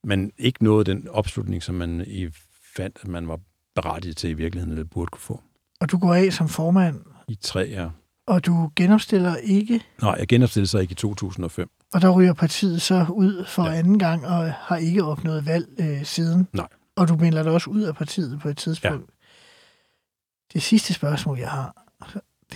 man 0.04 0.32
ikke 0.38 0.64
nåede 0.64 0.84
den 0.84 1.08
opslutning, 1.10 1.62
som 1.62 1.74
man 1.74 2.04
i 2.06 2.28
fandt, 2.76 2.98
at 3.02 3.08
man 3.08 3.28
var 3.28 3.40
berettiget 3.74 4.16
til 4.16 4.30
i 4.30 4.34
virkeligheden, 4.34 4.72
eller 4.72 4.84
burde 4.84 5.08
kunne 5.12 5.20
få. 5.20 5.40
Og 5.80 5.90
du 5.90 5.98
går 5.98 6.14
af 6.14 6.32
som 6.32 6.48
formand, 6.48 7.00
I 7.28 7.34
tre 7.34 7.60
ja. 7.70 7.88
og 8.26 8.46
du 8.46 8.70
genopstiller 8.76 9.36
ikke, 9.36 9.80
Nej, 10.02 10.14
jeg 10.18 10.28
genopstillede 10.28 10.68
sig 10.70 10.82
ikke 10.82 10.92
i 10.92 10.94
2005. 10.94 11.70
og 11.94 12.02
der 12.02 12.10
ryger 12.10 12.32
partiet 12.32 12.82
så 12.82 13.06
ud 13.10 13.44
for 13.48 13.64
Ja. 13.64 13.74
anden 13.74 13.98
gang, 13.98 14.26
og 14.26 14.52
har 14.52 14.76
ikke 14.76 15.04
opnået 15.04 15.46
valg 15.46 15.68
øh, 15.78 16.04
siden. 16.04 16.48
Nej. 16.52 16.66
Og 16.96 17.08
du 17.08 17.16
melder 17.16 17.42
dig 17.42 17.52
også 17.52 17.70
ud 17.70 17.82
af 17.82 17.94
partiet 17.94 18.40
på 18.40 18.48
et 18.48 18.56
tidspunkt. 18.56 19.10
Ja. 19.10 19.14
Det 20.52 20.62
sidste 20.62 20.94
spørgsmål, 20.94 21.38
jeg 21.38 21.50
har, 21.50 21.84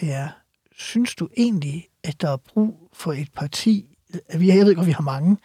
det 0.00 0.12
er, 0.12 0.28
synes 0.72 1.14
du 1.14 1.28
egentlig, 1.36 1.86
at 2.04 2.20
der 2.20 2.30
er 2.30 2.36
brug 2.36 2.90
for 2.92 3.12
et 3.12 3.28
parti, 3.36 3.96
jeg 4.32 4.38
ved 4.40 4.68
ikke, 4.70 4.80
om 4.80 4.86
vi 4.86 4.92
har 4.92 5.02
mange, 5.02 5.36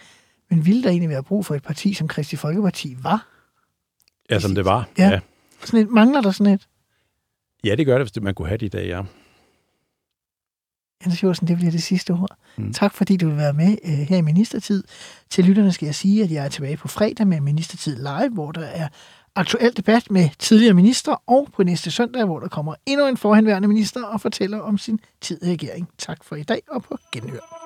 men 0.49 0.65
ville 0.65 0.83
der 0.83 0.89
egentlig 0.89 1.09
være 1.09 1.23
brug 1.23 1.45
for 1.45 1.55
et 1.55 1.63
parti, 1.63 1.93
som 1.93 2.07
Kristi 2.07 2.35
Folkeparti 2.35 2.95
var? 3.03 3.27
Ja, 4.33 4.39
som 4.39 4.55
det 4.55 4.65
var. 4.65 4.87
Ja. 4.97 5.09
ja. 5.09 5.19
Sådan 5.63 5.79
et, 5.79 5.89
mangler 5.89 6.21
der 6.21 6.31
sådan 6.31 6.53
et? 6.53 6.67
Ja, 7.63 7.75
det 7.75 7.85
gør 7.85 7.93
det, 7.93 8.03
hvis 8.03 8.11
det, 8.11 8.23
man 8.23 8.33
kunne 8.33 8.47
have 8.47 8.57
det 8.57 8.65
i 8.65 8.69
dag, 8.69 8.87
ja. 8.87 9.01
Jens 11.05 11.23
Jorsen, 11.23 11.47
det 11.47 11.57
bliver 11.57 11.71
det 11.71 11.83
sidste 11.83 12.11
ord. 12.11 12.37
Mm. 12.57 12.73
Tak 12.73 12.93
fordi 12.93 13.17
du 13.17 13.27
vil 13.27 13.37
være 13.37 13.53
med 13.53 13.77
øh, 13.83 13.91
her 13.91 14.17
i 14.17 14.21
Ministertid. 14.21 14.83
Til 15.29 15.45
lytterne 15.45 15.71
skal 15.71 15.85
jeg 15.85 15.95
sige, 15.95 16.23
at 16.23 16.31
jeg 16.31 16.45
er 16.45 16.49
tilbage 16.49 16.77
på 16.77 16.87
fredag 16.87 17.27
med 17.27 17.41
Ministertid 17.41 17.95
Live, 17.95 18.29
hvor 18.29 18.51
der 18.51 18.65
er 18.65 18.87
aktuel 19.35 19.77
debat 19.77 20.11
med 20.11 20.29
tidligere 20.39 20.73
minister, 20.73 21.23
og 21.27 21.47
på 21.53 21.63
næste 21.63 21.91
søndag, 21.91 22.25
hvor 22.25 22.39
der 22.39 22.47
kommer 22.47 22.75
endnu 22.85 23.07
en 23.07 23.17
forhenværende 23.17 23.67
minister 23.67 24.03
og 24.03 24.21
fortæller 24.21 24.59
om 24.59 24.77
sin 24.77 24.99
tid 25.21 25.43
i 25.43 25.51
regering. 25.51 25.89
Tak 25.97 26.23
for 26.23 26.35
i 26.35 26.43
dag, 26.43 26.61
og 26.69 26.83
på 26.83 26.97
genhør. 27.11 27.62